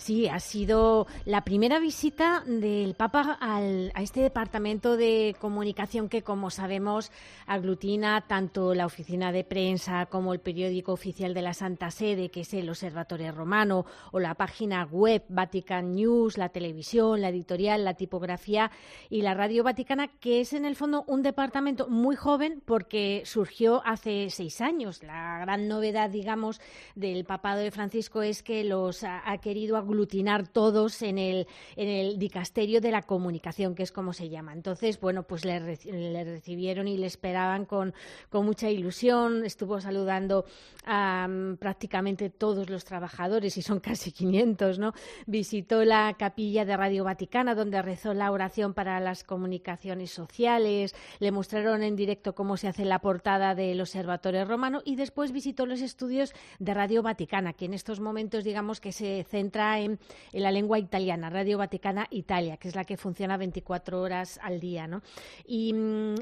Sí, 0.00 0.28
ha 0.28 0.40
sido 0.40 1.06
la 1.26 1.44
primera 1.44 1.78
visita 1.78 2.42
del 2.46 2.94
Papa 2.94 3.36
al, 3.38 3.92
a 3.94 4.00
este 4.00 4.20
departamento 4.22 4.96
de 4.96 5.36
comunicación 5.38 6.08
que, 6.08 6.22
como 6.22 6.48
sabemos, 6.48 7.12
aglutina 7.46 8.22
tanto 8.22 8.72
la 8.72 8.86
oficina 8.86 9.30
de 9.30 9.44
prensa 9.44 10.06
como 10.06 10.32
el 10.32 10.40
periódico 10.40 10.94
oficial 10.94 11.34
de 11.34 11.42
la 11.42 11.52
Santa 11.52 11.90
Sede, 11.90 12.30
que 12.30 12.40
es 12.40 12.54
el 12.54 12.70
Observatorio 12.70 13.30
Romano, 13.32 13.84
o 14.10 14.20
la 14.20 14.34
página 14.36 14.86
web 14.86 15.22
Vatican 15.28 15.94
News, 15.94 16.38
la 16.38 16.48
televisión, 16.48 17.20
la 17.20 17.28
editorial, 17.28 17.84
la 17.84 17.92
tipografía 17.92 18.70
y 19.10 19.20
la 19.20 19.34
radio 19.34 19.64
vaticana, 19.64 20.08
que 20.08 20.40
es 20.40 20.54
en 20.54 20.64
el 20.64 20.76
fondo 20.76 21.04
un 21.08 21.22
departamento 21.22 21.88
muy 21.88 22.16
joven 22.16 22.62
porque 22.64 23.20
surgió 23.26 23.82
hace 23.84 24.30
seis 24.30 24.62
años. 24.62 25.02
La 25.02 25.40
gran 25.40 25.68
novedad, 25.68 26.08
digamos, 26.08 26.58
del 26.94 27.26
papado 27.26 27.60
de 27.60 27.70
Francisco 27.70 28.22
es 28.22 28.42
que 28.42 28.64
los 28.64 29.04
ha, 29.04 29.30
ha 29.30 29.36
querido 29.42 29.76
aglutinar 29.90 30.46
todos 30.48 31.02
en 31.02 31.18
el, 31.18 31.46
en 31.76 31.88
el 31.88 32.18
dicasterio 32.18 32.80
de 32.80 32.90
la 32.90 33.02
comunicación, 33.02 33.74
que 33.74 33.82
es 33.82 33.92
como 33.92 34.12
se 34.12 34.28
llama. 34.28 34.52
Entonces, 34.52 35.00
bueno, 35.00 35.24
pues 35.24 35.44
le, 35.44 35.60
le 35.60 36.24
recibieron 36.24 36.88
y 36.88 36.96
le 36.96 37.06
esperaban 37.06 37.64
con, 37.66 37.92
con, 38.28 38.46
mucha 38.46 38.70
ilusión. 38.70 39.44
Estuvo 39.44 39.80
saludando 39.80 40.44
a 40.86 41.26
um, 41.28 41.56
prácticamente 41.56 42.30
todos 42.30 42.70
los 42.70 42.84
trabajadores, 42.84 43.56
y 43.56 43.62
son 43.62 43.80
casi 43.90 44.12
500, 44.12 44.78
¿no? 44.78 44.92
Visitó 45.26 45.84
la 45.84 46.14
capilla 46.18 46.64
de 46.64 46.76
Radio 46.76 47.04
Vaticana, 47.04 47.54
donde 47.54 47.82
rezó 47.82 48.14
la 48.14 48.30
oración 48.30 48.72
para 48.74 49.00
las 49.00 49.24
comunicaciones 49.24 50.10
sociales. 50.10 50.94
Le 51.18 51.32
mostraron 51.32 51.82
en 51.82 51.96
directo 51.96 52.34
cómo 52.34 52.56
se 52.56 52.68
hace 52.68 52.84
la 52.84 53.00
portada 53.00 53.54
del 53.54 53.80
Observatorio 53.80 54.44
Romano 54.44 54.82
y 54.84 54.96
después 54.96 55.32
visitó 55.32 55.66
los 55.66 55.80
estudios 55.80 56.32
de 56.58 56.74
Radio 56.74 57.02
Vaticana, 57.02 57.52
que 57.52 57.64
en 57.64 57.74
estos 57.74 58.00
momentos, 58.00 58.44
digamos, 58.44 58.80
que 58.80 58.92
se 58.92 59.24
centra 59.28 59.79
en, 59.80 59.98
en, 60.32 60.42
la 60.42 60.52
lengua 60.52 60.78
italiana, 60.78 61.30
Radio 61.30 61.58
Vaticana 61.58 62.06
Italia, 62.10 62.56
que 62.56 62.68
es 62.68 62.76
la 62.76 62.84
que 62.84 62.96
funciona 62.96 63.36
24 63.36 64.00
horas 64.00 64.38
al 64.42 64.60
día. 64.60 64.86
¿no? 64.86 65.02
Y, 65.46 65.74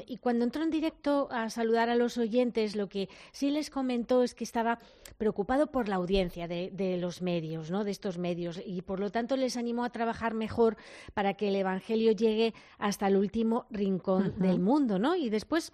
y, 0.07 0.17
cuando 0.19 0.45
entró 0.45 0.63
en 0.63 0.71
directo 0.71 1.29
a 1.31 1.51
saludar 1.51 1.89
a 1.89 1.95
los 1.95 2.19
oyentes, 2.19 2.77
lo 2.77 2.89
que 2.89 3.09
sí 3.33 3.51
les 3.51 3.71
comentó 3.71 4.23
es 4.23 4.35
que 4.35 4.45
estaba 4.45 4.79
preocupado 5.17 5.69
por 5.69 5.89
la 5.89 5.97
audiencia 5.97 6.49
de, 6.49 6.71
de 6.73 6.97
los 6.97 7.23
medios, 7.23 7.71
¿no? 7.71 7.85
de 7.85 7.91
estos 7.91 8.19
medios, 8.19 8.61
y 8.65 8.83
por 8.83 9.01
lo 9.01 9.11
tanto 9.11 9.37
les 9.37 9.57
animó 9.57 9.85
a 9.85 9.91
trabajar 9.91 10.35
mejor 10.35 10.77
para 11.15 11.35
que 11.35 11.49
el 11.49 11.57
Evangelio 11.57 12.13
llegue 12.13 12.55
hasta 12.79 13.09
el 13.09 13.17
último 13.17 13.67
rincón 13.71 14.27
uh 14.27 14.31
-huh. 14.31 14.37
del 14.37 14.61
mundo. 14.61 14.99
¿no? 14.99 15.17
Y 15.17 15.31
después 15.31 15.73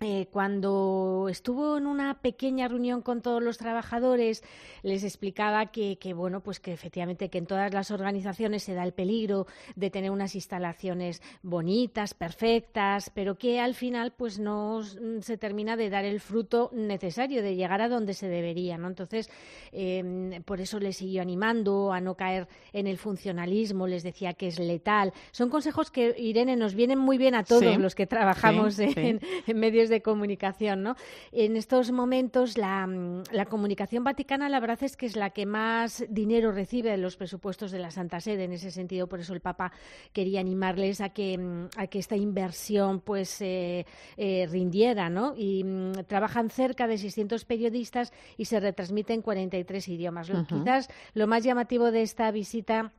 eh, 0.00 0.28
cuando 0.30 1.26
estuvo 1.28 1.76
en 1.76 1.86
una 1.86 2.20
pequeña 2.20 2.68
reunión 2.68 3.02
con 3.02 3.20
todos 3.20 3.42
los 3.42 3.58
trabajadores, 3.58 4.44
les 4.82 5.02
explicaba 5.02 5.66
que, 5.66 5.98
que, 5.98 6.14
bueno, 6.14 6.40
pues 6.40 6.60
que 6.60 6.72
efectivamente 6.72 7.30
que 7.30 7.38
en 7.38 7.46
todas 7.46 7.74
las 7.74 7.90
organizaciones 7.90 8.62
se 8.62 8.74
da 8.74 8.84
el 8.84 8.92
peligro 8.92 9.46
de 9.74 9.90
tener 9.90 10.10
unas 10.10 10.34
instalaciones 10.34 11.20
bonitas, 11.42 12.14
perfectas, 12.14 13.10
pero 13.12 13.38
que 13.38 13.60
al 13.60 13.74
final 13.74 14.12
pues 14.16 14.38
no 14.38 14.82
se 14.82 15.36
termina 15.36 15.76
de 15.76 15.90
dar 15.90 16.04
el 16.04 16.20
fruto 16.20 16.70
necesario, 16.72 17.42
de 17.42 17.56
llegar 17.56 17.82
a 17.82 17.88
donde 17.88 18.14
se 18.14 18.28
debería, 18.28 18.78
¿no? 18.78 18.86
Entonces, 18.88 19.30
eh, 19.72 20.40
por 20.44 20.60
eso 20.60 20.78
les 20.78 20.96
siguió 20.96 21.22
animando 21.22 21.92
a 21.92 22.00
no 22.00 22.14
caer 22.14 22.46
en 22.72 22.86
el 22.86 22.98
funcionalismo, 22.98 23.86
les 23.86 24.02
decía 24.02 24.34
que 24.34 24.46
es 24.46 24.58
letal. 24.58 25.12
Son 25.32 25.50
consejos 25.50 25.90
que, 25.90 26.14
Irene, 26.18 26.56
nos 26.56 26.74
vienen 26.74 26.98
muy 26.98 27.18
bien 27.18 27.34
a 27.34 27.42
todos 27.42 27.74
sí, 27.74 27.76
los 27.76 27.94
que 27.94 28.06
trabajamos 28.06 28.74
sí, 28.74 28.84
en, 28.96 29.20
sí. 29.20 29.26
en 29.46 29.58
medios 29.58 29.87
de 29.88 30.02
comunicación. 30.02 30.82
¿no? 30.82 30.96
En 31.32 31.56
estos 31.56 31.90
momentos 31.90 32.56
la, 32.56 32.86
la, 33.32 33.46
comunicación 33.46 34.04
vaticana 34.04 34.48
la 34.48 34.60
verdad 34.60 34.82
es 34.82 34.96
que 34.96 35.06
es 35.06 35.16
la 35.16 35.30
que 35.30 35.46
más 35.46 36.04
dinero 36.08 36.52
recibe 36.52 36.90
de 36.90 36.98
los 36.98 37.16
presupuestos 37.16 37.70
de 37.70 37.78
la 37.78 37.90
Santa 37.90 38.20
Sede. 38.20 38.44
En 38.44 38.52
ese 38.52 38.70
sentido, 38.70 39.08
por 39.08 39.20
eso 39.20 39.34
el 39.34 39.40
Papa 39.40 39.72
quería 40.12 40.40
animarles 40.40 41.00
a 41.00 41.10
que, 41.10 41.68
a 41.76 41.86
que 41.86 41.98
esta 41.98 42.16
inversión 42.16 43.00
pues 43.00 43.40
eh, 43.40 43.86
eh, 44.16 44.46
rindiera. 44.50 45.08
¿no? 45.10 45.34
Y 45.36 45.62
um, 45.64 45.92
trabajan 46.06 46.50
cerca 46.50 46.86
de 46.86 46.98
600 46.98 47.44
periodistas 47.44 48.12
y 48.36 48.46
se 48.46 48.60
retransmite 48.60 49.12
en 49.12 49.22
43 49.22 49.88
idiomas. 49.88 50.30
Uh 50.30 50.34
-huh. 50.34 50.46
Quizás 50.46 50.88
lo 51.14 51.26
más 51.26 51.44
llamativo 51.44 51.90
de 51.90 52.02
esta 52.02 52.30
visita 52.30 52.92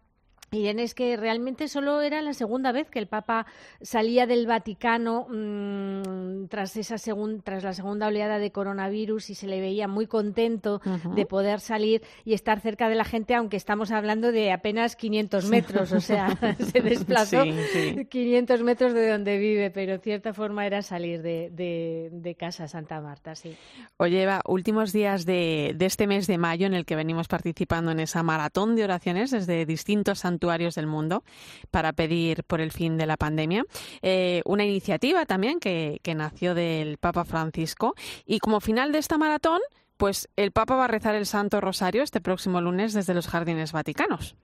Miren, 0.51 0.79
es 0.79 0.95
que 0.95 1.15
realmente 1.15 1.67
solo 1.67 2.01
era 2.01 2.21
la 2.21 2.33
segunda 2.33 2.71
vez 2.71 2.89
que 2.89 2.97
el 2.97 3.07
Papa 3.07 3.45
salía 3.81 4.25
del 4.25 4.47
Vaticano 4.47 5.27
mmm, 5.29 6.47
tras 6.47 6.75
esa 6.75 6.97
segun, 6.97 7.41
tras 7.43 7.63
la 7.63 7.73
segunda 7.73 8.07
oleada 8.07 8.39
de 8.39 8.51
coronavirus 8.51 9.29
y 9.29 9.35
se 9.35 9.45
le 9.45 9.59
veía 9.61 9.87
muy 9.87 10.07
contento 10.07 10.81
uh 10.83 10.89
-huh. 10.89 11.13
de 11.13 11.25
poder 11.27 11.59
salir 11.59 12.01
y 12.25 12.33
estar 12.33 12.61
cerca 12.61 12.89
de 12.89 12.95
la 12.95 13.05
gente, 13.05 13.35
aunque 13.35 13.57
estamos 13.57 13.91
hablando 13.91 14.31
de 14.31 14.51
apenas 14.51 14.95
500 14.95 15.45
metros, 15.49 15.91
o 15.91 16.01
sea, 16.01 16.29
se 16.73 16.81
desplazó 16.81 17.43
sí, 17.43 17.53
sí. 17.71 18.05
500 18.05 18.63
metros 18.63 18.93
de 18.93 19.07
donde 19.07 19.37
vive, 19.37 19.69
pero 19.69 19.93
en 19.93 20.01
cierta 20.01 20.33
forma 20.33 20.65
era 20.65 20.81
salir 20.81 21.21
de, 21.21 21.51
de, 21.51 22.09
de 22.11 22.35
casa 22.35 22.67
Santa 22.67 23.01
Marta, 23.01 23.35
sí. 23.35 23.55
Oye, 23.97 24.23
Eva, 24.23 24.41
últimos 24.47 24.93
días 24.93 25.27
de, 25.27 25.75
de 25.75 25.85
este 25.85 26.07
mes 26.07 26.25
de 26.25 26.39
mayo 26.39 26.65
en 26.65 26.73
el 26.73 26.85
que 26.85 26.95
venimos 26.95 27.27
participando 27.27 27.91
en 27.91 27.99
esa 27.99 28.23
maratón 28.23 28.75
de 28.75 28.83
oraciones 28.83 29.29
desde 29.29 29.67
distintos 29.67 30.19
santuarios 30.19 30.38
del 30.39 30.87
mundo 30.87 31.23
para 31.71 31.93
pedir 31.93 32.43
por 32.43 32.61
el 32.61 32.71
fin 32.71 32.97
de 32.97 33.05
la 33.05 33.17
pandemia. 33.17 33.65
Eh, 34.01 34.41
una 34.45 34.65
iniciativa 34.65 35.25
también 35.25 35.59
que, 35.59 35.99
que 36.01 36.15
nació 36.15 36.55
del 36.55 36.97
Papa 36.97 37.25
Francisco. 37.25 37.95
Y 38.25 38.39
como 38.39 38.59
final 38.59 38.91
de 38.91 38.99
esta 38.99 39.17
maratón, 39.17 39.61
pues 39.97 40.29
el 40.35 40.51
Papa 40.51 40.75
va 40.75 40.85
a 40.85 40.87
rezar 40.87 41.15
el 41.15 41.25
Santo 41.25 41.59
Rosario 41.61 42.03
este 42.03 42.21
próximo 42.21 42.61
lunes 42.61 42.93
desde 42.93 43.13
los 43.13 43.27
Jardines 43.27 43.71
Vaticanos. 43.71 44.35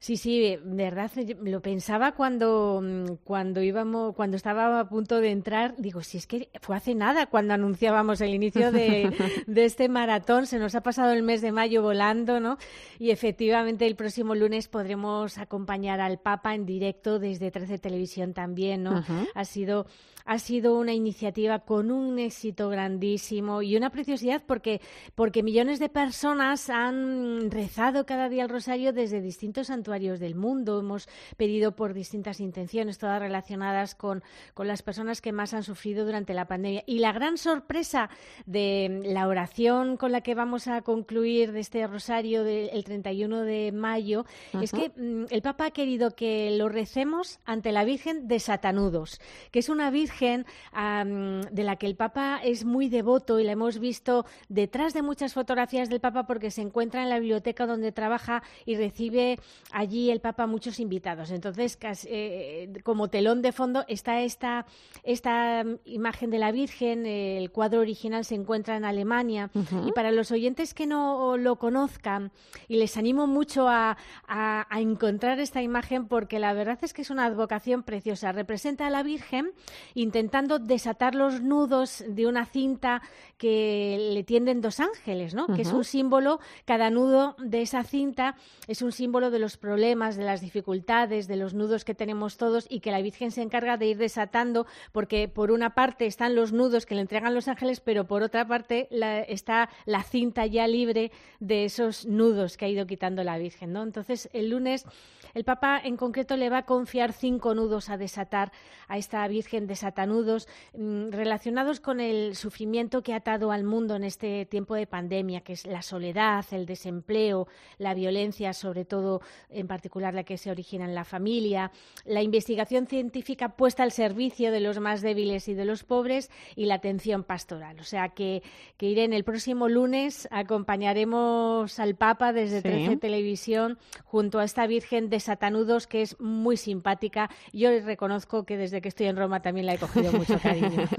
Sí, 0.00 0.16
sí, 0.16 0.40
de 0.40 0.60
verdad, 0.62 1.10
lo 1.42 1.60
pensaba 1.60 2.12
cuando, 2.12 2.80
mm, 2.82 3.16
cuando 3.24 3.62
íbamos, 3.62 4.14
cuando 4.14 4.36
estaba 4.36 4.78
a 4.78 4.88
punto 4.88 5.20
de 5.20 5.32
entrar, 5.32 5.74
digo, 5.76 6.02
si 6.02 6.18
es 6.18 6.26
que 6.28 6.50
fue 6.60 6.76
hace 6.76 6.94
nada 6.94 7.26
cuando 7.26 7.54
anunciábamos 7.54 8.20
el 8.20 8.32
inicio 8.32 8.70
de, 8.70 9.10
de 9.48 9.64
este 9.64 9.88
maratón, 9.88 10.46
se 10.46 10.60
nos 10.60 10.76
ha 10.76 10.82
pasado 10.82 11.12
el 11.12 11.24
mes 11.24 11.42
de 11.42 11.50
mayo 11.50 11.82
volando, 11.82 12.38
¿no? 12.38 12.58
Y 13.00 13.10
efectivamente 13.10 13.86
el 13.86 13.96
próximo 13.96 14.36
lunes 14.36 14.68
podremos 14.68 15.36
acompañar 15.36 16.00
al 16.00 16.18
Papa 16.18 16.54
en 16.54 16.64
directo 16.64 17.18
desde 17.18 17.50
13 17.50 17.78
Televisión 17.78 18.34
también, 18.34 18.84
¿no? 18.84 19.04
Ha 19.34 19.44
sido 19.44 19.86
ha 20.28 20.38
sido 20.38 20.78
una 20.78 20.92
iniciativa 20.92 21.60
con 21.60 21.90
un 21.90 22.18
éxito 22.18 22.68
grandísimo 22.68 23.62
y 23.62 23.78
una 23.78 23.88
preciosidad 23.88 24.42
porque, 24.46 24.82
porque 25.14 25.42
millones 25.42 25.78
de 25.78 25.88
personas 25.88 26.68
han 26.68 27.50
rezado 27.50 28.04
cada 28.04 28.28
día 28.28 28.42
el 28.42 28.50
rosario 28.50 28.92
desde 28.92 29.22
distintos 29.22 29.68
santuarios 29.68 29.87
del 29.88 30.34
mundo. 30.34 30.78
Hemos 30.78 31.08
pedido 31.36 31.72
por 31.72 31.94
distintas 31.94 32.40
intenciones, 32.40 32.98
todas 32.98 33.20
relacionadas 33.20 33.94
con, 33.94 34.22
con 34.54 34.68
las 34.68 34.82
personas 34.82 35.20
que 35.20 35.32
más 35.32 35.54
han 35.54 35.62
sufrido 35.62 36.04
durante 36.04 36.34
la 36.34 36.46
pandemia. 36.46 36.84
Y 36.86 36.98
la 36.98 37.12
gran 37.12 37.38
sorpresa 37.38 38.10
de 38.46 39.02
la 39.04 39.26
oración 39.26 39.96
con 39.96 40.12
la 40.12 40.20
que 40.20 40.34
vamos 40.34 40.68
a 40.68 40.82
concluir 40.82 41.52
de 41.52 41.60
este 41.60 41.86
rosario 41.86 42.44
del 42.44 42.84
31 42.84 43.42
de 43.42 43.72
mayo 43.72 44.26
es 44.60 44.72
que 44.72 44.90
mm, 44.94 45.26
el 45.30 45.42
Papa 45.42 45.66
ha 45.66 45.70
querido 45.70 46.14
que 46.14 46.50
lo 46.56 46.68
recemos 46.68 47.40
ante 47.44 47.72
la 47.72 47.84
Virgen 47.84 48.28
de 48.28 48.40
Satanudos, 48.40 49.20
que 49.50 49.60
es 49.60 49.68
una 49.68 49.90
Virgen 49.90 50.44
de 50.74 51.64
la 51.64 51.76
que 51.76 51.86
el 51.86 51.96
Papa 51.96 52.40
es 52.42 52.64
muy 52.64 52.88
devoto 52.88 53.40
y 53.40 53.44
la 53.44 53.52
hemos 53.52 53.78
visto 53.78 54.26
detrás 54.48 54.94
de 54.94 55.02
muchas 55.02 55.32
fotografías 55.32 55.88
del 55.88 56.00
Papa 56.00 56.26
porque 56.26 56.50
se 56.50 56.62
encuentra 56.62 57.02
en 57.02 57.08
la 57.08 57.18
biblioteca 57.18 57.66
donde 57.66 57.92
trabaja 57.92 58.42
y 58.66 58.76
recibe 58.76 59.38
allí 59.78 60.10
el 60.10 60.20
Papa 60.20 60.46
muchos 60.46 60.80
invitados. 60.80 61.30
Entonces, 61.30 61.78
eh, 62.04 62.72
como 62.82 63.08
telón 63.08 63.42
de 63.42 63.52
fondo 63.52 63.84
está 63.86 64.20
esta, 64.22 64.66
esta 65.04 65.64
imagen 65.84 66.30
de 66.30 66.38
la 66.38 66.50
Virgen, 66.50 67.06
el 67.06 67.50
cuadro 67.52 67.80
original 67.80 68.24
se 68.24 68.34
encuentra 68.34 68.76
en 68.76 68.84
Alemania 68.84 69.50
y 69.86 69.92
para 69.92 70.10
los 70.10 70.32
oyentes 70.32 70.74
que 70.74 70.86
no 70.86 71.36
lo 71.36 71.56
conozcan, 71.56 72.32
y 72.66 72.76
les 72.76 72.96
animo 72.96 73.26
mucho 73.26 73.68
a, 73.68 73.96
a 74.26 74.80
encontrar 74.80 75.38
esta 75.38 75.62
imagen 75.62 76.08
porque 76.08 76.40
la 76.40 76.52
verdad 76.52 76.78
es 76.82 76.92
que 76.92 77.02
es 77.02 77.10
una 77.10 77.26
advocación 77.26 77.84
preciosa. 77.84 78.32
Representa 78.32 78.86
a 78.88 78.90
la 78.90 79.04
Virgen 79.04 79.52
intentando 79.94 80.58
desatar 80.58 81.14
los 81.14 81.40
nudos 81.40 82.04
de 82.08 82.26
una 82.26 82.46
cinta 82.46 83.00
que 83.36 84.10
le 84.12 84.24
tienden 84.24 84.60
dos 84.60 84.80
ángeles, 84.80 85.34
¿no? 85.34 85.46
Que 85.46 85.62
es 85.62 85.72
un 85.72 85.84
símbolo, 85.84 86.40
cada 86.64 86.90
nudo 86.90 87.36
de 87.38 87.62
esa 87.62 87.84
cinta 87.84 88.34
es 88.66 88.82
un 88.82 88.90
símbolo 88.90 89.30
de 89.30 89.38
los 89.38 89.56
problemas, 89.68 90.16
de 90.16 90.24
las 90.24 90.40
dificultades, 90.40 91.28
de 91.28 91.36
los 91.36 91.52
nudos 91.52 91.84
que 91.84 91.94
tenemos 91.94 92.38
todos 92.38 92.66
y 92.70 92.80
que 92.80 92.90
la 92.90 93.02
Virgen 93.02 93.30
se 93.30 93.42
encarga 93.42 93.76
de 93.76 93.84
ir 93.84 93.98
desatando 93.98 94.66
porque 94.92 95.28
por 95.28 95.50
una 95.50 95.74
parte 95.74 96.06
están 96.06 96.34
los 96.34 96.54
nudos 96.54 96.86
que 96.86 96.94
le 96.94 97.02
entregan 97.02 97.34
los 97.34 97.48
ángeles, 97.48 97.80
pero 97.80 98.06
por 98.06 98.22
otra 98.22 98.48
parte 98.48 98.88
está 99.28 99.68
la 99.84 100.02
cinta 100.04 100.46
ya 100.46 100.66
libre 100.66 101.12
de 101.38 101.66
esos 101.66 102.06
nudos 102.06 102.56
que 102.56 102.64
ha 102.64 102.68
ido 102.68 102.86
quitando 102.86 103.22
la 103.24 103.36
Virgen, 103.36 103.74
¿no? 103.74 103.82
Entonces, 103.82 104.30
el 104.32 104.48
lunes 104.48 104.86
el 105.34 105.44
Papa 105.44 105.80
en 105.82 105.96
concreto 105.96 106.36
le 106.36 106.50
va 106.50 106.58
a 106.58 106.64
confiar 106.64 107.12
cinco 107.12 107.54
nudos 107.54 107.90
a 107.90 107.96
desatar 107.96 108.52
a 108.88 108.98
esta 108.98 109.26
Virgen 109.28 109.66
desatanudos 109.66 110.48
mm, 110.76 111.10
relacionados 111.10 111.80
con 111.80 112.00
el 112.00 112.34
sufrimiento 112.34 113.02
que 113.02 113.12
ha 113.12 113.16
atado 113.16 113.52
al 113.52 113.64
mundo 113.64 113.96
en 113.96 114.04
este 114.04 114.46
tiempo 114.46 114.74
de 114.74 114.86
pandemia, 114.86 115.42
que 115.42 115.52
es 115.52 115.66
la 115.66 115.82
soledad, 115.82 116.44
el 116.50 116.66
desempleo, 116.66 117.46
la 117.78 117.94
violencia, 117.94 118.52
sobre 118.52 118.84
todo 118.84 119.20
en 119.58 119.66
particular 119.66 120.14
la 120.14 120.24
que 120.24 120.38
se 120.38 120.50
origina 120.50 120.84
en 120.84 120.94
la 120.94 121.04
familia, 121.04 121.70
la 122.04 122.22
investigación 122.22 122.86
científica 122.86 123.50
puesta 123.50 123.82
al 123.82 123.92
servicio 123.92 124.50
de 124.50 124.60
los 124.60 124.80
más 124.80 125.02
débiles 125.02 125.48
y 125.48 125.54
de 125.54 125.64
los 125.64 125.84
pobres 125.84 126.30
y 126.56 126.66
la 126.66 126.74
atención 126.74 127.24
pastoral. 127.24 127.80
O 127.80 127.84
sea 127.84 128.10
que, 128.10 128.42
que 128.76 128.86
Irene, 128.86 129.16
el 129.16 129.24
próximo 129.24 129.68
lunes 129.68 130.28
acompañaremos 130.30 131.78
al 131.78 131.94
Papa 131.94 132.32
desde 132.32 132.62
13 132.62 132.96
Televisión 132.96 133.78
junto 134.04 134.38
a 134.38 134.44
esta 134.44 134.66
Virgen 134.66 135.10
de 135.10 135.20
Satanudos, 135.20 135.86
que 135.86 136.02
es 136.02 136.18
muy 136.20 136.56
simpática. 136.56 137.30
Yo 137.52 137.70
reconozco 137.80 138.44
que 138.44 138.56
desde 138.56 138.80
que 138.80 138.88
estoy 138.88 139.06
en 139.06 139.16
Roma 139.16 139.40
también 139.40 139.66
la 139.66 139.74
he 139.74 139.78
cogido 139.78 140.12
mucho 140.12 140.38
cariño. 140.38 140.84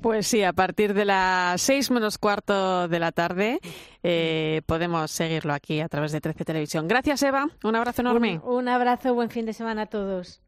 Pues 0.00 0.26
sí, 0.26 0.42
a 0.42 0.52
partir 0.52 0.94
de 0.94 1.04
las 1.04 1.60
seis 1.60 1.90
menos 1.90 2.18
cuarto 2.18 2.88
de 2.88 2.98
la 2.98 3.12
tarde 3.12 3.60
eh, 4.02 4.62
podemos 4.66 5.10
seguirlo 5.10 5.52
aquí 5.52 5.80
a 5.80 5.88
través 5.88 6.12
de 6.12 6.20
13 6.20 6.44
Televisión. 6.44 6.88
Gracias, 6.88 7.22
Eva. 7.22 7.48
Un 7.62 7.76
abrazo 7.76 8.02
enorme. 8.02 8.40
un 8.44 8.68
abrazo, 8.68 9.14
buen 9.14 9.30
fin 9.30 9.46
de 9.46 9.52
semana 9.52 9.82
a 9.82 9.86
todos. 9.86 10.40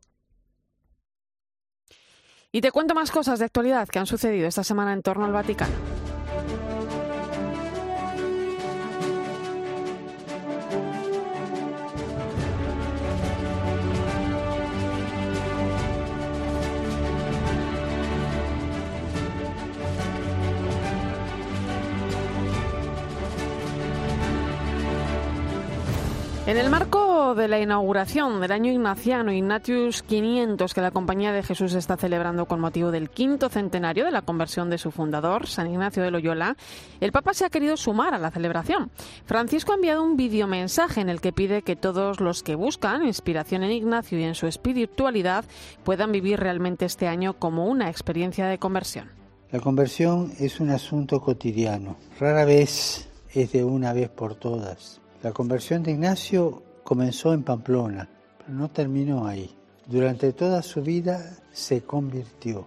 Y 2.51 2.61
te 2.61 2.71
cuento 2.71 2.95
más 2.95 3.11
cosas 3.11 3.39
de 3.39 3.47
actualidad 3.47 3.89
que 3.89 3.99
han 3.99 4.07
sucedido 4.07 4.47
esta 4.47 4.63
semana 4.63 4.93
en 4.93 5.03
torno 5.03 5.25
al 5.25 5.33
Vaticano. 5.33 6.12
En 26.53 26.59
el 26.59 26.69
marco 26.69 27.35
de 27.35 27.49
la 27.49 27.61
inauguración 27.61 28.43
del 28.43 28.53
año 28.53 28.71
ignaciano 28.71 29.33
Ignatius 29.33 30.03
500 30.03 30.75
que 30.75 30.83
la 30.83 30.91
Compañía 30.91 31.33
de 31.33 31.43
Jesús 31.43 31.73
está 31.73 31.97
celebrando 31.97 32.45
con 32.45 32.61
motivo 32.61 32.91
del 32.91 33.09
quinto 33.09 33.49
centenario 33.49 34.05
de 34.05 34.11
la 34.11 34.21
conversión 34.21 34.69
de 34.69 34.77
su 34.77 34.91
fundador, 34.91 35.47
San 35.47 35.71
Ignacio 35.71 36.03
de 36.03 36.11
Loyola, 36.11 36.59
el 37.01 37.11
Papa 37.11 37.33
se 37.33 37.47
ha 37.47 37.49
querido 37.49 37.79
sumar 37.79 38.13
a 38.13 38.19
la 38.19 38.31
celebración. 38.31 38.91
Francisco 39.25 39.73
ha 39.73 39.77
enviado 39.77 40.03
un 40.03 40.19
videomensaje 40.19 41.01
en 41.01 41.09
el 41.09 41.23
que 41.23 41.33
pide 41.33 41.63
que 41.63 41.75
todos 41.75 42.21
los 42.21 42.43
que 42.43 42.55
buscan 42.55 43.07
inspiración 43.07 43.63
en 43.63 43.71
Ignacio 43.71 44.19
y 44.19 44.25
en 44.25 44.35
su 44.35 44.47
espiritualidad 44.47 45.47
puedan 45.85 46.13
vivir 46.13 46.39
realmente 46.39 46.85
este 46.85 47.09
año 47.09 47.33
como 47.39 47.65
una 47.65 47.89
experiencia 47.89 48.47
de 48.47 48.59
conversión. 48.59 49.09
La 49.53 49.61
conversión 49.61 50.35
es 50.39 50.61
un 50.61 50.69
asunto 50.69 51.19
cotidiano, 51.23 51.97
rara 52.21 52.45
vez 52.45 53.09
es 53.33 53.53
de 53.53 53.65
una 53.65 53.95
vez 53.95 54.11
por 54.11 54.35
todas 54.35 55.02
la 55.23 55.33
conversión 55.33 55.85
de 55.85 55.93
Ignacio 55.93 56.63
comenzó 56.83 57.33
en 57.33 57.45
Pamplona, 57.45 58.09
pero 58.39 58.53
no 58.53 58.69
terminó 58.71 59.25
ahí. 59.27 59.55
Durante 59.87 60.33
toda 60.33 60.63
su 60.63 60.83
vida 60.83 61.39
se 61.53 61.83
convirtió 61.83 62.67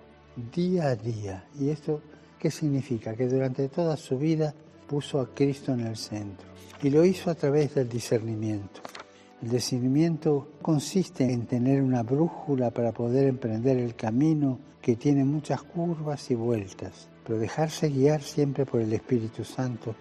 día 0.53 0.85
a 0.85 0.95
día. 0.95 1.45
¿Y 1.59 1.69
esto 1.69 2.01
qué 2.39 2.49
significa? 2.49 3.13
Que 3.13 3.27
durante 3.27 3.67
toda 3.67 3.97
su 3.97 4.17
vida 4.17 4.53
puso 4.87 5.19
a 5.19 5.33
Cristo 5.33 5.73
en 5.73 5.81
el 5.81 5.97
centro. 5.97 6.47
Y 6.81 6.89
lo 6.89 7.03
hizo 7.03 7.29
a 7.29 7.35
través 7.35 7.75
del 7.75 7.89
discernimiento. 7.89 8.79
El 9.41 9.49
discernimiento 9.49 10.47
consiste 10.61 11.29
en 11.29 11.47
tener 11.47 11.81
una 11.81 12.03
brújula 12.03 12.71
para 12.71 12.93
poder 12.93 13.27
emprender 13.27 13.77
el 13.77 13.95
camino 13.95 14.59
que 14.81 14.95
tiene 14.95 15.25
muchas 15.25 15.61
curvas 15.61 16.31
y 16.31 16.35
vueltas, 16.35 17.09
pero 17.25 17.37
dejarse 17.37 17.89
guiar 17.89 18.21
siempre 18.21 18.65
por 18.65 18.79
el 18.79 18.93
Espíritu 18.93 19.43
Santo 19.43 19.93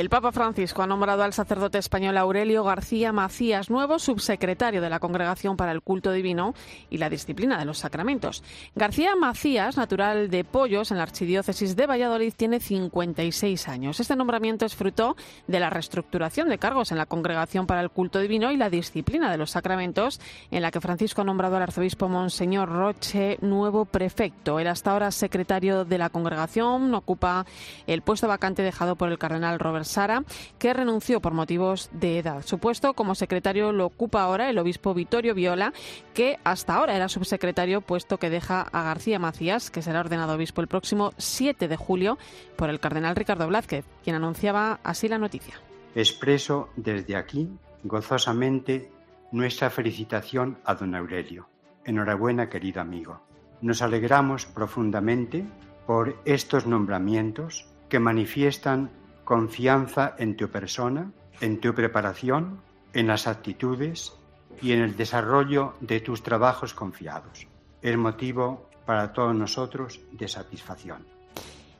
el 0.00 0.08
Papa 0.08 0.32
Francisco 0.32 0.82
ha 0.82 0.86
nombrado 0.86 1.24
al 1.24 1.34
sacerdote 1.34 1.76
español 1.76 2.16
Aurelio 2.16 2.64
García 2.64 3.12
Macías 3.12 3.68
nuevo 3.68 3.98
subsecretario 3.98 4.80
de 4.80 4.88
la 4.88 4.98
Congregación 4.98 5.58
para 5.58 5.72
el 5.72 5.82
Culto 5.82 6.10
Divino 6.10 6.54
y 6.88 6.96
la 6.96 7.10
Disciplina 7.10 7.58
de 7.58 7.66
los 7.66 7.80
Sacramentos. 7.80 8.42
García 8.74 9.14
Macías, 9.14 9.76
natural 9.76 10.30
de 10.30 10.42
Pollos 10.44 10.90
en 10.90 10.96
la 10.96 11.02
Archidiócesis 11.02 11.76
de 11.76 11.86
Valladolid, 11.86 12.32
tiene 12.34 12.60
56 12.60 13.68
años. 13.68 14.00
Este 14.00 14.16
nombramiento 14.16 14.64
es 14.64 14.74
fruto 14.74 15.16
de 15.46 15.60
la 15.60 15.68
reestructuración 15.68 16.48
de 16.48 16.56
cargos 16.56 16.92
en 16.92 16.96
la 16.96 17.04
Congregación 17.04 17.66
para 17.66 17.82
el 17.82 17.90
Culto 17.90 18.20
Divino 18.20 18.52
y 18.52 18.56
la 18.56 18.70
Disciplina 18.70 19.30
de 19.30 19.36
los 19.36 19.50
Sacramentos, 19.50 20.18
en 20.50 20.62
la 20.62 20.70
que 20.70 20.80
Francisco 20.80 21.20
ha 21.20 21.26
nombrado 21.26 21.56
al 21.56 21.62
arzobispo 21.64 22.08
Monseñor 22.08 22.70
Roche 22.70 23.36
nuevo 23.42 23.84
prefecto. 23.84 24.60
El 24.60 24.68
hasta 24.68 24.92
ahora 24.92 25.10
secretario 25.10 25.84
de 25.84 25.98
la 25.98 26.08
Congregación 26.08 26.94
ocupa 26.94 27.44
el 27.86 28.00
puesto 28.00 28.28
vacante 28.28 28.62
dejado 28.62 28.96
por 28.96 29.10
el 29.10 29.18
cardenal 29.18 29.58
Robert 29.58 29.89
Sara, 29.90 30.24
que 30.58 30.72
renunció 30.72 31.20
por 31.20 31.34
motivos 31.34 31.90
de 31.92 32.18
edad. 32.18 32.42
Su 32.44 32.58
puesto 32.58 32.94
como 32.94 33.14
secretario 33.14 33.72
lo 33.72 33.86
ocupa 33.86 34.22
ahora 34.22 34.48
el 34.48 34.58
obispo 34.58 34.94
Vittorio 34.94 35.34
Viola, 35.34 35.72
que 36.14 36.38
hasta 36.44 36.74
ahora 36.74 36.96
era 36.96 37.08
subsecretario, 37.08 37.80
puesto 37.80 38.18
que 38.18 38.30
deja 38.30 38.62
a 38.62 38.82
García 38.82 39.18
Macías, 39.18 39.70
que 39.70 39.82
será 39.82 40.00
ordenado 40.00 40.34
obispo 40.34 40.60
el 40.60 40.68
próximo 40.68 41.12
7 41.18 41.68
de 41.68 41.76
julio 41.76 42.18
por 42.56 42.70
el 42.70 42.80
cardenal 42.80 43.16
Ricardo 43.16 43.46
Blázquez, 43.46 43.84
quien 44.02 44.16
anunciaba 44.16 44.80
así 44.82 45.08
la 45.08 45.18
noticia. 45.18 45.54
Expreso 45.94 46.70
desde 46.76 47.16
aquí 47.16 47.50
gozosamente 47.82 48.90
nuestra 49.32 49.70
felicitación 49.70 50.58
a 50.64 50.74
don 50.74 50.94
Aurelio. 50.94 51.48
Enhorabuena, 51.84 52.48
querido 52.48 52.80
amigo. 52.80 53.20
Nos 53.60 53.82
alegramos 53.82 54.46
profundamente 54.46 55.44
por 55.86 56.16
estos 56.24 56.66
nombramientos 56.66 57.66
que 57.88 57.98
manifiestan 57.98 58.90
confianza 59.30 60.16
en 60.18 60.36
tu 60.36 60.48
persona, 60.48 61.12
en 61.40 61.60
tu 61.60 61.72
preparación 61.72 62.60
en 62.92 63.06
las 63.06 63.28
actitudes 63.28 64.12
y 64.60 64.72
en 64.72 64.80
el 64.80 64.96
desarrollo 64.96 65.74
de 65.80 66.00
tus 66.00 66.24
trabajos 66.24 66.74
confiados. 66.74 67.46
Es 67.80 67.96
motivo 67.96 68.68
para 68.84 69.12
todos 69.12 69.32
nosotros 69.32 70.00
de 70.10 70.26
satisfacción. 70.26 71.06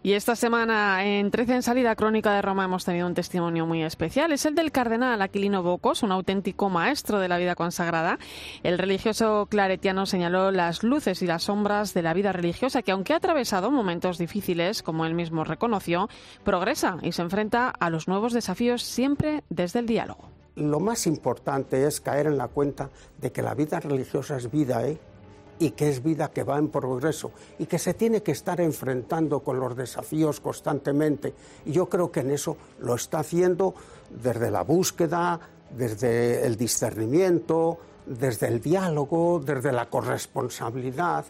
Y 0.03 0.15
esta 0.15 0.35
semana 0.35 1.05
en 1.05 1.31
13 1.31 1.57
en 1.57 1.63
salida 1.63 1.95
crónica 1.95 2.33
de 2.33 2.41
Roma 2.41 2.65
hemos 2.65 2.87
tenido 2.87 3.07
un 3.07 3.13
testimonio 3.13 3.67
muy 3.67 3.83
especial. 3.83 4.33
Es 4.33 4.47
el 4.47 4.55
del 4.55 4.73
cardenal 4.73 5.21
Aquilino 5.21 5.63
Bocos, 5.63 6.03
un 6.03 6.11
auténtico 6.11 6.71
maestro 6.71 7.19
de 7.19 7.29
la 7.29 7.37
vida 7.37 7.55
consagrada. 7.55 8.19
El 8.63 8.79
religioso 8.79 9.47
claretiano 9.51 10.07
señaló 10.07 10.53
las 10.53 10.83
luces 10.85 11.21
y 11.21 11.27
las 11.27 11.43
sombras 11.43 11.93
de 11.93 12.01
la 12.01 12.15
vida 12.15 12.33
religiosa 12.33 12.81
que 12.81 12.93
aunque 12.93 13.13
ha 13.13 13.17
atravesado 13.17 13.71
momentos 13.71 14.17
difíciles, 14.17 14.83
como 14.83 15.05
él 15.05 15.13
mismo 15.13 15.45
reconoció, 15.45 16.09
progresa 16.45 16.97
y 17.03 17.13
se 17.13 17.21
enfrenta 17.21 17.69
a 17.69 17.91
los 17.91 18.09
nuevos 18.09 18.33
desafíos 18.33 18.83
siempre 18.83 19.45
desde 19.51 19.81
el 19.81 19.87
diálogo. 19.87 20.31
Lo 20.57 20.81
más 20.81 21.07
importante 21.07 21.87
es 21.87 22.01
caer 22.01 22.27
en 22.27 22.39
la 22.39 22.49
cuenta 22.49 22.89
de 23.21 23.33
que 23.33 23.43
la 23.43 23.55
vida 23.55 23.81
religiosa 23.81 24.39
es 24.39 24.51
vida, 24.51 24.83
¿eh? 24.87 24.99
Y 25.61 25.71
que 25.73 25.91
es 25.91 26.03
vida 26.03 26.33
que 26.33 26.43
va 26.43 26.59
en 26.59 26.69
progreso 26.69 27.31
y 27.59 27.67
que 27.67 27.79
se 27.79 27.95
tiene 27.95 28.23
que 28.23 28.33
estar 28.33 28.61
enfrentando 28.61 29.41
con 29.41 29.61
los 29.61 29.77
desafíos 29.77 30.41
constantemente. 30.41 31.35
Y 31.67 31.73
yo 31.73 31.89
creo 31.89 32.11
que 32.11 32.21
en 32.21 32.33
eso 32.33 32.57
lo 32.81 32.97
está 32.97 33.21
haciendo 33.21 33.75
desde 34.11 34.51
la 34.51 34.63
búsqueda, 34.63 35.39
desde 35.71 36.45
el 36.45 36.57
discernimiento, 36.57 37.79
desde 38.07 38.49
el 38.49 38.61
diálogo, 38.61 39.41
desde 39.45 39.71
la 39.71 39.87
corresponsabilidad. 39.87 41.27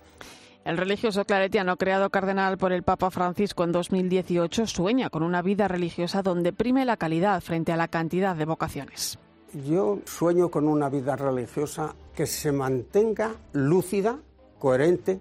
El 0.64 0.76
religioso 0.76 1.24
claretiano, 1.24 1.76
creado 1.76 2.10
cardenal 2.10 2.56
por 2.56 2.72
el 2.72 2.84
Papa 2.84 3.10
Francisco 3.10 3.64
en 3.64 3.72
2018, 3.72 4.66
sueña 4.66 5.10
con 5.10 5.24
una 5.24 5.42
vida 5.42 5.66
religiosa 5.66 6.22
donde 6.22 6.52
prime 6.52 6.84
la 6.84 6.96
calidad 6.96 7.40
frente 7.40 7.72
a 7.72 7.76
la 7.76 7.88
cantidad 7.88 8.36
de 8.36 8.44
vocaciones. 8.44 9.18
Yo 9.52 9.98
sueño 10.04 10.48
con 10.48 10.68
una 10.68 10.88
vida 10.88 11.16
religiosa 11.16 11.96
que 12.14 12.24
se 12.24 12.52
mantenga 12.52 13.34
lúcida, 13.52 14.20
coherente 14.60 15.20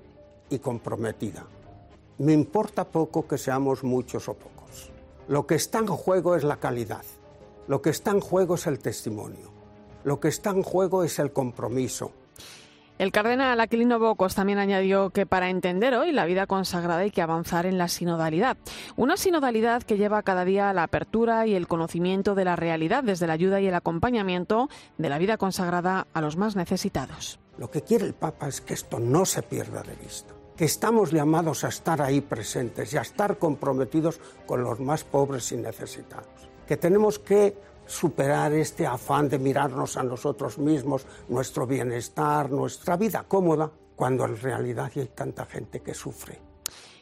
y 0.51 0.59
comprometida. 0.59 1.47
Me 2.19 2.33
importa 2.33 2.83
poco 2.83 3.27
que 3.27 3.39
seamos 3.39 3.83
muchos 3.83 4.29
o 4.29 4.35
pocos. 4.35 4.91
Lo 5.27 5.47
que 5.47 5.55
está 5.55 5.79
en 5.79 5.87
juego 5.87 6.35
es 6.35 6.43
la 6.43 6.57
calidad. 6.57 7.03
Lo 7.67 7.81
que 7.81 7.89
está 7.89 8.11
en 8.11 8.19
juego 8.19 8.53
es 8.53 8.67
el 8.67 8.77
testimonio. 8.77 9.51
Lo 10.03 10.19
que 10.19 10.27
está 10.27 10.51
en 10.51 10.61
juego 10.61 11.03
es 11.03 11.17
el 11.17 11.33
compromiso, 11.33 12.11
el 12.99 13.13
cardenal 13.13 13.59
Aquilino 13.61 13.97
Bocos 13.97 14.35
también 14.35 14.59
añadió 14.59 15.09
que 15.09 15.25
para 15.25 15.49
entender 15.49 15.95
hoy 15.95 16.11
la 16.11 16.25
vida 16.25 16.47
consagrada 16.47 16.99
hay 16.99 17.11
que 17.11 17.21
avanzar 17.21 17.65
en 17.65 17.77
la 17.77 17.87
sinodalidad. 17.87 18.57
Una 18.97 19.15
sinodalidad 19.15 19.83
que 19.83 19.97
lleva 19.97 20.21
cada 20.21 20.43
día 20.43 20.69
a 20.69 20.73
la 20.73 20.83
apertura 20.83 21.47
y 21.47 21.55
el 21.55 21.65
conocimiento 21.65 22.35
de 22.35 22.43
la 22.43 22.57
realidad 22.57 23.05
desde 23.05 23.25
la 23.25 23.33
ayuda 23.33 23.61
y 23.61 23.67
el 23.67 23.73
acompañamiento 23.73 24.69
de 24.97 25.07
la 25.07 25.17
vida 25.17 25.37
consagrada 25.37 26.07
a 26.13 26.19
los 26.19 26.35
más 26.35 26.57
necesitados. 26.57 27.39
Lo 27.57 27.71
que 27.71 27.83
quiere 27.83 28.05
el 28.05 28.13
Papa 28.13 28.49
es 28.49 28.59
que 28.59 28.73
esto 28.73 28.99
no 28.99 29.25
se 29.25 29.43
pierda 29.43 29.81
de 29.81 29.95
vista 29.95 30.33
que 30.57 30.65
estamos 30.65 31.11
llamados 31.11 31.63
a 31.63 31.69
estar 31.69 32.01
ahí 32.01 32.19
presentes 32.19 32.93
y 32.93 32.97
a 32.97 33.01
estar 33.01 33.37
comprometidos 33.37 34.19
con 34.45 34.61
los 34.61 34.81
más 34.81 35.05
pobres 35.05 35.53
y 35.53 35.55
necesitados, 35.55 36.49
que 36.67 36.75
tenemos 36.75 37.17
que 37.17 37.55
superar 37.89 38.53
este 38.53 38.85
afán 38.85 39.27
de 39.27 39.39
mirarnos 39.39 39.97
a 39.97 40.03
nosotros 40.03 40.59
mismos, 40.59 41.07
nuestro 41.27 41.65
bienestar, 41.65 42.51
nuestra 42.51 42.95
vida 42.95 43.25
cómoda, 43.27 43.71
cuando 43.95 44.25
en 44.25 44.39
realidad 44.39 44.91
hay 44.95 45.07
tanta 45.07 45.45
gente 45.45 45.81
que 45.81 45.95
sufre. 45.95 46.39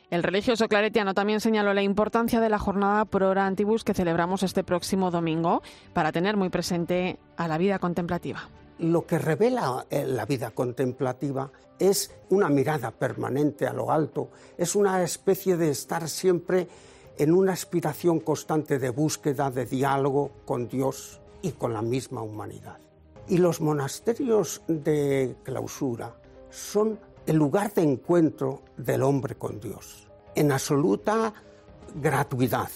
El 0.09 0.23
religioso 0.23 0.69
claretiano 0.69 1.13
también 1.13 1.41
señaló 1.41 1.73
la 1.73 1.81
importancia 1.81 2.39
de 2.39 2.47
la 2.47 2.57
jornada 2.57 3.03
Pro 3.03 3.31
Antibus 3.31 3.83
que 3.83 3.93
celebramos 3.93 4.41
este 4.43 4.63
próximo 4.63 5.11
domingo 5.11 5.61
para 5.93 6.13
tener 6.13 6.37
muy 6.37 6.47
presente 6.47 7.19
a 7.35 7.49
la 7.49 7.57
vida 7.57 7.77
contemplativa. 7.79 8.47
Lo 8.79 9.05
que 9.05 9.19
revela 9.19 9.85
eh, 9.89 10.05
la 10.07 10.25
vida 10.25 10.51
contemplativa 10.51 11.51
es 11.77 12.15
una 12.29 12.47
mirada 12.47 12.91
permanente 12.91 13.67
a 13.67 13.73
lo 13.73 13.91
alto, 13.91 14.29
es 14.57 14.75
una 14.75 15.03
especie 15.03 15.57
de 15.57 15.71
estar 15.71 16.07
siempre 16.07 16.69
en 17.17 17.33
una 17.33 17.53
aspiración 17.53 18.19
constante 18.19 18.79
de 18.79 18.89
búsqueda, 18.89 19.49
de 19.49 19.65
diálogo 19.65 20.31
con 20.45 20.67
Dios 20.67 21.19
y 21.41 21.51
con 21.51 21.73
la 21.73 21.81
misma 21.81 22.21
humanidad. 22.21 22.79
Y 23.27 23.37
los 23.37 23.61
monasterios 23.61 24.61
de 24.67 25.35
clausura 25.43 26.15
son 26.49 26.99
el 27.25 27.35
lugar 27.35 27.73
de 27.73 27.83
encuentro 27.83 28.61
del 28.77 29.03
hombre 29.03 29.35
con 29.35 29.59
Dios, 29.59 30.07
en 30.35 30.51
absoluta 30.51 31.33
gratuidad. 31.95 32.69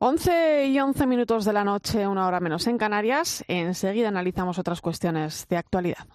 11 0.00 0.66
y 0.66 0.78
11 0.78 1.06
minutos 1.06 1.44
de 1.44 1.52
la 1.52 1.64
noche, 1.64 2.06
una 2.06 2.28
hora 2.28 2.38
menos 2.38 2.68
en 2.68 2.78
Canarias. 2.78 3.44
Enseguida 3.48 4.08
analizamos 4.08 4.58
otras 4.58 4.80
cuestiones 4.80 5.46
de 5.48 5.56
actualidad. 5.56 6.06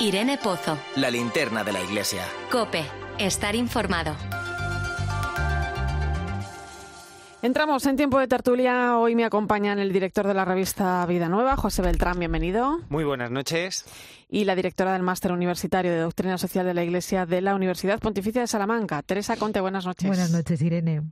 Irene 0.00 0.38
Pozo. 0.38 0.76
La 0.96 1.10
linterna 1.10 1.62
de 1.62 1.72
la 1.72 1.82
iglesia. 1.82 2.24
Cope. 2.50 2.84
Estar 3.18 3.54
informado. 3.54 4.14
Entramos 7.40 7.86
en 7.86 7.96
tiempo 7.96 8.18
de 8.18 8.26
tertulia. 8.26 8.98
Hoy 8.98 9.14
me 9.14 9.24
acompañan 9.24 9.78
el 9.78 9.92
director 9.92 10.26
de 10.26 10.34
la 10.34 10.44
revista 10.44 11.06
Vida 11.06 11.28
Nueva, 11.28 11.56
José 11.56 11.82
Beltrán, 11.82 12.18
bienvenido. 12.18 12.80
Muy 12.88 13.04
buenas 13.04 13.30
noches. 13.30 13.84
Y 14.28 14.44
la 14.44 14.56
directora 14.56 14.92
del 14.92 15.04
Máster 15.04 15.30
Universitario 15.30 15.92
de 15.92 16.00
Doctrina 16.00 16.36
Social 16.36 16.66
de 16.66 16.74
la 16.74 16.82
Iglesia 16.82 17.26
de 17.26 17.40
la 17.40 17.54
Universidad 17.54 18.00
Pontificia 18.00 18.40
de 18.40 18.48
Salamanca, 18.48 19.02
Teresa 19.02 19.36
Conte, 19.36 19.60
buenas 19.60 19.86
noches. 19.86 20.08
Buenas 20.08 20.32
noches, 20.32 20.60
Irene. 20.62 21.02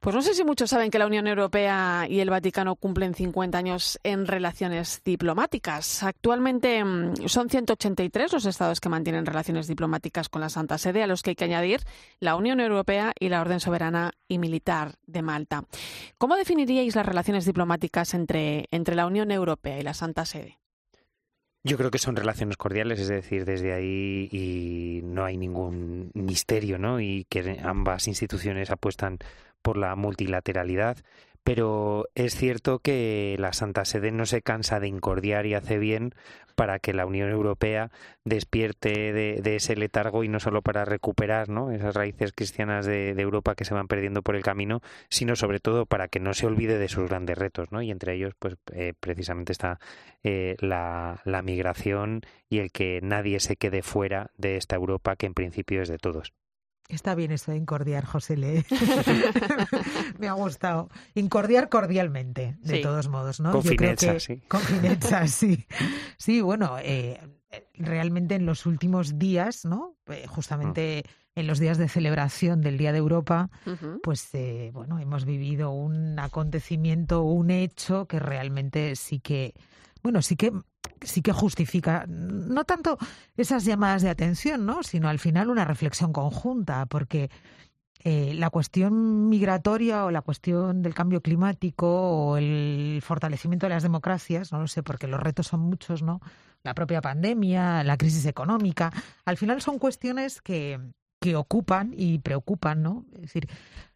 Pues 0.00 0.16
no 0.16 0.22
sé 0.22 0.32
si 0.32 0.44
muchos 0.44 0.70
saben 0.70 0.90
que 0.90 0.98
la 0.98 1.06
Unión 1.06 1.26
Europea 1.26 2.06
y 2.08 2.20
el 2.20 2.30
Vaticano 2.30 2.74
cumplen 2.74 3.12
50 3.12 3.58
años 3.58 4.00
en 4.02 4.26
relaciones 4.26 5.02
diplomáticas. 5.04 6.02
Actualmente 6.02 6.82
mm, 6.82 7.28
son 7.28 7.50
183 7.50 8.32
los 8.32 8.46
estados 8.46 8.80
que 8.80 8.88
mantienen 8.88 9.26
relaciones 9.26 9.66
diplomáticas 9.66 10.30
con 10.30 10.40
la 10.40 10.48
Santa 10.48 10.78
Sede, 10.78 11.02
a 11.02 11.06
los 11.06 11.22
que 11.22 11.30
hay 11.30 11.36
que 11.36 11.44
añadir 11.44 11.80
la 12.18 12.34
Unión 12.34 12.60
Europea 12.60 13.12
y 13.20 13.28
la 13.28 13.42
Orden 13.42 13.60
Soberana 13.60 14.12
y 14.26 14.38
Militar 14.38 14.94
de 15.06 15.20
Malta. 15.20 15.64
¿Cómo 16.16 16.36
definiríais 16.36 16.96
las 16.96 17.04
relaciones 17.04 17.44
diplomáticas 17.44 18.14
entre, 18.14 18.68
entre 18.70 18.94
la 18.94 19.04
Unión 19.04 19.30
Europea 19.30 19.78
y 19.78 19.82
la 19.82 19.92
Santa 19.92 20.24
Sede? 20.24 20.60
Yo 21.62 21.76
creo 21.76 21.90
que 21.90 21.98
son 21.98 22.16
relaciones 22.16 22.56
cordiales, 22.56 23.00
es 23.00 23.08
decir, 23.08 23.44
desde 23.44 23.74
ahí 23.74 24.30
y 24.32 25.02
no 25.04 25.26
hay 25.26 25.36
ningún 25.36 26.10
misterio, 26.14 26.78
¿no? 26.78 27.00
Y 27.00 27.26
que 27.28 27.60
ambas 27.62 28.08
instituciones 28.08 28.70
apuestan 28.70 29.18
por 29.62 29.76
la 29.76 29.94
multilateralidad, 29.96 30.98
pero 31.44 32.06
es 32.14 32.34
cierto 32.34 32.80
que 32.80 33.36
la 33.38 33.52
Santa 33.52 33.84
Sede 33.84 34.12
no 34.12 34.26
se 34.26 34.42
cansa 34.42 34.78
de 34.78 34.88
incordiar 34.88 35.46
y 35.46 35.54
hace 35.54 35.78
bien 35.78 36.14
para 36.54 36.78
que 36.78 36.92
la 36.92 37.06
Unión 37.06 37.30
Europea 37.30 37.90
despierte 38.24 39.12
de, 39.12 39.56
ese 39.56 39.76
letargo 39.76 40.24
y 40.24 40.28
no 40.28 40.40
solo 40.40 40.60
para 40.60 40.84
recuperar 40.84 41.48
¿no? 41.48 41.70
esas 41.70 41.94
raíces 41.94 42.32
cristianas 42.32 42.84
de, 42.84 43.10
Europa 43.12 43.54
que 43.54 43.64
se 43.64 43.72
van 43.72 43.88
perdiendo 43.88 44.22
por 44.22 44.36
el 44.36 44.42
camino, 44.42 44.82
sino 45.08 45.36
sobre 45.36 45.58
todo 45.58 45.86
para 45.86 46.08
que 46.08 46.20
no 46.20 46.34
se 46.34 46.46
olvide 46.46 46.78
de 46.78 46.88
sus 46.88 47.08
grandes 47.08 47.38
retos, 47.38 47.72
¿no? 47.72 47.80
y 47.80 47.90
entre 47.90 48.14
ellos 48.14 48.34
pues 48.38 48.56
eh, 48.72 48.92
precisamente 49.00 49.52
está 49.52 49.80
eh, 50.22 50.56
la, 50.60 51.22
la 51.24 51.42
migración 51.42 52.20
y 52.50 52.58
el 52.58 52.70
que 52.72 53.00
nadie 53.02 53.40
se 53.40 53.56
quede 53.56 53.82
fuera 53.82 54.30
de 54.36 54.56
esta 54.56 54.76
Europa 54.76 55.16
que 55.16 55.26
en 55.26 55.34
principio 55.34 55.80
es 55.80 55.88
de 55.88 55.98
todos. 55.98 56.34
Está 56.90 57.14
bien 57.14 57.30
esto 57.30 57.52
de 57.52 57.58
incordiar, 57.58 58.04
José 58.04 58.36
Le. 58.36 58.64
Me 60.18 60.28
ha 60.28 60.32
gustado. 60.32 60.88
Incordiar 61.14 61.68
cordialmente, 61.68 62.56
de 62.62 62.78
todos 62.80 63.08
modos, 63.08 63.40
¿no? 63.40 63.52
Con 63.52 63.62
fineza, 63.62 64.18
sí. 64.18 64.42
Con 64.48 64.60
fineza, 64.60 65.26
sí. 65.28 65.66
Sí, 66.16 66.40
bueno, 66.40 66.76
eh, 66.80 67.20
realmente 67.74 68.34
en 68.34 68.46
los 68.46 68.66
últimos 68.66 69.18
días, 69.18 69.64
¿no? 69.64 69.96
Eh, 70.06 70.26
justamente 70.26 71.04
en 71.34 71.46
los 71.46 71.58
días 71.58 71.78
de 71.78 71.88
celebración 71.88 72.60
del 72.60 72.76
Día 72.76 72.92
de 72.92 72.98
Europa, 72.98 73.50
pues 74.02 74.28
eh, 74.34 74.70
bueno, 74.74 74.98
hemos 74.98 75.24
vivido 75.24 75.70
un 75.70 76.18
acontecimiento, 76.18 77.22
un 77.22 77.50
hecho 77.50 78.06
que 78.06 78.18
realmente 78.18 78.96
sí 78.96 79.20
que, 79.20 79.54
bueno, 80.02 80.22
sí 80.22 80.36
que 80.36 80.52
sí 81.02 81.22
que 81.22 81.32
justifica 81.32 82.04
no 82.08 82.64
tanto 82.64 82.98
esas 83.36 83.64
llamadas 83.64 84.02
de 84.02 84.10
atención, 84.10 84.66
¿no? 84.66 84.82
sino 84.82 85.08
al 85.08 85.18
final 85.18 85.50
una 85.50 85.64
reflexión 85.64 86.12
conjunta, 86.12 86.86
porque 86.86 87.30
eh, 88.02 88.32
la 88.34 88.48
cuestión 88.48 89.28
migratoria 89.28 90.06
o 90.06 90.10
la 90.10 90.22
cuestión 90.22 90.82
del 90.82 90.94
cambio 90.94 91.20
climático 91.20 91.86
o 91.86 92.36
el 92.38 93.00
fortalecimiento 93.02 93.66
de 93.66 93.70
las 93.70 93.82
democracias, 93.82 94.52
no 94.52 94.60
lo 94.60 94.68
sé, 94.68 94.82
porque 94.82 95.06
los 95.06 95.20
retos 95.20 95.48
son 95.48 95.60
muchos, 95.60 96.02
¿no? 96.02 96.20
La 96.62 96.74
propia 96.74 97.02
pandemia, 97.02 97.84
la 97.84 97.98
crisis 97.98 98.24
económica, 98.24 98.90
al 99.26 99.36
final 99.36 99.60
son 99.60 99.78
cuestiones 99.78 100.40
que, 100.40 100.80
que 101.20 101.36
ocupan 101.36 101.92
y 101.94 102.18
preocupan, 102.20 102.82
¿no? 102.82 103.04
Es 103.14 103.22
decir, 103.22 103.48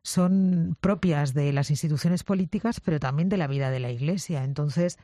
son 0.03 0.76
propias 0.80 1.32
de 1.32 1.53
las 1.55 1.70
instituciones 1.70 2.24
políticas, 2.24 2.80
pero 2.80 3.01
también 3.01 3.30
de 3.30 3.39
la 3.39 3.47
vida 3.47 3.70
de 3.70 3.80
la 3.80 3.91
Iglesia. 3.91 4.45
Entonces, 4.45 4.99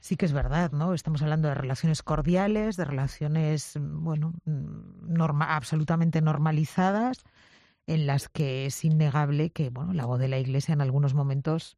sí 0.00 0.16
que 0.16 0.26
es 0.26 0.32
verdad, 0.32 0.72
¿no? 0.72 0.94
Estamos 0.94 1.22
hablando 1.22 1.48
de 1.48 1.54
relaciones 1.54 2.02
cordiales, 2.02 2.76
de 2.76 2.84
relaciones, 2.84 3.78
bueno, 3.80 4.34
norma, 4.44 5.54
absolutamente 5.56 6.20
normalizadas, 6.20 7.22
en 7.86 8.06
las 8.06 8.28
que 8.28 8.66
es 8.66 8.84
innegable 8.84 9.50
que, 9.50 9.70
bueno, 9.70 9.92
la 9.92 10.06
voz 10.06 10.18
de 10.18 10.28
la 10.28 10.38
Iglesia 10.38 10.72
en 10.72 10.80
algunos 10.80 11.14
momentos, 11.14 11.76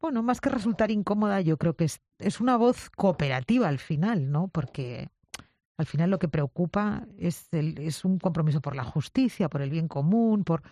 bueno, 0.00 0.22
más 0.22 0.40
que 0.40 0.50
resultar 0.50 0.90
incómoda, 0.90 1.40
yo 1.40 1.56
creo 1.56 1.74
que 1.76 1.84
es, 1.84 2.00
es 2.18 2.40
una 2.40 2.56
voz 2.56 2.90
cooperativa 2.90 3.68
al 3.68 3.78
final, 3.78 4.30
¿no? 4.30 4.48
Porque 4.48 5.08
al 5.76 5.86
final 5.86 6.10
lo 6.10 6.18
que 6.18 6.28
preocupa 6.28 7.06
es, 7.18 7.48
el, 7.52 7.78
es 7.78 8.04
un 8.04 8.18
compromiso 8.18 8.60
por 8.60 8.76
la 8.76 8.84
justicia, 8.84 9.48
por 9.48 9.62
el 9.62 9.70
bien 9.70 9.88
común, 9.88 10.44
por, 10.44 10.62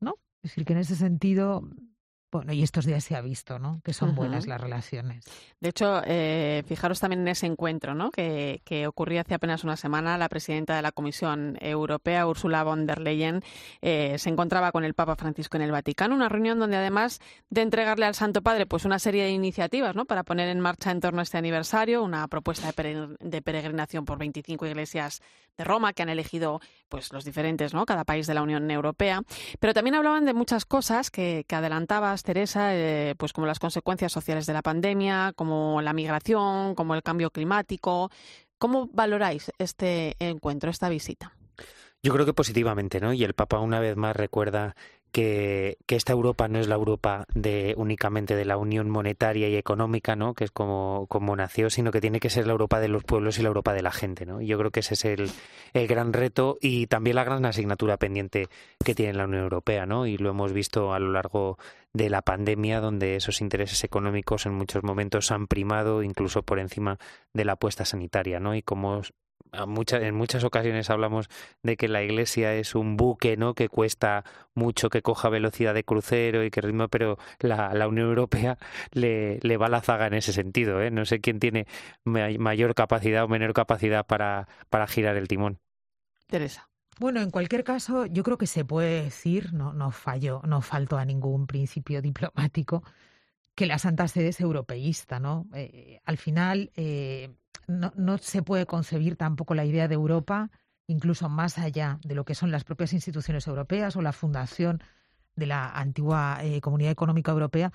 ¿no? 0.00 0.16
Es 0.42 0.50
decir, 0.50 0.64
que 0.64 0.72
en 0.72 0.78
ese 0.80 0.96
sentido 0.96 1.68
bueno, 2.30 2.52
y 2.52 2.62
estos 2.62 2.84
días 2.84 3.02
se 3.04 3.16
ha 3.16 3.22
visto, 3.22 3.58
¿no? 3.58 3.80
Que 3.82 3.94
son 3.94 4.14
buenas 4.14 4.46
las 4.46 4.60
relaciones. 4.60 5.24
De 5.60 5.70
hecho, 5.70 6.02
eh, 6.04 6.62
fijaros 6.66 7.00
también 7.00 7.22
en 7.22 7.28
ese 7.28 7.46
encuentro, 7.46 7.94
¿no? 7.94 8.10
Que, 8.10 8.60
que, 8.64 8.86
ocurrió 8.86 9.22
hace 9.22 9.34
apenas 9.34 9.64
una 9.64 9.76
semana. 9.76 10.18
La 10.18 10.28
presidenta 10.28 10.76
de 10.76 10.82
la 10.82 10.92
Comisión 10.92 11.56
Europea, 11.60 12.26
Ursula 12.26 12.64
von 12.64 12.86
der 12.86 13.00
Leyen, 13.00 13.42
eh, 13.80 14.18
se 14.18 14.28
encontraba 14.28 14.72
con 14.72 14.84
el 14.84 14.92
Papa 14.92 15.16
Francisco 15.16 15.56
en 15.56 15.62
el 15.62 15.72
Vaticano. 15.72 16.14
Una 16.14 16.28
reunión 16.28 16.58
donde, 16.58 16.76
además 16.76 17.20
de 17.48 17.62
entregarle 17.62 18.04
al 18.04 18.14
Santo 18.14 18.42
Padre, 18.42 18.66
pues 18.66 18.84
una 18.84 18.98
serie 18.98 19.24
de 19.24 19.30
iniciativas, 19.30 19.96
¿no? 19.96 20.04
Para 20.04 20.22
poner 20.22 20.50
en 20.50 20.60
marcha 20.60 20.90
en 20.90 21.00
torno 21.00 21.20
a 21.20 21.22
este 21.22 21.38
aniversario, 21.38 22.02
una 22.02 22.28
propuesta 22.28 22.72
de 22.72 23.42
peregrinación 23.42 24.04
por 24.04 24.18
25 24.18 24.66
iglesias 24.66 25.22
de 25.56 25.64
Roma 25.64 25.92
que 25.92 26.02
han 26.02 26.08
elegido, 26.08 26.60
pues 26.88 27.12
los 27.12 27.24
diferentes, 27.24 27.74
¿no? 27.74 27.86
Cada 27.86 28.04
país 28.04 28.26
de 28.26 28.34
la 28.34 28.42
Unión 28.42 28.70
Europea. 28.70 29.22
Pero 29.58 29.74
también 29.74 29.96
hablaban 29.96 30.24
de 30.24 30.34
muchas 30.34 30.64
cosas 30.64 31.10
que, 31.10 31.44
que 31.48 31.56
adelantaba 31.56 32.17
Teresa, 32.22 32.74
eh, 32.74 33.14
pues 33.16 33.32
como 33.32 33.46
las 33.46 33.58
consecuencias 33.58 34.12
sociales 34.12 34.46
de 34.46 34.52
la 34.52 34.62
pandemia, 34.62 35.32
como 35.34 35.80
la 35.82 35.92
migración, 35.92 36.74
como 36.74 36.94
el 36.94 37.02
cambio 37.02 37.30
climático. 37.30 38.10
¿Cómo 38.58 38.88
valoráis 38.92 39.52
este 39.58 40.16
encuentro, 40.18 40.70
esta 40.70 40.88
visita? 40.88 41.32
Yo 42.02 42.12
creo 42.12 42.26
que 42.26 42.32
positivamente, 42.32 43.00
¿no? 43.00 43.12
Y 43.12 43.24
el 43.24 43.34
Papa 43.34 43.58
una 43.58 43.80
vez 43.80 43.96
más 43.96 44.14
recuerda 44.14 44.76
que, 45.12 45.78
esta 45.88 46.12
Europa 46.12 46.48
no 46.48 46.58
es 46.58 46.68
la 46.68 46.76
Europa 46.76 47.24
de 47.34 47.74
únicamente 47.76 48.36
de 48.36 48.44
la 48.44 48.56
unión 48.56 48.88
monetaria 48.88 49.48
y 49.48 49.56
económica, 49.56 50.16
¿no? 50.16 50.34
que 50.34 50.44
es 50.44 50.50
como, 50.50 51.06
como 51.08 51.34
nació, 51.34 51.70
sino 51.70 51.90
que 51.90 52.00
tiene 52.00 52.20
que 52.20 52.30
ser 52.30 52.46
la 52.46 52.52
Europa 52.52 52.78
de 52.80 52.88
los 52.88 53.04
pueblos 53.04 53.38
y 53.38 53.42
la 53.42 53.48
Europa 53.48 53.72
de 53.72 53.82
la 53.82 53.90
gente. 53.90 54.26
¿no? 54.26 54.40
Y 54.40 54.46
yo 54.46 54.58
creo 54.58 54.70
que 54.70 54.80
ese 54.80 54.94
es 54.94 55.04
el, 55.04 55.30
el 55.72 55.86
gran 55.86 56.12
reto 56.12 56.56
y 56.60 56.86
también 56.86 57.16
la 57.16 57.24
gran 57.24 57.44
asignatura 57.44 57.96
pendiente 57.96 58.48
que 58.84 58.94
tiene 58.94 59.14
la 59.14 59.24
Unión 59.24 59.42
Europea, 59.42 59.86
¿no? 59.86 60.06
Y 60.06 60.16
lo 60.18 60.30
hemos 60.30 60.52
visto 60.52 60.92
a 60.92 60.98
lo 60.98 61.12
largo 61.12 61.58
de 61.92 62.10
la 62.10 62.22
pandemia, 62.22 62.80
donde 62.80 63.16
esos 63.16 63.40
intereses 63.40 63.82
económicos 63.84 64.46
en 64.46 64.54
muchos 64.54 64.82
momentos 64.82 65.30
han 65.30 65.46
primado 65.46 66.02
incluso 66.02 66.42
por 66.42 66.58
encima 66.58 66.98
de 67.32 67.44
la 67.44 67.52
apuesta 67.52 67.84
sanitaria, 67.84 68.40
¿no? 68.40 68.54
Y 68.54 68.62
cómo 68.62 69.02
en 69.52 70.14
muchas 70.14 70.44
ocasiones 70.44 70.90
hablamos 70.90 71.28
de 71.62 71.76
que 71.76 71.88
la 71.88 72.02
iglesia 72.02 72.54
es 72.54 72.74
un 72.74 72.96
buque, 72.96 73.36
¿no? 73.36 73.54
Que 73.54 73.68
cuesta 73.68 74.24
mucho, 74.54 74.90
que 74.90 75.02
coja 75.02 75.28
velocidad 75.28 75.74
de 75.74 75.84
crucero 75.84 76.44
y 76.44 76.50
que 76.50 76.60
ritmo, 76.60 76.88
pero 76.88 77.18
la, 77.40 77.72
la 77.74 77.88
Unión 77.88 78.08
Europea 78.08 78.58
le, 78.92 79.38
le 79.42 79.56
va 79.56 79.68
la 79.68 79.80
zaga 79.80 80.06
en 80.06 80.14
ese 80.14 80.32
sentido, 80.32 80.82
¿eh? 80.82 80.90
No 80.90 81.04
sé 81.04 81.20
quién 81.20 81.38
tiene 81.38 81.66
mayor 82.04 82.74
capacidad 82.74 83.24
o 83.24 83.28
menor 83.28 83.52
capacidad 83.52 84.06
para, 84.06 84.48
para 84.70 84.86
girar 84.86 85.16
el 85.16 85.28
timón. 85.28 85.58
Teresa. 86.26 86.68
Bueno, 86.98 87.20
en 87.20 87.30
cualquier 87.30 87.62
caso, 87.62 88.06
yo 88.06 88.24
creo 88.24 88.38
que 88.38 88.48
se 88.48 88.64
puede 88.64 89.04
decir, 89.04 89.52
no, 89.52 89.72
no 89.72 89.92
fallo, 89.92 90.42
no 90.44 90.60
falto 90.62 90.98
a 90.98 91.04
ningún 91.04 91.46
principio 91.46 92.02
diplomático, 92.02 92.82
que 93.54 93.66
la 93.66 93.78
Santa 93.78 94.08
Sede 94.08 94.28
es 94.28 94.40
europeísta, 94.40 95.20
¿no? 95.20 95.46
Eh, 95.54 96.00
al 96.04 96.16
final, 96.16 96.72
eh, 96.74 97.30
no, 97.68 97.92
no 97.96 98.18
se 98.18 98.42
puede 98.42 98.66
concebir 98.66 99.16
tampoco 99.16 99.54
la 99.54 99.64
idea 99.64 99.86
de 99.86 99.94
Europa, 99.94 100.50
incluso 100.88 101.28
más 101.28 101.58
allá 101.58 102.00
de 102.02 102.14
lo 102.14 102.24
que 102.24 102.34
son 102.34 102.50
las 102.50 102.64
propias 102.64 102.92
instituciones 102.92 103.46
europeas 103.46 103.94
o 103.94 104.02
la 104.02 104.12
fundación 104.12 104.82
de 105.36 105.46
la 105.46 105.70
antigua 105.70 106.38
eh, 106.42 106.60
Comunidad 106.60 106.90
Económica 106.90 107.30
Europea, 107.30 107.72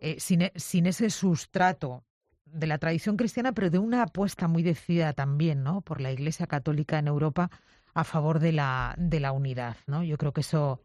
eh, 0.00 0.16
sin, 0.18 0.42
e, 0.42 0.52
sin, 0.56 0.86
ese 0.86 1.10
sustrato 1.10 2.04
de 2.46 2.66
la 2.66 2.78
tradición 2.78 3.16
cristiana, 3.16 3.52
pero 3.52 3.70
de 3.70 3.78
una 3.78 4.02
apuesta 4.02 4.48
muy 4.48 4.62
decidida 4.62 5.12
también 5.12 5.62
¿no? 5.62 5.82
por 5.82 6.00
la 6.00 6.10
Iglesia 6.10 6.46
Católica 6.46 6.98
en 6.98 7.06
Europa 7.06 7.50
a 7.94 8.04
favor 8.04 8.40
de 8.40 8.52
la, 8.52 8.94
de 8.98 9.20
la 9.20 9.32
unidad. 9.32 9.76
¿no? 9.86 10.02
Yo 10.02 10.18
creo 10.18 10.32
que 10.32 10.40
eso 10.40 10.82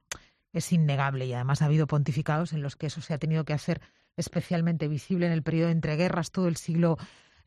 es 0.54 0.72
innegable 0.72 1.26
y 1.26 1.34
además 1.34 1.62
ha 1.62 1.66
habido 1.66 1.88
pontificados 1.88 2.54
en 2.54 2.62
los 2.62 2.76
que 2.76 2.88
eso 2.88 3.02
se 3.02 3.14
ha 3.14 3.18
tenido 3.18 3.46
que 3.46 3.54
hacer 3.54 3.82
especialmente 4.18 4.88
visible 4.88 5.26
en 5.26 5.32
el 5.32 5.44
periodo 5.44 5.68
de 5.68 5.74
entreguerras, 5.74 6.32
todo 6.32 6.48
el 6.48 6.58
siglo 6.58 6.98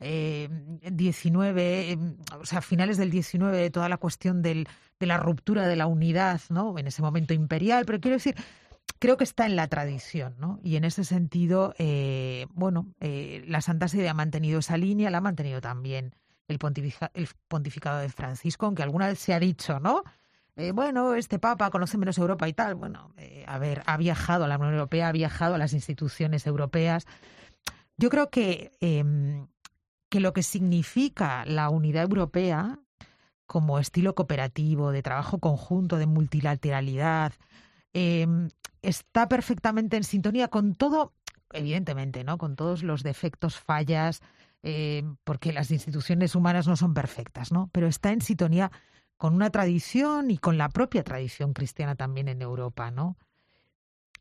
eh, 0.03 0.49
19, 0.91 1.93
em, 1.93 2.17
o 2.41 2.45
sea, 2.47 2.61
finales 2.61 2.97
del 2.97 3.11
19, 3.11 3.71
toda 3.71 3.89
la 3.89 3.97
cuestión 3.97 4.43
del, 4.43 4.69
de 5.01 5.07
la 5.07 5.17
ruptura 5.17 5.67
de 5.67 5.77
la 5.77 5.87
unidad, 5.87 6.41
¿no? 6.51 6.79
En 6.79 6.87
ese 6.87 7.03
momento 7.03 7.35
imperial, 7.35 7.85
pero 7.87 8.01
quiero 8.01 8.17
decir, 8.17 8.35
creo 8.99 9.17
que 9.17 9.25
está 9.25 9.47
en 9.47 9.57
la 9.57 9.69
tradición, 9.69 10.35
¿no? 10.39 10.61
Y 10.63 10.77
en 10.77 10.85
ese 10.85 11.05
sentido, 11.05 11.75
eh, 11.79 12.47
bueno, 12.51 12.87
eh, 13.01 13.45
la 13.47 13.61
Santa 13.61 13.89
Sede 13.89 14.09
ha 14.09 14.15
mantenido 14.15 14.61
esa 14.61 14.77
línea, 14.77 15.11
la 15.11 15.19
ha 15.19 15.23
mantenido 15.23 15.61
también 15.61 16.15
el, 16.49 16.59
el 17.15 17.29
pontificado 17.49 17.99
de 17.99 18.09
Francisco, 18.09 18.67
aunque 18.67 18.83
alguna 18.83 19.09
vez 19.09 19.19
se 19.19 19.35
ha 19.35 19.41
dicho, 19.41 19.81
¿no? 19.81 20.03
Eh, 20.57 20.73
bueno, 20.73 21.15
este 21.15 21.39
Papa 21.39 21.71
conoce 21.71 21.97
menos 21.97 22.19
Europa 22.19 22.49
y 22.49 22.53
tal. 22.53 22.75
Bueno, 22.75 23.13
eh, 23.17 23.45
a 23.47 23.59
ver, 23.59 23.83
ha 23.87 23.97
viajado 23.97 24.45
a 24.45 24.49
la 24.49 24.59
Unión 24.59 24.75
Europea, 24.75 25.09
ha 25.09 25.13
viajado 25.13 25.55
a 25.55 25.59
las 25.59 25.73
instituciones 25.73 26.47
europeas. 26.47 27.07
Yo 27.97 28.11
creo 28.11 28.31
que 28.31 28.73
em, 28.81 29.47
que 30.13 30.21
lo 30.21 30.35
que 30.35 30.43
significa 30.43 31.43
la 31.47 31.71
unidad 31.71 32.03
europea 32.03 32.79
como 33.47 33.79
estilo 33.79 34.15
cooperativo, 34.15 34.93
de 34.93 35.03
trabajo 35.03 35.39
conjunto, 35.39 35.97
de 35.97 36.05
multilateralidad, 36.05 37.33
em, 37.95 38.51
está 38.83 39.27
perfectamente 39.27 39.97
en 39.97 40.05
sintonía 40.05 40.49
con 40.49 40.75
todo, 40.75 41.15
evidentemente, 41.55 42.25
¿no? 42.25 42.37
Con 42.37 42.57
todos 42.57 42.83
los 42.83 43.03
defectos, 43.03 43.59
fallas, 43.59 44.21
em, 44.63 45.17
porque 45.25 45.51
las 45.51 45.71
instituciones 45.71 46.35
humanas 46.35 46.69
no 46.69 46.77
son 46.77 46.93
perfectas, 46.93 47.51
¿no? 47.51 47.71
Pero 47.73 47.87
está 47.87 48.13
en 48.13 48.21
sintonía 48.21 48.71
con 49.17 49.35
una 49.35 49.49
tradición 49.49 50.31
y 50.31 50.37
con 50.37 50.59
la 50.59 50.69
propia 50.69 51.05
tradición 51.05 51.55
cristiana 51.55 51.95
también 51.95 52.29
en 52.29 52.43
Europa, 52.43 52.91
¿no? 52.91 53.17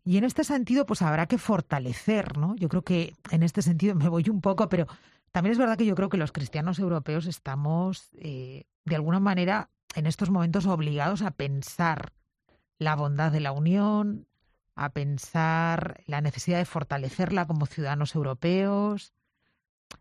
Y 0.03 0.17
en 0.17 0.23
este 0.23 0.43
sentido, 0.43 0.85
pues 0.85 1.01
habrá 1.01 1.27
que 1.27 1.37
fortalecer, 1.37 2.37
¿no? 2.37 2.55
Yo 2.55 2.69
creo 2.69 2.83
que 2.83 3.15
en 3.29 3.43
este 3.43 3.61
sentido 3.61 3.95
me 3.95 4.09
voy 4.09 4.29
un 4.29 4.41
poco, 4.41 4.69
pero 4.69 4.87
también 5.31 5.51
es 5.51 5.59
verdad 5.59 5.77
que 5.77 5.85
yo 5.85 5.95
creo 5.95 6.09
que 6.09 6.17
los 6.17 6.31
cristianos 6.31 6.79
europeos 6.79 7.25
estamos, 7.25 8.09
eh, 8.13 8.65
de 8.85 8.95
alguna 8.95 9.19
manera, 9.19 9.69
en 9.95 10.07
estos 10.07 10.29
momentos 10.29 10.65
obligados 10.65 11.21
a 11.21 11.31
pensar 11.31 12.13
la 12.79 12.95
bondad 12.95 13.31
de 13.31 13.41
la 13.41 13.51
Unión, 13.51 14.27
a 14.75 14.89
pensar 14.89 16.01
la 16.07 16.21
necesidad 16.21 16.57
de 16.57 16.65
fortalecerla 16.65 17.45
como 17.45 17.67
ciudadanos 17.67 18.15
europeos. 18.15 19.13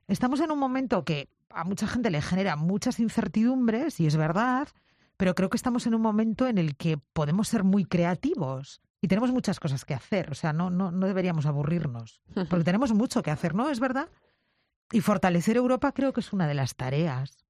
Estamos 0.09 0.41
en 0.41 0.51
un 0.51 0.59
momento 0.59 1.05
que 1.05 1.29
a 1.51 1.65
mucha 1.65 1.87
gente 1.87 2.11
le 2.11 2.23
genera 2.23 2.57
muchas 2.57 3.01
incertidumbres, 3.01 4.01
y 4.01 4.07
es 4.07 4.17
verdad, 4.17 4.69
pero 5.17 5.35
creo 5.35 5.51
que 5.51 5.57
estamos 5.57 5.87
en 5.87 5.95
un 5.95 6.01
momento 6.01 6.47
en 6.47 6.57
el 6.57 6.77
que 6.77 6.97
podemos 7.13 7.49
ser 7.49 7.65
muy 7.65 7.85
creativos 7.85 8.81
y 9.01 9.09
tenemos 9.09 9.31
muchas 9.31 9.61
cosas 9.61 9.85
que 9.85 9.95
hacer. 9.95 10.31
O 10.31 10.35
sea, 10.35 10.53
no, 10.53 10.71
no, 10.71 10.91
no 10.91 11.07
deberíamos 11.07 11.47
aburrirnos, 11.47 12.23
porque 12.49 12.65
tenemos 12.65 12.93
mucho 12.93 13.23
que 13.23 13.31
hacer, 13.31 13.55
¿no? 13.55 13.71
¿Es 13.71 13.81
verdad? 13.81 14.09
Y 14.93 15.01
fortalecer 15.01 15.57
Europa 15.57 15.93
creo 15.93 16.13
que 16.13 16.21
es 16.21 16.33
una 16.33 16.47
de 16.47 16.55
las 16.55 16.75
tareas. 16.75 17.45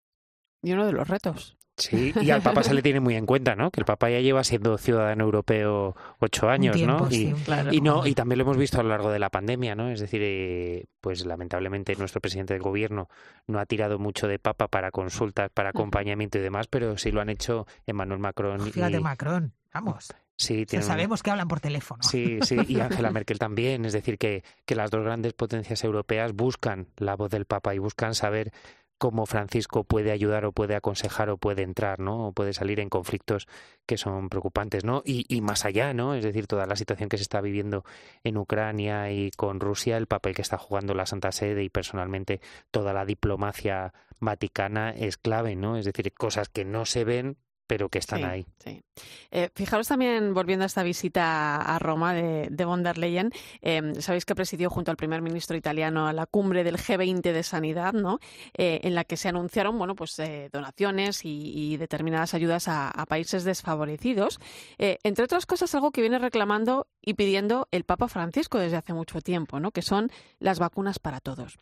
Y 0.62 0.72
uno 0.72 0.86
de 0.86 0.92
los 0.92 1.08
retos. 1.08 1.56
Sí, 1.80 2.12
y 2.20 2.30
al 2.30 2.42
Papa 2.42 2.62
se 2.62 2.74
le 2.74 2.82
tiene 2.82 3.00
muy 3.00 3.14
en 3.14 3.24
cuenta, 3.24 3.56
¿no? 3.56 3.70
Que 3.70 3.80
el 3.80 3.86
Papa 3.86 4.10
ya 4.10 4.20
lleva 4.20 4.44
siendo 4.44 4.76
ciudadano 4.76 5.24
europeo 5.24 5.96
ocho 6.18 6.50
años, 6.50 6.78
¿no? 6.82 7.08
Y, 7.10 7.34
y, 7.70 7.80
no 7.80 8.06
y 8.06 8.14
también 8.14 8.38
lo 8.38 8.44
hemos 8.44 8.58
visto 8.58 8.80
a 8.80 8.82
lo 8.82 8.90
largo 8.90 9.10
de 9.10 9.18
la 9.18 9.30
pandemia, 9.30 9.74
¿no? 9.74 9.90
Es 9.90 10.00
decir, 10.00 10.20
eh, 10.22 10.84
pues 11.00 11.24
lamentablemente 11.24 11.96
nuestro 11.96 12.20
presidente 12.20 12.52
del 12.52 12.62
gobierno 12.62 13.08
no 13.46 13.58
ha 13.60 13.64
tirado 13.64 13.98
mucho 13.98 14.28
de 14.28 14.38
Papa 14.38 14.68
para 14.68 14.90
consultas, 14.90 15.50
para 15.54 15.70
acompañamiento 15.70 16.36
y 16.36 16.42
demás, 16.42 16.66
pero 16.66 16.98
sí 16.98 17.12
lo 17.12 17.22
han 17.22 17.30
hecho 17.30 17.66
Emmanuel 17.86 18.20
Macron. 18.20 18.60
Fíjate, 18.60 18.98
y... 18.98 19.00
Macron, 19.00 19.54
vamos. 19.72 20.12
Sí, 20.40 20.64
sabemos 20.80 21.22
que 21.22 21.30
hablan 21.30 21.48
por 21.48 21.60
teléfono. 21.60 22.02
Sí, 22.02 22.38
sí, 22.40 22.56
y 22.66 22.80
Angela 22.80 23.10
Merkel 23.10 23.38
también. 23.38 23.84
Es 23.84 23.92
decir, 23.92 24.16
que, 24.16 24.42
que 24.64 24.74
las 24.74 24.90
dos 24.90 25.04
grandes 25.04 25.34
potencias 25.34 25.84
europeas 25.84 26.32
buscan 26.32 26.86
la 26.96 27.14
voz 27.14 27.30
del 27.30 27.44
Papa 27.44 27.74
y 27.74 27.78
buscan 27.78 28.14
saber 28.14 28.50
cómo 28.96 29.26
Francisco 29.26 29.84
puede 29.84 30.12
ayudar 30.12 30.46
o 30.46 30.52
puede 30.52 30.76
aconsejar 30.76 31.28
o 31.28 31.36
puede 31.36 31.62
entrar, 31.62 32.00
¿no? 32.00 32.28
O 32.28 32.32
puede 32.32 32.54
salir 32.54 32.80
en 32.80 32.88
conflictos 32.88 33.48
que 33.84 33.98
son 33.98 34.30
preocupantes, 34.30 34.82
¿no? 34.82 35.02
Y, 35.04 35.26
y, 35.28 35.42
más 35.42 35.66
allá, 35.66 35.92
¿no? 35.92 36.14
Es 36.14 36.24
decir, 36.24 36.46
toda 36.46 36.64
la 36.66 36.76
situación 36.76 37.10
que 37.10 37.18
se 37.18 37.22
está 37.22 37.42
viviendo 37.42 37.84
en 38.24 38.38
Ucrania 38.38 39.10
y 39.10 39.30
con 39.32 39.60
Rusia, 39.60 39.98
el 39.98 40.06
papel 40.06 40.34
que 40.34 40.42
está 40.42 40.56
jugando 40.56 40.94
la 40.94 41.04
Santa 41.04 41.32
Sede 41.32 41.64
y 41.64 41.68
personalmente 41.68 42.40
toda 42.70 42.94
la 42.94 43.04
diplomacia 43.04 43.92
vaticana 44.20 44.90
es 44.90 45.18
clave, 45.18 45.54
¿no? 45.54 45.76
Es 45.76 45.84
decir, 45.84 46.12
cosas 46.14 46.48
que 46.48 46.64
no 46.64 46.86
se 46.86 47.04
ven 47.04 47.36
pero 47.70 47.88
que 47.88 48.00
están 48.00 48.18
Sí, 48.18 48.24
ahí. 48.24 48.46
sí. 48.64 48.82
Eh, 49.30 49.48
fijaros 49.54 49.86
también, 49.86 50.34
volviendo 50.34 50.64
a 50.64 50.66
esta 50.66 50.82
visita 50.82 51.54
a 51.62 51.78
Roma 51.78 52.12
de, 52.12 52.48
de 52.50 52.64
von 52.64 52.82
der 52.82 52.98
Leyen, 52.98 53.30
eh, 53.62 53.92
sabéis 54.00 54.24
que 54.24 54.34
presidió 54.34 54.68
junto 54.70 54.90
al 54.90 54.96
primer 54.96 55.22
ministro 55.22 55.56
italiano 55.56 56.08
a 56.08 56.12
la 56.12 56.26
cumbre 56.26 56.64
del 56.64 56.78
G20 56.78 57.20
de 57.32 57.42
Sanidad, 57.44 57.92
¿no? 57.92 58.18
Eh, 58.58 58.80
en 58.82 58.96
la 58.96 59.04
que 59.04 59.16
se 59.16 59.28
anunciaron 59.28 59.78
bueno, 59.78 59.94
pues, 59.94 60.18
eh, 60.18 60.48
donaciones 60.52 61.24
y, 61.24 61.52
y 61.54 61.76
determinadas 61.76 62.34
ayudas 62.34 62.66
a, 62.66 62.90
a 62.90 63.06
países 63.06 63.44
desfavorecidos. 63.44 64.40
Entre 64.78 65.24
otras 65.24 65.46
cosas, 65.46 65.72
algo 65.76 65.92
que 65.92 66.00
viene 66.00 66.18
reclamando 66.18 66.88
y 67.00 67.14
pidiendo 67.14 67.68
el 67.70 67.84
Papa 67.84 68.08
Francisco 68.08 68.58
desde 68.58 68.78
hace 68.78 68.94
mucho 68.94 69.20
tiempo, 69.20 69.60
¿no? 69.60 69.70
que 69.70 69.82
son 69.82 70.10
las 70.40 70.58
vacunas 70.58 70.98
para 70.98 71.20
todos. 71.20 71.56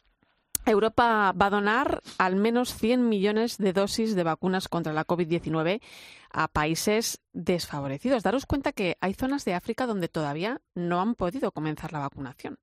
Europa 0.70 1.32
va 1.32 1.46
a 1.46 1.50
donar 1.50 2.02
al 2.18 2.36
menos 2.36 2.74
100 2.74 3.08
millones 3.08 3.58
de 3.58 3.72
dosis 3.72 4.14
de 4.14 4.22
vacunas 4.22 4.68
contra 4.68 4.92
la 4.92 5.06
COVID-19 5.06 5.80
a 6.30 6.48
países 6.48 7.20
desfavorecidos. 7.32 8.22
Daros 8.22 8.46
cuenta 8.46 8.72
que 8.72 8.96
hay 9.00 9.14
zonas 9.14 9.44
de 9.44 9.54
África 9.54 9.86
donde 9.86 10.08
todavía 10.08 10.60
no 10.74 11.00
han 11.00 11.14
podido 11.14 11.52
comenzar 11.52 11.92
la 11.92 12.00
vacunación. 12.00 12.58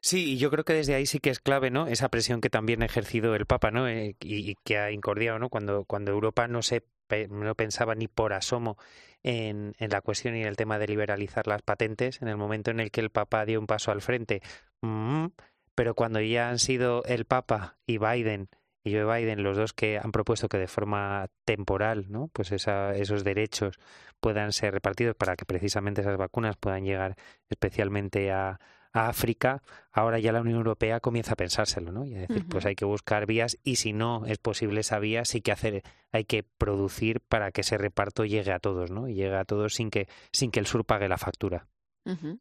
Sí, 0.00 0.32
y 0.32 0.36
yo 0.36 0.50
creo 0.50 0.64
que 0.64 0.74
desde 0.74 0.94
ahí 0.94 1.06
sí 1.06 1.18
que 1.18 1.30
es 1.30 1.40
clave, 1.40 1.70
¿no? 1.70 1.86
Esa 1.86 2.10
presión 2.10 2.42
que 2.42 2.50
también 2.50 2.82
ha 2.82 2.86
ejercido 2.86 3.34
el 3.34 3.46
Papa, 3.46 3.70
¿no? 3.70 3.88
Eh, 3.88 4.16
y, 4.20 4.54
que 4.56 4.76
ha 4.76 4.90
incordiado, 4.90 5.38
¿no? 5.38 5.48
Cuando, 5.48 5.84
cuando 5.86 6.10
Europa 6.10 6.46
no 6.46 6.60
se 6.60 6.84
no 7.30 7.54
pensaba 7.54 7.94
ni 7.94 8.08
por 8.08 8.32
asomo 8.32 8.76
en, 9.22 9.74
en 9.78 9.90
la 9.90 10.00
cuestión 10.00 10.36
y 10.36 10.42
en 10.42 10.46
el 10.46 10.56
tema 10.56 10.78
de 10.78 10.88
liberalizar 10.88 11.46
las 11.46 11.62
patentes, 11.62 12.20
en 12.20 12.28
el 12.28 12.36
momento 12.36 12.70
en 12.70 12.80
el 12.80 12.90
que 12.90 13.00
el 13.00 13.10
Papa 13.10 13.44
dio 13.44 13.60
un 13.60 13.66
paso 13.66 13.92
al 13.92 14.02
frente. 14.02 14.42
mm, 14.82 15.26
pero 15.74 15.94
cuando 15.94 16.20
ya 16.20 16.48
han 16.48 16.58
sido 16.58 17.02
el 17.04 17.24
Papa 17.24 17.76
y 17.86 17.98
Biden 17.98 18.48
y 18.84 18.92
Joe 18.92 19.04
Biden 19.04 19.42
los 19.42 19.56
dos 19.56 19.72
que 19.72 19.98
han 19.98 20.12
propuesto 20.12 20.48
que 20.48 20.58
de 20.58 20.68
forma 20.68 21.28
temporal, 21.46 22.06
¿no? 22.10 22.28
Pues 22.28 22.52
esa, 22.52 22.94
esos 22.94 23.24
derechos 23.24 23.78
puedan 24.20 24.52
ser 24.52 24.74
repartidos 24.74 25.16
para 25.16 25.36
que 25.36 25.46
precisamente 25.46 26.02
esas 26.02 26.18
vacunas 26.18 26.56
puedan 26.56 26.84
llegar 26.84 27.16
especialmente 27.48 28.30
a, 28.30 28.60
a 28.92 29.08
África, 29.08 29.62
ahora 29.90 30.18
ya 30.18 30.32
la 30.32 30.40
Unión 30.40 30.58
Europea 30.58 31.00
comienza 31.00 31.32
a 31.32 31.36
pensárselo, 31.36 31.92
¿no? 31.92 32.04
Y 32.04 32.14
a 32.14 32.20
decir, 32.20 32.44
pues 32.48 32.64
hay 32.64 32.76
que 32.76 32.84
buscar 32.84 33.26
vías 33.26 33.58
y 33.64 33.76
si 33.76 33.92
no 33.92 34.24
es 34.26 34.38
posible 34.38 34.80
esa 34.80 34.98
vía, 35.00 35.24
sí 35.24 35.40
que 35.40 35.50
hacer, 35.50 35.82
hay 36.12 36.24
que 36.24 36.44
producir 36.44 37.20
para 37.20 37.50
que 37.50 37.62
ese 37.62 37.76
reparto 37.76 38.24
llegue 38.24 38.52
a 38.52 38.60
todos, 38.60 38.90
¿no? 38.90 39.08
Y 39.08 39.14
llegue 39.14 39.34
a 39.34 39.44
todos 39.44 39.74
sin 39.74 39.90
que, 39.90 40.08
sin 40.30 40.50
que 40.50 40.60
el 40.60 40.66
sur 40.66 40.84
pague 40.84 41.08
la 41.08 41.18
factura. 41.18 41.66
Ujú. 42.04 42.38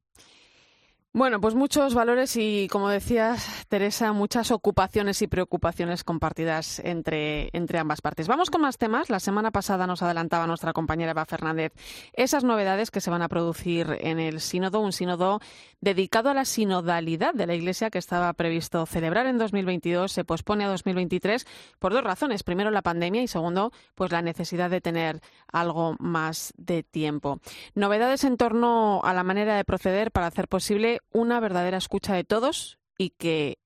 Bueno, 1.16 1.40
pues 1.40 1.54
muchos 1.54 1.94
valores 1.94 2.36
y, 2.38 2.68
como 2.72 2.90
decías, 2.90 3.68
Teresa, 3.70 4.14
muchas 4.14 4.50
ocupaciones 4.50 5.22
y 5.22 5.28
preocupaciones 5.28 6.04
compartidas 6.04 6.80
entre, 6.80 7.52
entre 7.54 7.78
ambas 7.78 8.02
partes. 8.02 8.28
Vamos 8.28 8.50
con 8.50 8.62
más 8.62 8.80
temas. 8.80 9.12
La 9.12 9.20
semana 9.20 9.52
pasada 9.52 9.86
nos 9.86 10.02
adelantaba 10.02 10.48
nuestra 10.48 10.74
compañera 10.74 11.12
Eva 11.12 11.26
Fernández 11.26 11.72
esas 12.14 12.44
novedades 12.44 12.90
que 12.90 13.00
se 13.00 13.12
van 13.12 13.22
a 13.22 13.28
producir 13.28 13.96
en 14.00 14.20
el 14.20 14.42
sínodo, 14.42 14.80
un 14.80 14.92
sínodo 14.92 15.40
dedicado 15.82 16.32
a 16.32 16.34
la 16.34 16.46
sinodalidad 16.46 17.36
de 17.36 17.46
la 17.46 17.54
Iglesia 17.54 17.92
que 17.92 18.00
estaba 18.00 18.34
previsto 18.34 18.88
celebrar 18.88 19.28
en 19.28 19.38
2022, 19.38 20.12
se 20.12 20.24
pospone 20.24 20.66
a 20.66 20.70
2023 20.70 21.46
por 21.78 21.94
dos 21.94 22.04
razones. 22.04 22.42
Primero, 22.42 22.72
la 22.72 22.82
pandemia 22.82 23.22
y 23.22 23.28
segundo, 23.28 23.72
pues 23.94 24.12
la 24.12 24.24
necesidad 24.24 24.72
de 24.72 24.82
tener 24.82 25.22
algo 25.52 25.96
más 26.00 26.54
de 26.58 26.82
tiempo. 26.82 27.40
Novedades 27.76 28.24
en 28.24 28.36
torno 28.36 29.02
a 29.04 29.14
la 29.14 29.24
manera 29.24 29.56
de 29.56 29.64
proceder 29.64 30.10
para 30.10 30.26
hacer 30.26 30.48
posible 30.48 31.02
una 31.12 31.40
verdadera 31.40 31.78
escucha 31.78 32.14
de 32.14 32.24
todos 32.24 32.80
y 32.98 33.12
que 33.12 33.60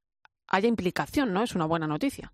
haya 0.47 0.67
implicación, 0.67 1.33
¿no? 1.33 1.43
Es 1.43 1.55
una 1.55 1.65
buena 1.65 1.88
noticia. 1.88 2.33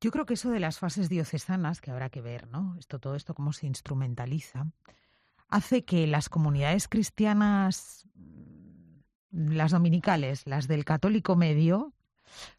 Yo 0.00 0.10
creo 0.10 0.26
que 0.26 0.34
eso 0.34 0.50
de 0.50 0.60
las 0.60 0.78
fases 0.78 1.08
diocesanas, 1.08 1.80
que 1.80 1.90
habrá 1.90 2.08
que 2.08 2.20
ver, 2.20 2.46
¿no? 2.48 2.76
Esto, 2.78 2.98
todo 2.98 3.16
esto, 3.16 3.34
cómo 3.34 3.52
se 3.52 3.66
instrumentaliza, 3.66 4.70
hace 5.48 5.84
que 5.84 6.06
las 6.06 6.28
comunidades 6.28 6.86
cristianas, 6.88 8.06
mm, 8.14 9.52
las 9.52 9.72
dominicales, 9.72 10.46
las 10.46 10.68
del 10.68 10.84
católico 10.84 11.34
medio, 11.34 11.94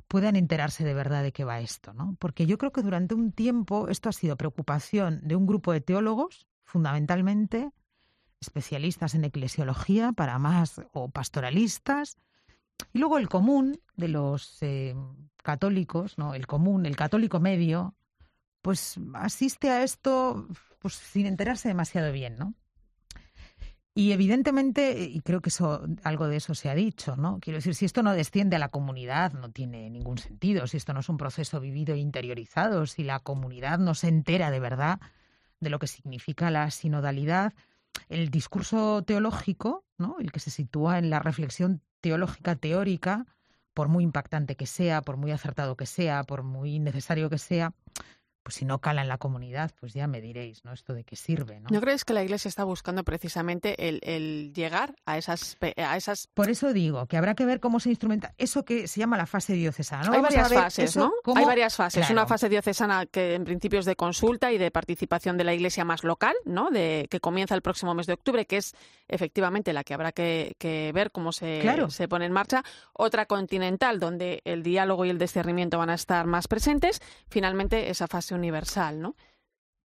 puedan 0.07 0.35
enterarse 0.35 0.83
de 0.83 0.93
verdad 0.93 1.23
de 1.23 1.31
qué 1.31 1.45
va 1.45 1.61
esto, 1.61 1.93
¿no? 1.93 2.15
Porque 2.19 2.45
yo 2.45 2.57
creo 2.57 2.71
que 2.71 2.81
durante 2.81 3.15
un 3.15 3.31
tiempo 3.31 3.87
esto 3.87 4.09
ha 4.09 4.13
sido 4.13 4.35
preocupación 4.35 5.21
de 5.23 5.35
un 5.35 5.45
grupo 5.45 5.71
de 5.71 5.81
teólogos, 5.81 6.47
fundamentalmente, 6.63 7.71
especialistas 8.41 9.15
en 9.15 9.25
eclesiología, 9.25 10.11
para 10.11 10.39
más, 10.39 10.81
o 10.93 11.09
pastoralistas, 11.09 12.17
y 12.93 12.99
luego 12.99 13.17
el 13.17 13.29
común 13.29 13.79
de 13.95 14.07
los 14.07 14.57
eh, 14.61 14.95
católicos, 15.43 16.17
¿no? 16.17 16.33
El 16.33 16.47
común, 16.47 16.85
el 16.85 16.95
católico 16.95 17.39
medio, 17.39 17.95
pues 18.61 18.99
asiste 19.13 19.69
a 19.69 19.83
esto 19.83 20.47
pues 20.79 20.95
sin 20.95 21.25
enterarse 21.25 21.67
demasiado 21.67 22.11
bien, 22.11 22.37
¿no? 22.37 22.53
Y 23.95 24.13
evidentemente, 24.13 25.01
y 25.01 25.19
creo 25.19 25.41
que 25.41 25.49
eso, 25.49 25.85
algo 26.03 26.27
de 26.27 26.37
eso 26.37 26.55
se 26.55 26.69
ha 26.69 26.75
dicho, 26.75 27.17
¿no? 27.17 27.39
Quiero 27.41 27.57
decir, 27.57 27.75
si 27.75 27.83
esto 27.83 28.01
no 28.01 28.13
desciende 28.13 28.55
a 28.55 28.59
la 28.59 28.69
comunidad, 28.69 29.33
no 29.33 29.51
tiene 29.51 29.89
ningún 29.89 30.17
sentido. 30.17 30.67
Si 30.67 30.77
esto 30.77 30.93
no 30.93 31.01
es 31.01 31.09
un 31.09 31.17
proceso 31.17 31.59
vivido 31.59 31.95
e 31.95 31.97
interiorizado, 31.97 32.85
si 32.85 33.03
la 33.03 33.19
comunidad 33.19 33.77
no 33.77 33.95
se 33.95 34.07
entera 34.07 34.51
de 34.51 34.61
verdad 34.61 35.01
de 35.59 35.69
lo 35.69 35.79
que 35.79 35.87
significa 35.87 36.49
la 36.49 36.71
sinodalidad, 36.71 37.53
el 38.07 38.29
discurso 38.29 39.03
teológico, 39.03 39.85
¿no? 39.97 40.17
El 40.19 40.31
que 40.31 40.39
se 40.39 40.51
sitúa 40.51 40.97
en 40.97 41.09
la 41.09 41.19
reflexión 41.19 41.81
teológica 42.01 42.55
teórica, 42.55 43.25
por 43.73 43.87
muy 43.87 44.03
impactante 44.03 44.55
que 44.55 44.65
sea, 44.65 45.01
por 45.01 45.17
muy 45.17 45.31
acertado 45.31 45.77
que 45.77 45.85
sea, 45.85 46.23
por 46.23 46.43
muy 46.43 46.79
necesario 46.79 47.29
que 47.29 47.37
sea, 47.37 47.73
pues 48.49 48.55
si 48.55 48.65
no 48.65 48.79
cala 48.79 49.03
en 49.03 49.07
la 49.09 49.19
comunidad, 49.19 49.69
pues 49.79 49.93
ya 49.93 50.07
me 50.07 50.21
diréis, 50.21 50.65
¿no? 50.65 50.73
Esto 50.73 50.95
de 50.95 51.03
qué 51.03 51.15
sirve, 51.15 51.59
¿no? 51.59 51.67
¿No 51.69 51.79
crees 51.81 52.03
que 52.03 52.13
la 52.13 52.23
Iglesia 52.23 52.49
está 52.49 52.63
buscando 52.63 53.03
precisamente 53.03 53.87
el, 53.87 53.99
el 54.01 54.51
llegar 54.55 54.95
a 55.05 55.19
esas, 55.19 55.55
a 55.77 55.95
esas 55.97 56.25
Por 56.33 56.49
eso 56.49 56.73
digo 56.73 57.05
que 57.05 57.15
habrá 57.15 57.35
que 57.35 57.45
ver 57.45 57.59
cómo 57.59 57.79
se 57.79 57.89
instrumenta 57.89 58.33
eso 58.39 58.65
que 58.65 58.87
se 58.87 58.99
llama 58.99 59.17
la 59.17 59.27
fase 59.27 59.53
diocesana. 59.53 60.03
¿no? 60.07 60.13
Hay 60.13 60.21
varias 60.21 60.51
fases, 60.51 60.89
eso 60.89 60.99
¿no? 61.01 61.11
cómo- 61.23 61.37
Hay 61.39 61.45
varias 61.45 61.75
fases. 61.75 61.99
Claro. 61.99 62.13
Una 62.13 62.25
fase 62.25 62.49
diocesana 62.49 63.05
que 63.05 63.35
en 63.35 63.43
principio 63.45 63.79
es 63.79 63.85
de 63.85 63.95
consulta 63.95 64.51
y 64.51 64.57
de 64.57 64.71
participación 64.71 65.37
de 65.37 65.43
la 65.43 65.53
Iglesia 65.53 65.85
más 65.85 66.03
local, 66.03 66.33
¿no? 66.45 66.71
De 66.71 67.05
que 67.11 67.19
comienza 67.19 67.53
el 67.53 67.61
próximo 67.61 67.93
mes 67.93 68.07
de 68.07 68.13
octubre, 68.13 68.47
que 68.47 68.57
es 68.57 68.73
efectivamente 69.07 69.73
la 69.73 69.83
que 69.83 69.93
habrá 69.93 70.11
que, 70.11 70.55
que 70.57 70.91
ver 70.93 71.11
cómo 71.11 71.31
se, 71.31 71.59
Claro. 71.61 71.91
se 71.91 72.07
pone 72.07 72.25
en 72.25 72.31
marcha. 72.31 72.63
Otra 72.93 73.27
continental, 73.27 73.99
donde 73.99 74.41
el 74.45 74.63
diálogo 74.63 75.05
y 75.05 75.09
el 75.11 75.19
discernimiento 75.19 75.77
van 75.77 75.89
a 75.91 75.95
estar 75.95 76.25
más 76.25 76.47
presentes. 76.47 77.01
Finalmente, 77.29 77.89
esa 77.89 78.07
fase 78.07 78.33
universal, 78.39 79.01
¿no? 79.01 79.15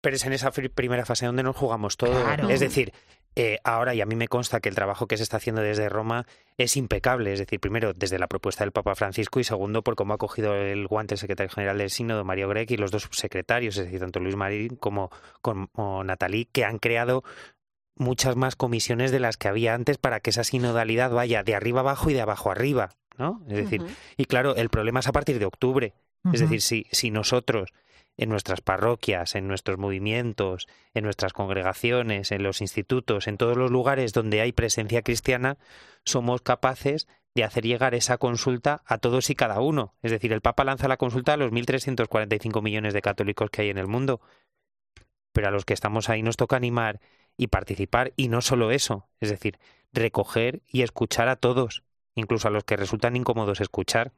Pero 0.00 0.16
es 0.16 0.24
en 0.24 0.32
esa 0.32 0.50
primera 0.50 1.04
fase 1.04 1.26
donde 1.26 1.42
nos 1.42 1.56
jugamos 1.56 1.96
todo. 1.96 2.22
Claro. 2.22 2.50
Es 2.50 2.60
decir, 2.60 2.92
eh, 3.36 3.58
ahora, 3.64 3.94
y 3.94 4.00
a 4.00 4.06
mí 4.06 4.14
me 4.14 4.28
consta 4.28 4.60
que 4.60 4.68
el 4.68 4.74
trabajo 4.74 5.08
que 5.08 5.16
se 5.16 5.24
está 5.24 5.38
haciendo 5.38 5.60
desde 5.60 5.88
Roma 5.88 6.26
es 6.56 6.76
impecable. 6.76 7.32
Es 7.32 7.40
decir, 7.40 7.58
primero, 7.58 7.94
desde 7.94 8.18
la 8.18 8.28
propuesta 8.28 8.64
del 8.64 8.72
Papa 8.72 8.94
Francisco 8.94 9.40
y 9.40 9.44
segundo, 9.44 9.82
por 9.82 9.96
cómo 9.96 10.14
ha 10.14 10.18
cogido 10.18 10.54
el 10.54 10.86
guante 10.86 11.14
el 11.14 11.18
secretario 11.18 11.50
general 11.50 11.78
del 11.78 11.90
Sínodo, 11.90 12.24
Mario 12.24 12.48
Grech, 12.48 12.70
y 12.70 12.76
los 12.76 12.90
dos 12.90 13.02
subsecretarios, 13.02 13.76
es 13.76 13.86
decir, 13.86 14.00
tanto 14.00 14.20
Luis 14.20 14.36
Marín 14.36 14.76
como, 14.76 15.10
como 15.40 16.04
Natalí, 16.04 16.44
que 16.44 16.64
han 16.64 16.78
creado 16.78 17.24
muchas 17.96 18.36
más 18.36 18.56
comisiones 18.56 19.10
de 19.10 19.20
las 19.20 19.36
que 19.36 19.48
había 19.48 19.74
antes 19.74 19.98
para 19.98 20.20
que 20.20 20.30
esa 20.30 20.44
sinodalidad 20.44 21.10
vaya 21.10 21.42
de 21.42 21.54
arriba 21.54 21.80
abajo 21.80 22.10
y 22.10 22.14
de 22.14 22.20
abajo 22.20 22.50
arriba, 22.50 22.90
¿no? 23.18 23.42
Es 23.48 23.56
decir, 23.56 23.82
y 24.16 24.24
claro, 24.26 24.54
el 24.56 24.68
problema 24.68 25.00
es 25.00 25.08
a 25.08 25.12
partir 25.12 25.38
de 25.38 25.46
octubre. 25.46 25.94
Es 26.32 26.40
decir, 26.40 26.62
si, 26.62 26.86
si 26.90 27.10
nosotros 27.10 27.70
en 28.16 28.28
nuestras 28.28 28.60
parroquias, 28.60 29.34
en 29.34 29.48
nuestros 29.48 29.78
movimientos, 29.78 30.68
en 30.94 31.04
nuestras 31.04 31.32
congregaciones, 31.32 32.32
en 32.32 32.42
los 32.42 32.60
institutos, 32.60 33.26
en 33.26 33.36
todos 33.36 33.56
los 33.56 33.70
lugares 33.70 34.12
donde 34.12 34.40
hay 34.40 34.52
presencia 34.52 35.02
cristiana, 35.02 35.58
somos 36.04 36.42
capaces 36.42 37.08
de 37.34 37.44
hacer 37.44 37.64
llegar 37.64 37.94
esa 37.94 38.18
consulta 38.18 38.82
a 38.86 38.98
todos 38.98 39.28
y 39.30 39.34
cada 39.34 39.60
uno. 39.60 39.94
Es 40.02 40.12
decir, 40.12 40.32
el 40.32 40.40
Papa 40.40 40.64
lanza 40.64 40.86
la 40.86 40.96
consulta 40.96 41.32
a 41.32 41.36
los 41.36 41.50
1.345 41.50 42.62
millones 42.62 42.94
de 42.94 43.02
católicos 43.02 43.50
que 43.50 43.62
hay 43.62 43.70
en 43.70 43.78
el 43.78 43.88
mundo. 43.88 44.20
Pero 45.32 45.48
a 45.48 45.50
los 45.50 45.64
que 45.64 45.74
estamos 45.74 46.08
ahí 46.08 46.22
nos 46.22 46.36
toca 46.36 46.56
animar 46.56 47.00
y 47.36 47.48
participar, 47.48 48.12
y 48.14 48.28
no 48.28 48.40
solo 48.40 48.70
eso, 48.70 49.08
es 49.18 49.30
decir, 49.30 49.58
recoger 49.92 50.62
y 50.68 50.82
escuchar 50.82 51.28
a 51.28 51.34
todos, 51.34 51.82
incluso 52.14 52.46
a 52.46 52.52
los 52.52 52.62
que 52.62 52.76
resultan 52.76 53.16
incómodos 53.16 53.60
escuchar. 53.60 54.12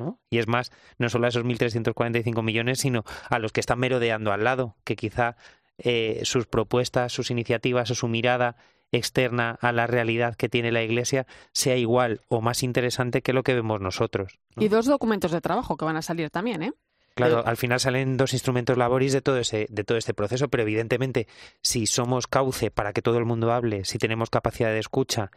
¿No? 0.00 0.18
Y 0.30 0.38
es 0.38 0.48
más, 0.48 0.72
no 0.98 1.08
solo 1.08 1.26
a 1.26 1.28
esos 1.28 1.44
1.345 1.44 2.42
millones, 2.42 2.80
sino 2.80 3.04
a 3.28 3.38
los 3.38 3.52
que 3.52 3.60
están 3.60 3.78
merodeando 3.78 4.32
al 4.32 4.42
lado, 4.42 4.76
que 4.82 4.96
quizá 4.96 5.36
eh, 5.78 6.22
sus 6.24 6.46
propuestas, 6.46 7.12
sus 7.12 7.30
iniciativas 7.30 7.90
o 7.90 7.94
su 7.94 8.08
mirada 8.08 8.56
externa 8.92 9.56
a 9.60 9.72
la 9.72 9.86
realidad 9.86 10.34
que 10.34 10.48
tiene 10.48 10.72
la 10.72 10.82
Iglesia 10.82 11.26
sea 11.52 11.76
igual 11.76 12.22
o 12.28 12.40
más 12.40 12.62
interesante 12.62 13.22
que 13.22 13.32
lo 13.32 13.42
que 13.42 13.54
vemos 13.54 13.80
nosotros. 13.80 14.40
Y 14.56 14.68
dos 14.68 14.86
documentos 14.86 15.30
de 15.30 15.40
trabajo 15.40 15.76
que 15.76 15.84
van 15.84 15.96
a 15.96 16.02
salir 16.02 16.30
también, 16.30 16.62
¿eh? 16.62 16.72
Claro, 17.14 17.46
al 17.46 17.56
final 17.56 17.80
salen 17.80 18.16
dos 18.16 18.32
instrumentos 18.32 18.78
laboris 18.78 19.12
de 19.12 19.20
todo 19.20 19.38
ese 19.38 19.66
de 19.68 19.84
todo 19.84 19.98
este 19.98 20.14
proceso, 20.14 20.48
pero 20.48 20.62
evidentemente 20.62 21.26
si 21.60 21.86
somos 21.86 22.26
cauce 22.26 22.70
para 22.70 22.92
que 22.92 23.02
todo 23.02 23.18
el 23.18 23.24
mundo 23.24 23.52
hable, 23.52 23.84
si 23.84 23.98
tenemos 23.98 24.30
capacidad 24.30 24.70
de 24.70 24.78
escucha 24.78 25.30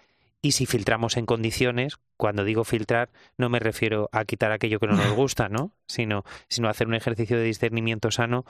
y 0.43 0.51
si 0.51 0.65
filtramos 0.67 1.15
en 1.17 1.25
condiciones, 1.25 1.97
cuando 2.17 2.43
digo 2.43 2.65
filtrar 2.65 3.09
no 3.37 3.49
me 3.49 3.59
refiero 3.59 4.09
a 4.11 4.25
quitar 4.25 4.51
aquello 4.51 4.79
que 4.79 4.87
no 4.87 4.95
nos 4.95 5.11
gusta, 5.15 5.49
¿no? 5.49 5.71
Sino 5.87 6.23
sino 6.49 6.69
hacer 6.69 6.85
un 6.85 6.93
ejercicio 6.93 7.37
de 7.37 7.45
discernimiento 7.45 8.11
sano 8.11 8.45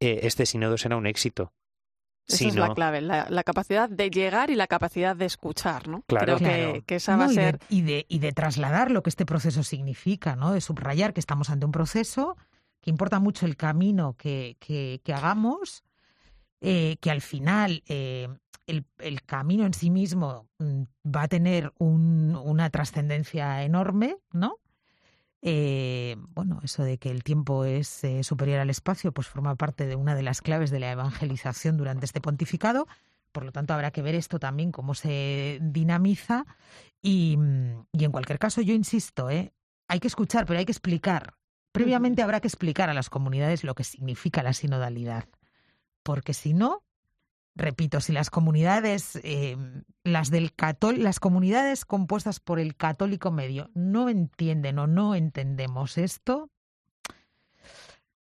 eh, 0.00 0.20
este 0.24 0.44
sínodo 0.44 0.76
será 0.76 0.96
un 0.96 1.06
éxito. 1.06 1.52
Esa 2.26 2.48
es 2.48 2.56
la 2.56 2.74
clave, 2.74 3.00
la, 3.00 3.42
capacidad 3.42 3.88
de 3.88 4.10
llegar 4.10 4.50
y 4.50 4.54
la 4.54 4.66
capacidad 4.66 5.16
de 5.16 5.24
escuchar, 5.24 5.88
¿no? 5.88 6.02
Claro, 6.02 6.36
Creo 6.36 6.84
Que, 6.84 6.96
esa 6.96 7.16
va 7.16 7.24
a 7.24 7.28
ser... 7.30 7.58
Y 7.70 7.80
de, 7.80 8.04
y 8.06 8.18
de, 8.18 8.32
trasladar 8.32 8.90
lo 8.90 9.02
que 9.02 9.08
este 9.08 9.24
proceso 9.24 9.62
significa, 9.62 10.36
¿no? 10.36 10.52
De 10.52 10.60
subrayar 10.60 11.14
que 11.14 11.20
estamos 11.20 11.48
ante 11.48 11.64
un 11.64 11.72
proceso, 11.72 12.36
que 12.82 12.90
importa 12.90 13.18
mucho 13.18 13.46
el 13.46 13.56
camino 13.56 14.14
que, 14.18 14.58
que, 14.60 15.00
hagamos, 15.10 15.84
eh, 16.60 16.98
que 17.00 17.10
al 17.10 17.22
final 17.22 17.82
eh, 17.86 18.28
el, 18.68 18.86
el, 18.98 19.22
camino 19.22 19.66
en 19.66 19.74
sí 19.74 19.90
mismo 19.90 20.48
mm, 20.58 20.82
va 21.04 21.22
a 21.22 21.28
tener 21.28 21.72
un, 21.78 22.36
una 22.36 22.70
trascendencia 22.70 23.64
enorme, 23.64 24.16
¿no? 24.32 24.58
Eh, 25.40 26.16
bueno, 26.34 26.60
eso 26.62 26.82
de 26.82 26.98
que 26.98 27.10
el 27.10 27.22
tiempo 27.22 27.64
es 27.64 28.04
eh, 28.04 28.22
superior 28.22 28.60
al 28.60 28.70
espacio, 28.70 29.12
pues 29.12 29.28
forma 29.28 29.54
parte 29.56 29.86
de 29.86 29.96
una 29.96 30.14
de 30.14 30.22
las 30.22 30.42
claves 30.42 30.70
de 30.70 30.80
la 30.80 30.92
evangelización 30.92 31.76
durante 31.76 32.06
este 32.06 32.20
pontificado. 32.20 32.86
Por 33.32 33.44
lo 33.44 33.52
tanto, 33.52 33.74
habrá 33.74 33.90
que 33.90 34.02
ver 34.02 34.14
esto 34.14 34.38
también, 34.38 34.72
cómo 34.72 34.94
se 34.94 35.58
dinamiza. 35.62 36.44
Y, 37.00 37.38
y 37.92 38.04
en 38.04 38.12
cualquier 38.12 38.38
caso, 38.38 38.60
yo 38.60 38.74
insisto, 38.74 39.30
¿eh? 39.30 39.52
hay 39.86 40.00
que 40.00 40.08
escuchar, 40.08 40.44
pero 40.46 40.58
hay 40.58 40.64
que 40.64 40.72
explicar. 40.72 41.34
Previamente 41.72 42.22
habrá 42.22 42.40
que 42.40 42.48
explicar 42.48 42.90
a 42.90 42.94
las 42.94 43.10
comunidades 43.10 43.64
lo 43.64 43.74
que 43.74 43.84
significa 43.84 44.42
la 44.42 44.52
sinodalidad. 44.52 45.28
Porque 46.02 46.34
si 46.34 46.54
no, 46.54 46.82
repito, 47.58 48.00
si 48.00 48.12
las 48.12 48.30
comunidades, 48.30 49.18
eh, 49.22 49.56
las 50.04 50.30
del 50.30 50.52
las 50.96 51.20
comunidades 51.20 51.84
compuestas 51.84 52.40
por 52.40 52.58
el 52.58 52.76
católico 52.76 53.30
medio 53.30 53.70
no 53.74 54.08
entienden 54.08 54.78
o 54.78 54.86
no 54.86 55.14
entendemos 55.14 55.98
esto, 55.98 56.50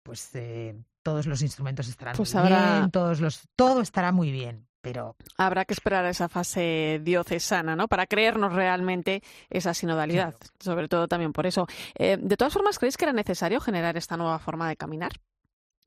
pues 0.03 0.35
eh, 0.35 0.75
todos 1.03 1.27
los 1.27 1.41
instrumentos 1.41 1.89
estarán 1.89 2.17
pues 2.17 2.35
muy 2.35 2.49
bien, 2.49 2.91
todos 2.91 3.21
los, 3.21 3.49
todo 3.57 3.81
estará 3.81 4.13
muy 4.13 4.31
bien. 4.31 4.67
Pero... 4.83 5.15
Habrá 5.37 5.65
que 5.65 5.75
esperar 5.75 6.05
a 6.05 6.11
esa 6.11 6.29
fase 6.29 7.01
diocesana, 7.05 7.77
¿no? 7.77 7.87
Para 7.87 8.09
creernos 8.09 8.53
realmente 8.53 9.23
esa 9.49 9.75
sinodalidad, 9.75 10.35
sobre 10.59 10.89
todo 10.89 11.07
también 11.07 11.33
por 11.33 11.47
eso. 11.47 11.69
Eh, 11.95 12.19
de 12.21 12.37
todas 12.37 12.53
formas, 12.53 12.81
¿creéis 12.81 12.97
que 12.97 13.05
era 13.05 13.13
necesario 13.13 13.61
generar 13.61 13.97
esta 13.97 14.17
nueva 14.17 14.41
forma 14.41 14.69
de 14.69 14.77
caminar? 14.77 15.13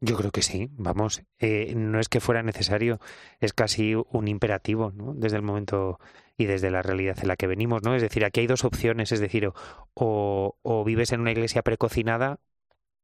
Yo 0.01 0.15
creo 0.17 0.31
que 0.31 0.41
sí, 0.41 0.67
vamos, 0.73 1.23
eh, 1.39 1.73
no 1.75 1.99
es 1.99 2.09
que 2.09 2.19
fuera 2.19 2.43
necesario, 2.43 2.99
es 3.39 3.53
casi 3.53 3.95
un 3.95 4.27
imperativo, 4.27 4.91
¿no? 4.91 5.13
Desde 5.15 5.37
el 5.37 5.41
momento 5.41 5.99
y 6.37 6.45
desde 6.45 6.69
la 6.69 6.81
realidad 6.81 7.17
en 7.21 7.29
la 7.29 7.37
que 7.37 7.47
venimos, 7.47 7.81
¿no? 7.81 7.95
Es 7.95 8.01
decir, 8.01 8.25
aquí 8.25 8.41
hay 8.41 8.47
dos 8.47 8.65
opciones, 8.65 9.11
es 9.11 9.19
decir, 9.19 9.49
o, 9.93 10.57
o 10.61 10.83
vives 10.83 11.11
en 11.11 11.21
una 11.21 11.31
iglesia 11.31 11.63
precocinada 11.63 12.39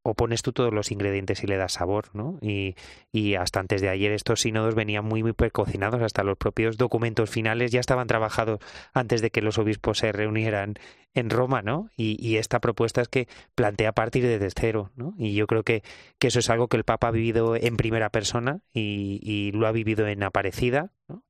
o 0.03 0.15
pones 0.15 0.41
tú 0.41 0.51
todos 0.51 0.73
los 0.73 0.91
ingredientes 0.91 1.43
y 1.43 1.47
le 1.47 1.57
das 1.57 1.73
sabor, 1.73 2.09
¿no? 2.13 2.37
Y, 2.41 2.75
y, 3.11 3.35
hasta 3.35 3.59
antes 3.59 3.81
de 3.81 3.89
ayer 3.89 4.11
estos 4.11 4.41
sínodos 4.41 4.75
venían 4.75 5.05
muy, 5.05 5.21
muy 5.21 5.33
precocinados, 5.33 6.01
hasta 6.01 6.23
los 6.23 6.37
propios 6.37 6.77
documentos 6.77 7.29
finales 7.29 7.71
ya 7.71 7.79
estaban 7.79 8.07
trabajados 8.07 8.59
antes 8.93 9.21
de 9.21 9.29
que 9.29 9.41
los 9.41 9.57
obispos 9.57 9.99
se 9.99 10.11
reunieran 10.11 10.75
en 11.13 11.29
Roma, 11.29 11.61
¿no? 11.61 11.89
Y, 11.95 12.17
y 12.25 12.37
esta 12.37 12.59
propuesta 12.59 13.01
es 13.01 13.09
que 13.09 13.27
plantea 13.55 13.91
partir 13.91 14.23
desde 14.23 14.49
cero, 14.49 14.91
¿no? 14.95 15.13
Y 15.17 15.35
yo 15.35 15.45
creo 15.47 15.63
que, 15.63 15.83
que 16.19 16.27
eso 16.27 16.39
es 16.39 16.49
algo 16.49 16.67
que 16.67 16.77
el 16.77 16.83
Papa 16.83 17.09
ha 17.09 17.11
vivido 17.11 17.55
en 17.55 17.77
primera 17.77 18.09
persona 18.09 18.61
y, 18.73 19.19
y 19.21 19.51
lo 19.51 19.67
ha 19.67 19.71
vivido 19.71 20.07
en 20.07 20.23
Aparecida, 20.23 20.91
¿no? 21.07 21.23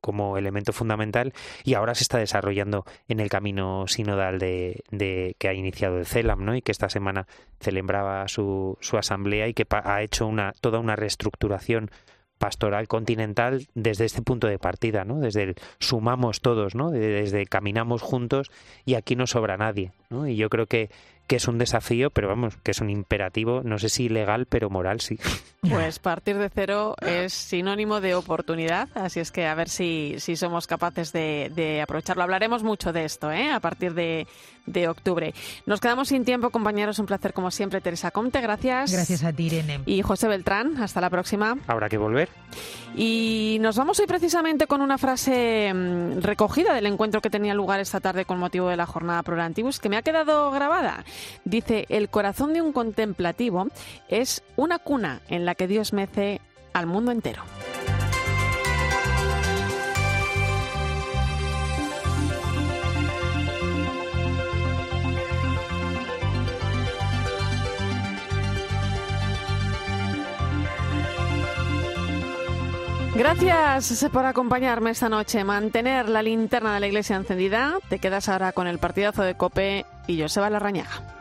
Como 0.00 0.36
elemento 0.36 0.72
fundamental 0.72 1.32
y 1.64 1.74
ahora 1.74 1.94
se 1.94 2.04
está 2.04 2.18
desarrollando 2.18 2.84
en 3.08 3.20
el 3.20 3.28
camino 3.28 3.86
sinodal 3.86 4.38
de, 4.38 5.36
que 5.38 5.48
ha 5.48 5.54
iniciado 5.54 5.98
el 5.98 6.06
CELAM 6.06 6.44
¿no? 6.44 6.54
y 6.56 6.62
que 6.62 6.72
esta 6.72 6.88
semana 6.88 7.26
celebraba 7.60 8.26
su, 8.28 8.78
su 8.80 8.96
asamblea 8.96 9.48
y 9.48 9.54
que 9.54 9.66
ha 9.70 10.02
hecho 10.02 10.26
una, 10.26 10.52
toda 10.60 10.78
una 10.78 10.96
reestructuración 10.96 11.90
pastoral 12.40 12.88
continental 12.88 13.68
desde 13.74 14.06
este 14.06 14.22
punto 14.22 14.46
de 14.46 14.58
partida, 14.58 15.04
¿no? 15.04 15.20
Desde 15.20 15.42
el 15.42 15.54
sumamos 15.78 16.40
todos, 16.40 16.74
¿no? 16.74 16.90
Desde 16.90 17.44
caminamos 17.44 18.00
juntos 18.00 18.50
y 18.86 18.94
aquí 18.94 19.14
no 19.14 19.26
sobra 19.26 19.58
nadie, 19.58 19.92
¿no? 20.08 20.26
Y 20.26 20.36
yo 20.36 20.48
creo 20.48 20.64
que 20.64 20.88
que 21.30 21.36
es 21.36 21.46
un 21.46 21.58
desafío, 21.58 22.10
pero 22.10 22.26
vamos, 22.26 22.56
que 22.64 22.72
es 22.72 22.80
un 22.80 22.90
imperativo, 22.90 23.60
no 23.62 23.78
sé 23.78 23.88
si 23.88 24.08
legal, 24.08 24.46
pero 24.46 24.68
moral 24.68 25.00
sí. 25.00 25.16
Pues 25.60 26.00
partir 26.00 26.36
de 26.38 26.48
cero 26.48 26.96
es 27.00 27.32
sinónimo 27.32 28.00
de 28.00 28.16
oportunidad, 28.16 28.88
así 28.96 29.20
es 29.20 29.30
que 29.30 29.46
a 29.46 29.54
ver 29.54 29.68
si, 29.68 30.16
si 30.18 30.34
somos 30.34 30.66
capaces 30.66 31.12
de, 31.12 31.80
aprovecharlo. 31.80 32.24
Hablaremos 32.24 32.64
mucho 32.64 32.92
de 32.92 33.04
esto 33.04 33.30
¿eh? 33.30 33.52
a 33.52 33.60
partir 33.60 33.94
de, 33.94 34.26
de, 34.66 34.88
octubre. 34.88 35.34
Nos 35.66 35.80
quedamos 35.80 36.08
sin 36.08 36.24
tiempo, 36.24 36.50
compañeros, 36.50 36.98
un 36.98 37.06
placer 37.06 37.32
como 37.32 37.50
siempre. 37.50 37.80
Teresa 37.80 38.10
Comte, 38.10 38.40
gracias. 38.40 38.92
Gracias 38.92 39.24
a 39.24 39.32
ti, 39.32 39.46
Irene. 39.46 39.80
Y 39.86 40.02
José 40.02 40.28
Beltrán, 40.28 40.82
hasta 40.82 41.00
la 41.00 41.10
próxima. 41.10 41.56
Habrá 41.66 41.88
que 41.88 41.98
volver. 41.98 42.28
Y 42.96 43.58
nos 43.60 43.76
vamos 43.76 43.98
hoy 44.00 44.06
precisamente 44.06 44.66
con 44.66 44.80
una 44.80 44.98
frase 44.98 45.72
mm, 45.72 46.20
recogida 46.20 46.74
del 46.74 46.86
encuentro 46.86 47.20
que 47.20 47.30
tenía 47.30 47.54
lugar 47.54 47.80
esta 47.80 48.00
tarde 48.00 48.24
con 48.24 48.38
motivo 48.38 48.68
de 48.68 48.76
la 48.76 48.86
jornada 48.86 49.22
Pro 49.22 49.36
que 49.80 49.88
me 49.88 49.96
ha 49.96 50.02
quedado 50.02 50.50
grabada. 50.50 51.04
Dice, 51.44 51.86
el 51.88 52.08
corazón 52.08 52.52
de 52.52 52.62
un 52.62 52.72
contemplativo 52.72 53.68
es 54.08 54.42
una 54.56 54.78
cuna 54.78 55.20
en 55.28 55.44
la 55.44 55.54
que 55.54 55.66
Dios 55.66 55.92
mece 55.92 56.40
al 56.72 56.86
mundo 56.86 57.10
entero. 57.10 57.42
Gracias 73.20 74.06
por 74.10 74.24
acompañarme 74.24 74.92
esta 74.92 75.10
noche. 75.10 75.44
Mantener 75.44 76.08
la 76.08 76.22
linterna 76.22 76.72
de 76.72 76.80
la 76.80 76.86
iglesia 76.86 77.16
encendida. 77.16 77.76
Te 77.90 77.98
quedas 77.98 78.30
ahora 78.30 78.52
con 78.52 78.66
el 78.66 78.78
partidazo 78.78 79.22
de 79.22 79.34
Cope 79.34 79.84
y 80.06 80.22
Joseba 80.22 80.48
Larrañaga. 80.48 81.19